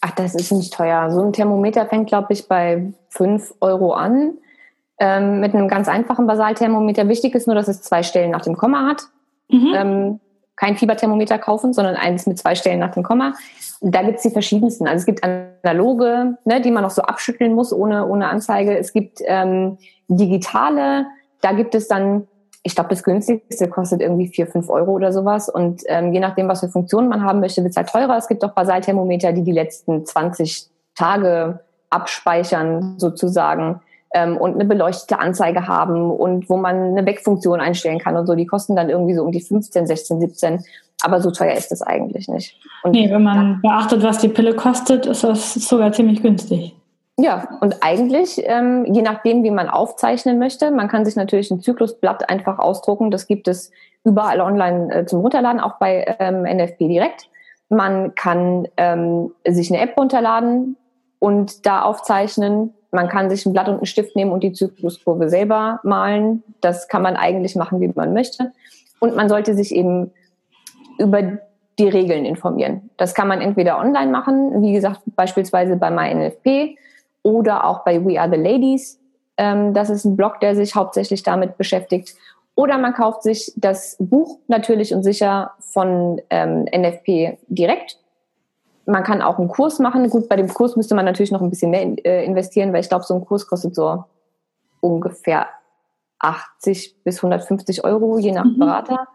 Ach, 0.00 0.12
das 0.12 0.34
ist 0.34 0.52
nicht 0.52 0.72
teuer. 0.72 1.10
So 1.10 1.20
ein 1.22 1.32
Thermometer 1.32 1.86
fängt, 1.86 2.08
glaube 2.08 2.32
ich, 2.32 2.48
bei 2.48 2.92
5 3.10 3.54
Euro 3.60 3.92
an. 3.92 4.38
Ähm, 4.98 5.40
mit 5.40 5.54
einem 5.54 5.68
ganz 5.68 5.88
einfachen 5.88 6.26
Basalthermometer. 6.26 7.06
Wichtig 7.08 7.34
ist 7.34 7.46
nur, 7.46 7.54
dass 7.54 7.68
es 7.68 7.82
zwei 7.82 8.02
Stellen 8.02 8.30
nach 8.30 8.42
dem 8.42 8.56
Komma 8.56 8.86
hat. 8.86 9.02
Mhm. 9.50 9.72
Ähm, 9.74 10.20
kein 10.56 10.76
Fieberthermometer 10.76 11.38
kaufen, 11.38 11.74
sondern 11.74 11.96
eins 11.96 12.26
mit 12.26 12.38
zwei 12.38 12.54
Stellen 12.54 12.80
nach 12.80 12.92
dem 12.92 13.02
Komma. 13.02 13.34
Und 13.80 13.94
da 13.94 14.02
gibt 14.02 14.16
es 14.16 14.22
die 14.22 14.30
verschiedensten. 14.30 14.86
Also 14.86 15.00
es 15.00 15.06
gibt 15.06 15.22
analoge, 15.22 16.38
ne, 16.46 16.62
die 16.62 16.70
man 16.70 16.82
noch 16.82 16.90
so 16.90 17.02
abschütteln 17.02 17.52
muss 17.52 17.74
ohne, 17.74 18.06
ohne 18.06 18.28
Anzeige. 18.28 18.76
Es 18.78 18.94
gibt 18.94 19.20
ähm, 19.26 19.76
digitale, 20.08 21.06
da 21.40 21.52
gibt 21.52 21.74
es 21.74 21.88
dann, 21.88 22.26
ich 22.62 22.74
glaube, 22.74 22.90
das 22.90 23.02
günstigste 23.02 23.68
kostet 23.68 24.00
irgendwie 24.00 24.28
vier, 24.28 24.46
fünf 24.46 24.68
Euro 24.68 24.92
oder 24.92 25.12
sowas. 25.12 25.48
Und 25.48 25.82
ähm, 25.86 26.12
je 26.12 26.20
nachdem, 26.20 26.48
was 26.48 26.60
für 26.60 26.68
Funktionen 26.68 27.08
man 27.08 27.22
haben 27.22 27.40
möchte, 27.40 27.62
wird 27.62 27.70
es 27.70 27.76
halt 27.76 27.88
teurer. 27.88 28.16
Es 28.16 28.28
gibt 28.28 28.44
auch 28.44 28.52
Basalthermometer, 28.52 29.32
die 29.32 29.42
die 29.42 29.52
letzten 29.52 30.04
20 30.04 30.68
Tage 30.94 31.60
abspeichern 31.90 32.98
sozusagen 32.98 33.80
ähm, 34.14 34.36
und 34.36 34.54
eine 34.54 34.64
beleuchtete 34.64 35.18
Anzeige 35.18 35.66
haben 35.68 36.10
und 36.10 36.48
wo 36.48 36.56
man 36.56 36.76
eine 36.76 37.06
Wegfunktion 37.06 37.60
einstellen 37.60 37.98
kann 37.98 38.16
und 38.16 38.26
so. 38.26 38.34
Die 38.34 38.46
kosten 38.46 38.76
dann 38.76 38.90
irgendwie 38.90 39.14
so 39.14 39.22
um 39.22 39.32
die 39.32 39.40
15, 39.40 39.86
16, 39.86 40.20
17. 40.20 40.64
Aber 41.02 41.20
so 41.20 41.30
teuer 41.30 41.54
ist 41.54 41.70
das 41.70 41.82
eigentlich 41.82 42.28
nicht. 42.28 42.58
Und 42.82 42.92
nee, 42.92 43.10
wenn 43.10 43.22
man 43.22 43.60
beachtet, 43.60 44.02
was 44.02 44.18
die 44.18 44.28
Pille 44.28 44.54
kostet, 44.54 45.06
ist 45.06 45.24
das 45.24 45.54
sogar 45.54 45.92
ziemlich 45.92 46.22
günstig. 46.22 46.75
Ja, 47.18 47.48
und 47.60 47.82
eigentlich, 47.82 48.42
ähm, 48.44 48.84
je 48.84 49.00
nachdem, 49.00 49.42
wie 49.42 49.50
man 49.50 49.70
aufzeichnen 49.70 50.38
möchte, 50.38 50.70
man 50.70 50.88
kann 50.88 51.06
sich 51.06 51.16
natürlich 51.16 51.50
ein 51.50 51.60
Zyklusblatt 51.60 52.28
einfach 52.28 52.58
ausdrucken. 52.58 53.10
Das 53.10 53.26
gibt 53.26 53.48
es 53.48 53.70
überall 54.04 54.40
online 54.40 54.94
äh, 54.94 55.06
zum 55.06 55.20
Runterladen, 55.20 55.60
auch 55.60 55.78
bei 55.78 56.16
ähm, 56.18 56.42
NFP 56.42 56.88
direkt. 56.88 57.30
Man 57.70 58.14
kann 58.14 58.68
ähm, 58.76 59.32
sich 59.46 59.72
eine 59.72 59.82
App 59.82 59.96
runterladen 59.96 60.76
und 61.18 61.64
da 61.64 61.82
aufzeichnen. 61.82 62.74
Man 62.92 63.08
kann 63.08 63.30
sich 63.30 63.46
ein 63.46 63.54
Blatt 63.54 63.68
und 63.68 63.76
einen 63.76 63.86
Stift 63.86 64.14
nehmen 64.14 64.30
und 64.30 64.44
die 64.44 64.52
Zykluskurve 64.52 65.30
selber 65.30 65.80
malen. 65.82 66.42
Das 66.60 66.86
kann 66.86 67.02
man 67.02 67.16
eigentlich 67.16 67.56
machen, 67.56 67.80
wie 67.80 67.90
man 67.94 68.12
möchte. 68.12 68.52
Und 69.00 69.16
man 69.16 69.30
sollte 69.30 69.54
sich 69.54 69.74
eben 69.74 70.12
über 70.98 71.38
die 71.78 71.88
Regeln 71.88 72.26
informieren. 72.26 72.90
Das 72.98 73.14
kann 73.14 73.28
man 73.28 73.40
entweder 73.40 73.78
online 73.78 74.10
machen, 74.10 74.62
wie 74.62 74.72
gesagt, 74.72 75.00
beispielsweise 75.16 75.76
bei 75.76 75.90
MyNFP 75.90 76.76
oder 77.26 77.64
auch 77.64 77.80
bei 77.80 78.04
We 78.04 78.20
Are 78.20 78.30
the 78.30 78.40
Ladies. 78.40 79.00
Ähm, 79.36 79.74
das 79.74 79.90
ist 79.90 80.04
ein 80.04 80.16
Blog, 80.16 80.38
der 80.38 80.54
sich 80.54 80.76
hauptsächlich 80.76 81.24
damit 81.24 81.58
beschäftigt. 81.58 82.14
Oder 82.54 82.78
man 82.78 82.94
kauft 82.94 83.24
sich 83.24 83.52
das 83.56 83.96
Buch 83.98 84.38
natürlich 84.46 84.94
und 84.94 85.02
sicher 85.02 85.50
von 85.58 86.20
ähm, 86.30 86.66
NFP 86.72 87.38
direkt. 87.48 87.98
Man 88.86 89.02
kann 89.02 89.22
auch 89.22 89.38
einen 89.38 89.48
Kurs 89.48 89.80
machen. 89.80 90.08
Gut, 90.08 90.28
bei 90.28 90.36
dem 90.36 90.46
Kurs 90.48 90.76
müsste 90.76 90.94
man 90.94 91.04
natürlich 91.04 91.32
noch 91.32 91.42
ein 91.42 91.50
bisschen 91.50 91.72
mehr 91.72 91.96
äh, 92.06 92.24
investieren, 92.24 92.72
weil 92.72 92.80
ich 92.80 92.88
glaube, 92.88 93.04
so 93.04 93.14
ein 93.14 93.24
Kurs 93.24 93.48
kostet 93.48 93.74
so 93.74 94.04
ungefähr 94.80 95.48
80 96.20 97.02
bis 97.02 97.16
150 97.18 97.84
Euro, 97.84 98.18
je 98.18 98.30
nach 98.30 98.44
mhm. 98.44 98.60
Berater. 98.60 99.08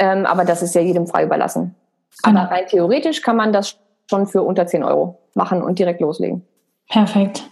Ähm, 0.00 0.26
aber 0.26 0.44
das 0.44 0.60
ist 0.60 0.74
ja 0.74 0.80
jedem 0.80 1.06
frei 1.06 1.24
überlassen. 1.24 1.76
Genau. 2.24 2.40
Aber 2.40 2.50
rein 2.50 2.66
theoretisch 2.66 3.22
kann 3.22 3.36
man 3.36 3.52
das 3.52 3.78
schon 4.10 4.26
für 4.26 4.42
unter 4.42 4.66
10 4.66 4.82
Euro 4.82 5.20
machen 5.34 5.62
und 5.62 5.78
direkt 5.78 6.00
loslegen. 6.00 6.44
Perfekt. 6.88 7.44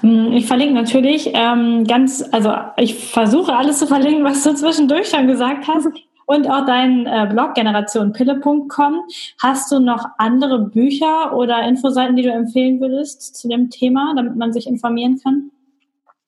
Hm, 0.00 0.32
ich 0.32 0.46
verlinke 0.46 0.74
natürlich 0.74 1.30
ähm, 1.34 1.84
ganz, 1.86 2.24
also 2.32 2.52
ich 2.76 2.94
versuche 2.94 3.54
alles 3.54 3.78
zu 3.78 3.86
verlinken, 3.86 4.24
was 4.24 4.42
du 4.42 4.54
zwischendurch 4.54 5.08
schon 5.08 5.26
gesagt 5.26 5.66
hast. 5.68 5.88
Und 6.26 6.48
auch 6.48 6.64
deinen 6.64 7.06
äh, 7.06 7.28
Blog 7.30 7.54
generationpille.com. 7.54 9.02
Hast 9.42 9.70
du 9.70 9.78
noch 9.78 10.06
andere 10.16 10.58
Bücher 10.58 11.36
oder 11.36 11.62
Infoseiten, 11.64 12.16
die 12.16 12.22
du 12.22 12.30
empfehlen 12.30 12.80
würdest 12.80 13.36
zu 13.36 13.46
dem 13.46 13.68
Thema, 13.68 14.14
damit 14.16 14.34
man 14.36 14.50
sich 14.50 14.66
informieren 14.66 15.20
kann? 15.22 15.50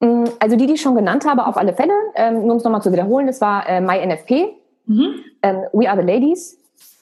Hm, 0.03 0.25
also 0.39 0.57
die, 0.57 0.67
die 0.67 0.75
ich 0.75 0.83
schon 0.83 0.97
genannt 0.97 1.25
habe, 1.27 1.47
auf 1.47 1.57
alle 1.57 1.73
Fälle. 1.73 1.95
Ähm, 2.15 2.43
nur 2.43 2.53
um 2.53 2.57
es 2.59 2.65
nochmal 2.65 2.83
zu 2.83 2.93
wiederholen, 2.93 3.27
das 3.27 3.41
war 3.41 3.67
äh, 3.67 3.81
MyNFP, 3.81 4.53
mhm. 4.85 5.15
ähm, 5.43 5.63
We 5.73 5.89
Are 5.89 5.99
the 5.99 6.07
Ladies. 6.07 6.59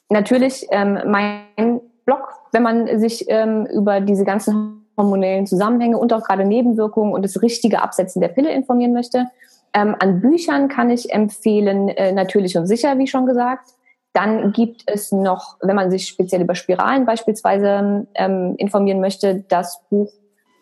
Natürlich 0.09 0.67
ähm, 0.71 0.99
mein 1.07 1.81
Blog, 2.05 2.29
wenn 2.53 2.63
man 2.63 3.01
sich 3.01 3.25
ähm, 3.29 3.67
über 3.67 4.01
diese 4.01 4.25
ganzen 4.25 4.84
hormonellen 4.97 5.47
Zusammenhänge 5.47 5.99
und 5.99 6.13
auch 6.13 6.25
gerade 6.25 6.45
Nebenwirkungen 6.45 7.13
und 7.13 7.23
das 7.23 7.43
richtige 7.43 7.83
Absetzen 7.83 8.21
der 8.21 8.29
Pille 8.29 8.53
informieren 8.53 8.93
möchte. 8.93 9.29
Ähm, 9.73 9.97
an 9.99 10.21
Büchern 10.21 10.69
kann 10.69 10.91
ich 10.91 11.13
empfehlen, 11.13 11.89
äh, 11.89 12.13
natürlich 12.13 12.57
und 12.57 12.67
sicher, 12.67 12.97
wie 12.99 13.07
schon 13.07 13.27
gesagt. 13.27 13.71
Dann 14.13 14.53
gibt 14.53 14.85
es 14.87 15.11
noch, 15.11 15.57
wenn 15.61 15.75
man 15.75 15.91
sich 15.91 16.07
speziell 16.07 16.43
über 16.43 16.55
Spiralen 16.55 17.05
beispielsweise 17.05 18.07
ähm, 18.15 18.55
informieren 18.59 19.01
möchte, 19.01 19.45
das 19.49 19.81
Buch, 19.91 20.13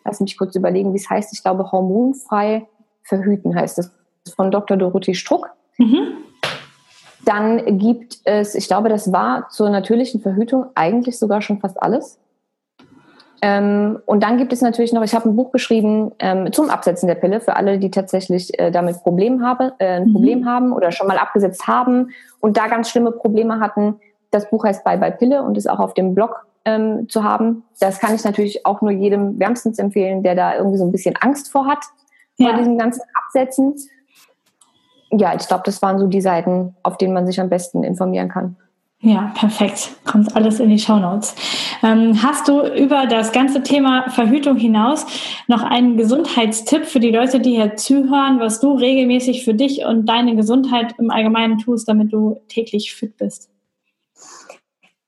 lass 0.03 0.19
mich 0.19 0.37
kurz 0.37 0.55
überlegen, 0.55 0.91
wie 0.93 0.97
es 0.97 1.09
heißt, 1.09 1.31
ich 1.33 1.43
glaube, 1.43 1.71
hormonfrei 1.71 2.67
verhüten 3.03 3.55
heißt 3.55 3.77
es, 3.79 3.91
von 4.35 4.49
Dr. 4.49 4.77
Dorothee 4.77 5.13
Struck. 5.13 5.51
Mhm. 5.77 6.17
Dann 7.25 7.77
gibt 7.77 8.19
es, 8.25 8.55
ich 8.55 8.67
glaube, 8.67 8.89
das 8.89 9.11
war 9.13 9.49
zur 9.49 9.69
natürlichen 9.69 10.21
Verhütung 10.21 10.65
eigentlich 10.75 11.17
sogar 11.17 11.41
schon 11.41 11.59
fast 11.59 11.81
alles. 11.81 12.19
Ähm, 13.45 13.99
und 14.05 14.23
dann 14.23 14.37
gibt 14.37 14.53
es 14.53 14.61
natürlich 14.61 14.93
noch, 14.93 15.03
ich 15.03 15.13
habe 15.13 15.27
ein 15.27 15.35
Buch 15.35 15.51
geschrieben 15.51 16.13
ähm, 16.19 16.53
zum 16.53 16.69
Absetzen 16.69 17.07
der 17.07 17.15
Pille 17.15 17.41
für 17.41 17.57
alle, 17.57 17.77
die 17.77 17.91
tatsächlich 17.91 18.57
äh, 18.57 18.71
damit 18.71 19.01
Problem 19.03 19.45
habe, 19.45 19.73
äh, 19.79 19.97
ein 19.97 20.07
mhm. 20.07 20.13
Problem 20.13 20.45
haben 20.45 20.71
oder 20.71 20.93
schon 20.93 21.07
mal 21.07 21.17
abgesetzt 21.17 21.67
haben 21.67 22.11
und 22.39 22.55
da 22.55 22.69
ganz 22.69 22.89
schlimme 22.89 23.11
Probleme 23.11 23.59
hatten. 23.59 23.99
Das 24.31 24.49
Buch 24.49 24.63
heißt 24.63 24.85
Bye 24.85 24.97
Bye 24.97 25.11
Pille 25.11 25.43
und 25.43 25.57
ist 25.57 25.69
auch 25.69 25.79
auf 25.79 25.93
dem 25.93 26.15
Blog 26.15 26.45
ähm, 26.63 27.09
zu 27.09 27.25
haben. 27.25 27.63
Das 27.81 27.99
kann 27.99 28.15
ich 28.15 28.23
natürlich 28.23 28.65
auch 28.65 28.81
nur 28.81 28.91
jedem 28.91 29.37
wärmstens 29.37 29.77
empfehlen, 29.77 30.23
der 30.23 30.35
da 30.35 30.55
irgendwie 30.55 30.77
so 30.77 30.85
ein 30.85 30.93
bisschen 30.93 31.17
Angst 31.17 31.51
vor 31.51 31.67
hat, 31.67 31.83
ja. 32.37 32.47
vor 32.47 32.57
diesem 32.57 32.77
ganzen 32.77 33.01
Absetzen. 33.25 33.75
Ja, 35.11 35.35
ich 35.35 35.45
glaube, 35.49 35.63
das 35.65 35.81
waren 35.81 35.99
so 35.99 36.07
die 36.07 36.21
Seiten, 36.21 36.77
auf 36.81 36.97
denen 36.97 37.13
man 37.13 37.27
sich 37.27 37.41
am 37.41 37.49
besten 37.49 37.83
informieren 37.83 38.29
kann. 38.29 38.55
Ja, 39.05 39.33
perfekt. 39.35 39.97
Kommt 40.09 40.33
alles 40.33 40.61
in 40.61 40.69
die 40.69 40.79
Show 40.79 40.95
Notes. 40.95 41.35
Ähm, 41.83 42.23
hast 42.23 42.47
du 42.47 42.61
über 42.61 43.05
das 43.05 43.33
ganze 43.33 43.61
Thema 43.61 44.09
Verhütung 44.09 44.55
hinaus 44.55 45.05
noch 45.47 45.61
einen 45.61 45.97
Gesundheitstipp 45.97 46.85
für 46.85 47.01
die 47.01 47.11
Leute, 47.11 47.41
die 47.41 47.55
hier 47.55 47.75
zuhören, 47.75 48.39
was 48.39 48.61
du 48.61 48.71
regelmäßig 48.71 49.43
für 49.43 49.53
dich 49.53 49.83
und 49.83 50.05
deine 50.05 50.37
Gesundheit 50.37 50.95
im 50.99 51.11
Allgemeinen 51.11 51.57
tust, 51.57 51.89
damit 51.89 52.13
du 52.13 52.39
täglich 52.47 52.95
fit 52.95 53.17
bist? 53.17 53.49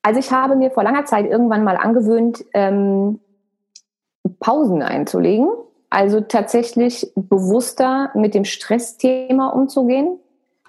Also 0.01 0.19
ich 0.19 0.29
habe 0.29 0.57
mir 0.57 0.71
vor 0.71 0.83
langer 0.83 1.05
Zeit 1.05 1.25
irgendwann 1.25 1.63
mal 1.63 1.77
angewöhnt, 1.77 2.43
ähm, 2.53 3.21
Pausen 4.41 4.81
einzulegen. 4.81 5.47
Also 5.89 6.19
tatsächlich 6.19 7.13
bewusster 7.15 8.11
mit 8.13 8.33
dem 8.35 8.43
Stressthema 8.43 9.47
umzugehen. 9.47 10.19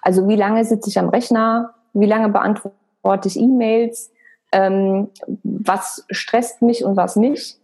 Also 0.00 0.28
wie 0.28 0.36
lange 0.36 0.64
sitze 0.64 0.90
ich 0.90 0.98
am 1.00 1.08
Rechner? 1.08 1.74
Wie 1.92 2.06
lange 2.06 2.28
beantworte 2.28 2.85
beantworte 3.06 3.28
ich 3.28 3.38
E-Mails, 3.38 4.10
ähm, 4.52 5.08
was 5.42 6.04
stresst 6.10 6.62
mich 6.62 6.84
und 6.84 6.96
was 6.96 7.16
nicht, 7.16 7.58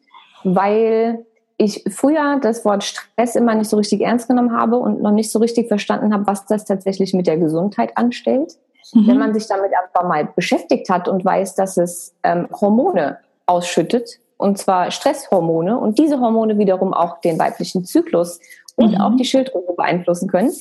weil 0.45 1.25
ich 1.57 1.85
früher 1.91 2.41
das 2.41 2.65
Wort 2.65 2.83
Stress 2.83 3.37
immer 3.37 3.55
nicht 3.55 3.71
so 3.71 3.77
richtig 3.77 4.01
ernst 4.01 4.29
genommen 4.29 4.57
habe 4.57 4.77
und 4.77 5.01
noch 5.01 5.13
nicht 5.13 5.31
so 5.31 5.39
richtig 5.39 5.69
verstanden 5.69 6.13
habe, 6.13 6.27
was 6.27 6.47
das 6.47 6.65
tatsächlich 6.65 7.15
mit 7.15 7.27
der 7.27 7.39
Gesundheit 7.39 7.97
anstellt. 7.97 8.57
Mhm. 8.93 9.07
Wenn 9.07 9.19
man 9.19 9.35
sich 9.35 9.47
damit 9.47 9.71
einfach 9.75 10.09
mal 10.09 10.29
beschäftigt 10.35 10.89
hat 10.91 11.09
und 11.09 11.25
weiß, 11.25 11.55
dass 11.55 11.77
es 11.77 12.15
ähm, 12.25 12.49
Hormone 12.61 13.19
ausschüttet, 13.47 14.19
und 14.39 14.59
zwar 14.59 14.91
Stresshormone, 14.91 15.79
und 15.79 15.99
diese 15.99 16.19
Hormone 16.19 16.59
wiederum 16.59 16.93
auch 16.93 17.21
den 17.21 17.39
weiblichen 17.39 17.85
Zyklus 17.85 18.41
und 18.75 18.93
mhm. 18.93 19.01
auch 19.01 19.17
die 19.17 19.25
Schilddrüse 19.25 19.73
beeinflussen 19.77 20.29
können, 20.29 20.53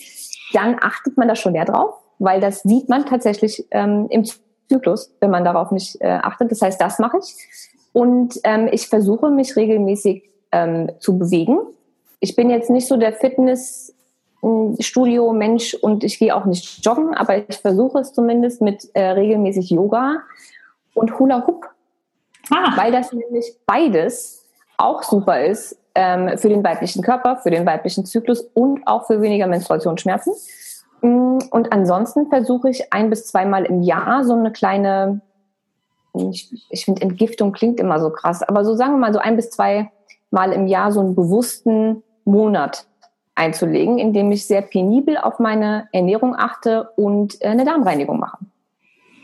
dann 0.54 0.78
achtet 0.82 1.18
man 1.18 1.28
da 1.28 1.36
schon 1.36 1.54
mehr 1.54 1.66
drauf, 1.66 1.96
weil 2.20 2.40
das 2.40 2.62
sieht 2.62 2.90
man 2.90 3.06
tatsächlich 3.06 3.66
ähm, 3.72 4.06
im 4.12 4.24
Zyklus, 4.72 5.12
wenn 5.20 5.30
man 5.30 5.44
darauf 5.44 5.72
nicht 5.72 6.00
äh, 6.02 6.08
achtet. 6.08 6.50
Das 6.52 6.62
heißt, 6.62 6.80
das 6.80 7.00
mache 7.00 7.18
ich. 7.18 7.36
Und 7.94 8.40
ähm, 8.44 8.70
ich 8.72 8.88
versuche 8.88 9.30
mich 9.30 9.58
regelmäßig 9.58 10.24
ähm, 10.52 10.92
zu 11.00 11.18
bewegen. 11.18 11.58
Ich 12.20 12.36
bin 12.36 12.50
jetzt 12.50 12.70
nicht 12.70 12.88
so 12.88 12.98
der 12.98 13.14
Fitnessstudio-Mensch 13.14 15.76
und 15.76 16.04
ich 16.04 16.20
gehe 16.20 16.36
auch 16.36 16.44
nicht 16.46 16.86
joggen, 16.86 17.16
aber 17.16 17.38
ich 17.38 17.58
versuche 17.58 18.00
es 18.00 18.12
zumindest 18.14 18.62
mit 18.62 18.90
äh, 18.94 19.10
regelmäßig 19.10 19.70
Yoga 19.72 20.18
und 20.94 21.18
Hula 21.20 21.46
Hoop, 21.48 21.68
ah. 22.50 22.78
weil 22.78 22.92
das 22.92 23.12
nämlich 23.12 23.56
beides 23.66 24.46
auch 24.78 25.04
super 25.04 25.44
ist 25.44 25.78
ähm, 25.96 26.38
für 26.38 26.50
den 26.50 26.64
weiblichen 26.64 27.02
Körper, 27.02 27.38
für 27.38 27.50
den 27.52 27.66
weiblichen 27.66 28.06
Zyklus 28.06 28.42
und 28.54 28.86
auch 28.88 29.08
für 29.08 29.22
weniger 29.22 29.48
Menstruationsschmerzen. 29.48 30.34
Mm, 31.02 31.40
und 31.52 31.72
ansonsten 31.72 32.28
versuche 32.28 32.70
ich 32.70 32.94
ein 32.94 33.10
bis 33.10 33.28
zweimal 33.28 33.66
im 33.66 33.82
Jahr 33.82 34.24
so 34.24 34.34
eine 34.34 34.52
kleine, 34.52 35.22
ich, 36.14 36.52
ich 36.70 36.86
finde 36.86 37.02
Entgiftung 37.02 37.52
klingt 37.52 37.80
immer 37.80 38.00
so 38.00 38.10
krass, 38.10 38.44
aber 38.44 38.64
so 38.66 38.76
sagen 38.76 38.94
wir 38.94 39.00
mal 39.00 39.14
so 39.14 39.20
ein 39.20 39.36
bis 39.36 39.50
zwei 39.50 39.92
Mal 40.34 40.54
im 40.54 40.68
Jahr 40.68 40.94
so 40.94 41.02
einen 41.02 41.14
bewussten 41.14 42.04
Monat 42.24 42.88
einzulegen, 43.36 43.98
in 43.98 44.14
dem 44.14 44.32
ich 44.32 44.46
sehr 44.46 44.62
penibel 44.62 45.18
auf 45.18 45.40
meine 45.40 45.90
Ernährung 45.92 46.36
achte 46.38 46.90
und 46.96 47.42
äh, 47.42 47.48
eine 47.48 47.66
Darmreinigung 47.66 48.20
mache. 48.20 48.38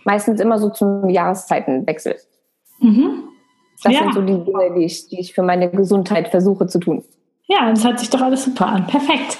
Meistens 0.04 0.42
immer 0.42 0.58
so 0.58 0.70
zum 0.70 1.10
Jahreszeitenwechsel. 1.10 2.16
Mhm. 2.80 3.30
Das 3.84 3.94
ja. 3.94 4.00
sind 4.00 4.14
so 4.14 4.22
die 4.22 4.44
Dinge, 4.44 4.74
die 4.76 4.86
ich, 4.86 5.08
die 5.08 5.20
ich 5.20 5.34
für 5.34 5.44
meine 5.44 5.70
Gesundheit 5.70 6.30
versuche 6.30 6.68
zu 6.68 6.80
tun. 6.80 7.04
Ja, 7.48 7.70
das 7.70 7.86
hört 7.86 8.00
sich 8.00 8.10
doch 8.10 8.22
alles 8.22 8.44
super 8.44 8.68
an. 8.68 8.88
Perfekt. 8.88 9.38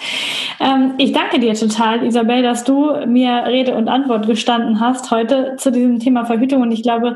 Ähm, 0.60 0.96
ich 0.98 1.12
danke 1.12 1.40
dir 1.40 1.54
total, 1.54 2.04
Isabel, 2.04 2.42
dass 2.42 2.64
du 2.64 3.06
mir 3.06 3.44
Rede 3.46 3.76
und 3.76 3.88
Antwort 3.88 4.26
gestanden 4.26 4.80
hast 4.80 5.12
heute 5.12 5.56
zu 5.58 5.72
diesem 5.72 6.00
Thema 6.00 6.26
Verhütung. 6.26 6.62
Und 6.62 6.72
ich 6.72 6.84
glaube, 6.84 7.16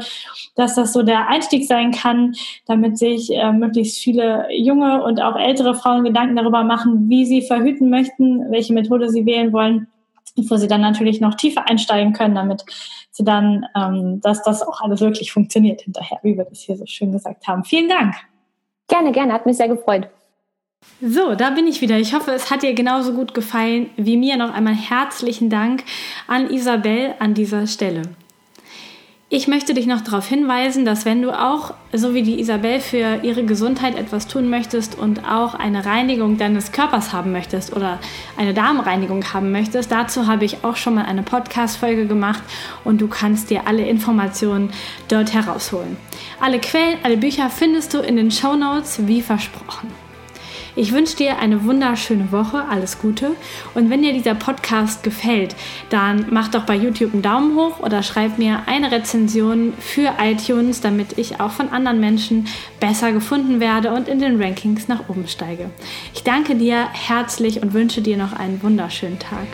dass 0.56 0.76
das 0.76 0.94
so 0.94 1.02
der 1.02 1.28
Einstieg 1.28 1.68
sein 1.68 1.92
kann, 1.92 2.36
damit 2.68 2.98
sich 2.98 3.34
äh, 3.34 3.52
möglichst 3.52 4.00
viele 4.00 4.48
junge 4.52 5.04
und 5.04 5.22
auch 5.22 5.36
ältere 5.36 5.74
Frauen 5.76 6.04
Gedanken 6.04 6.36
darüber 6.36 6.64
machen, 6.64 7.10
wie 7.10 7.26
sie 7.26 7.42
verhüten 7.42 7.90
möchten, 7.90 8.52
welche 8.52 8.74
Methode 8.74 9.10
sie 9.10 9.26
wählen 9.26 9.52
wollen, 9.54 9.88
wo 10.36 10.56
sie 10.58 10.68
dann 10.68 10.82
natürlich 10.82 11.20
noch 11.20 11.36
tiefer 11.36 11.68
einsteigen 11.68 12.14
können, 12.14 12.36
damit 12.36 12.64
sie 13.12 13.24
dann, 13.24 13.66
ähm, 13.76 14.22
dass 14.22 14.44
das 14.44 14.62
auch 14.62 14.82
alles 14.82 15.02
wirklich 15.02 15.32
funktioniert 15.32 15.82
hinterher, 15.82 16.20
wie 16.22 16.38
wir 16.38 16.46
das 16.46 16.60
hier 16.60 16.78
so 16.78 16.86
schön 16.86 17.12
gesagt 17.12 17.48
haben. 17.48 17.64
Vielen 17.64 17.90
Dank. 17.90 18.16
Gerne, 18.88 19.12
gerne, 19.12 19.34
hat 19.34 19.46
mich 19.46 19.58
sehr 19.58 19.68
gefreut. 19.68 20.10
So, 21.04 21.34
da 21.34 21.50
bin 21.50 21.66
ich 21.66 21.82
wieder. 21.82 21.98
Ich 21.98 22.14
hoffe, 22.14 22.30
es 22.30 22.52
hat 22.52 22.62
dir 22.62 22.76
genauso 22.76 23.14
gut 23.14 23.34
gefallen 23.34 23.90
wie 23.98 24.18
mir. 24.18 24.38
Noch 24.38 24.54
einmal 24.54 24.76
herzlichen 24.76 25.50
Dank 25.50 25.84
an 26.28 26.52
Isabel 26.52 27.16
an 27.18 27.34
dieser 27.34 27.66
Stelle. 27.66 28.04
Ich 29.28 29.48
möchte 29.48 29.74
dich 29.74 29.88
noch 29.88 30.02
darauf 30.02 30.28
hinweisen, 30.28 30.86
dass 30.86 31.04
wenn 31.04 31.24
du 31.24 31.32
auch, 31.32 31.74
so 31.92 32.14
wie 32.14 32.22
die 32.22 32.40
Isabel, 32.40 32.80
für 32.80 33.22
ihre 33.24 33.46
Gesundheit 33.46 33.98
etwas 33.98 34.28
tun 34.28 34.52
möchtest 34.52 34.96
und 34.96 35.28
auch 35.28 35.56
eine 35.56 35.86
Reinigung 35.86 36.38
deines 36.38 36.72
Körpers 36.72 37.14
haben 37.14 37.32
möchtest 37.32 37.76
oder 37.76 37.98
eine 38.38 38.54
Darmreinigung 38.54 39.34
haben 39.34 39.52
möchtest, 39.52 39.92
dazu 39.92 40.28
habe 40.28 40.46
ich 40.46 40.64
auch 40.64 40.76
schon 40.76 40.94
mal 40.94 41.06
eine 41.06 41.24
Podcast-Folge 41.24 42.06
gemacht 42.06 42.44
und 42.84 43.02
du 43.02 43.08
kannst 43.08 43.50
dir 43.50 43.66
alle 43.66 43.88
Informationen 43.88 44.70
dort 45.08 45.34
herausholen. 45.34 45.98
Alle 46.40 46.60
Quellen, 46.60 47.00
alle 47.02 47.18
Bücher 47.18 47.50
findest 47.50 47.96
du 47.96 48.02
in 48.02 48.18
den 48.18 48.30
Show 48.30 48.56
Notes, 48.56 49.08
wie 49.08 49.24
versprochen. 49.24 50.11
Ich 50.76 50.94
wünsche 50.94 51.18
dir 51.18 51.40
eine 51.40 51.66
wunderschöne 51.66 52.32
Woche, 52.32 52.64
alles 52.70 53.00
Gute. 53.00 53.32
Und 53.74 53.90
wenn 53.90 54.02
dir 54.02 54.14
dieser 54.14 54.36
Podcast 54.36 55.04
gefällt, 55.04 55.56
dann 55.90 56.28
mach 56.30 56.48
doch 56.48 56.66
bei 56.66 56.76
YouTube 56.76 57.14
einen 57.14 57.22
Daumen 57.22 57.56
hoch 57.58 57.80
oder 57.80 58.04
schreib 58.04 58.38
mir 58.38 58.64
eine 58.68 58.92
Rezension 58.92 59.74
für 59.80 60.14
iTunes, 60.22 60.82
damit 60.82 61.18
ich 61.18 61.40
auch 61.40 61.52
von 61.52 61.70
anderen 61.70 62.00
Menschen 62.00 62.48
besser 62.80 63.12
gefunden 63.12 63.60
werde 63.60 63.92
und 63.92 64.08
in 64.08 64.20
den 64.20 64.42
Rankings 64.42 64.88
nach 64.88 65.10
oben 65.10 65.28
steige. 65.28 65.70
Ich 66.14 66.24
danke 66.24 66.56
dir 66.56 66.88
herzlich 66.92 67.62
und 67.62 67.74
wünsche 67.74 68.02
dir 68.02 68.18
noch 68.18 68.34
einen 68.34 68.64
wunderschönen 68.64 69.20
Tag. 69.20 69.48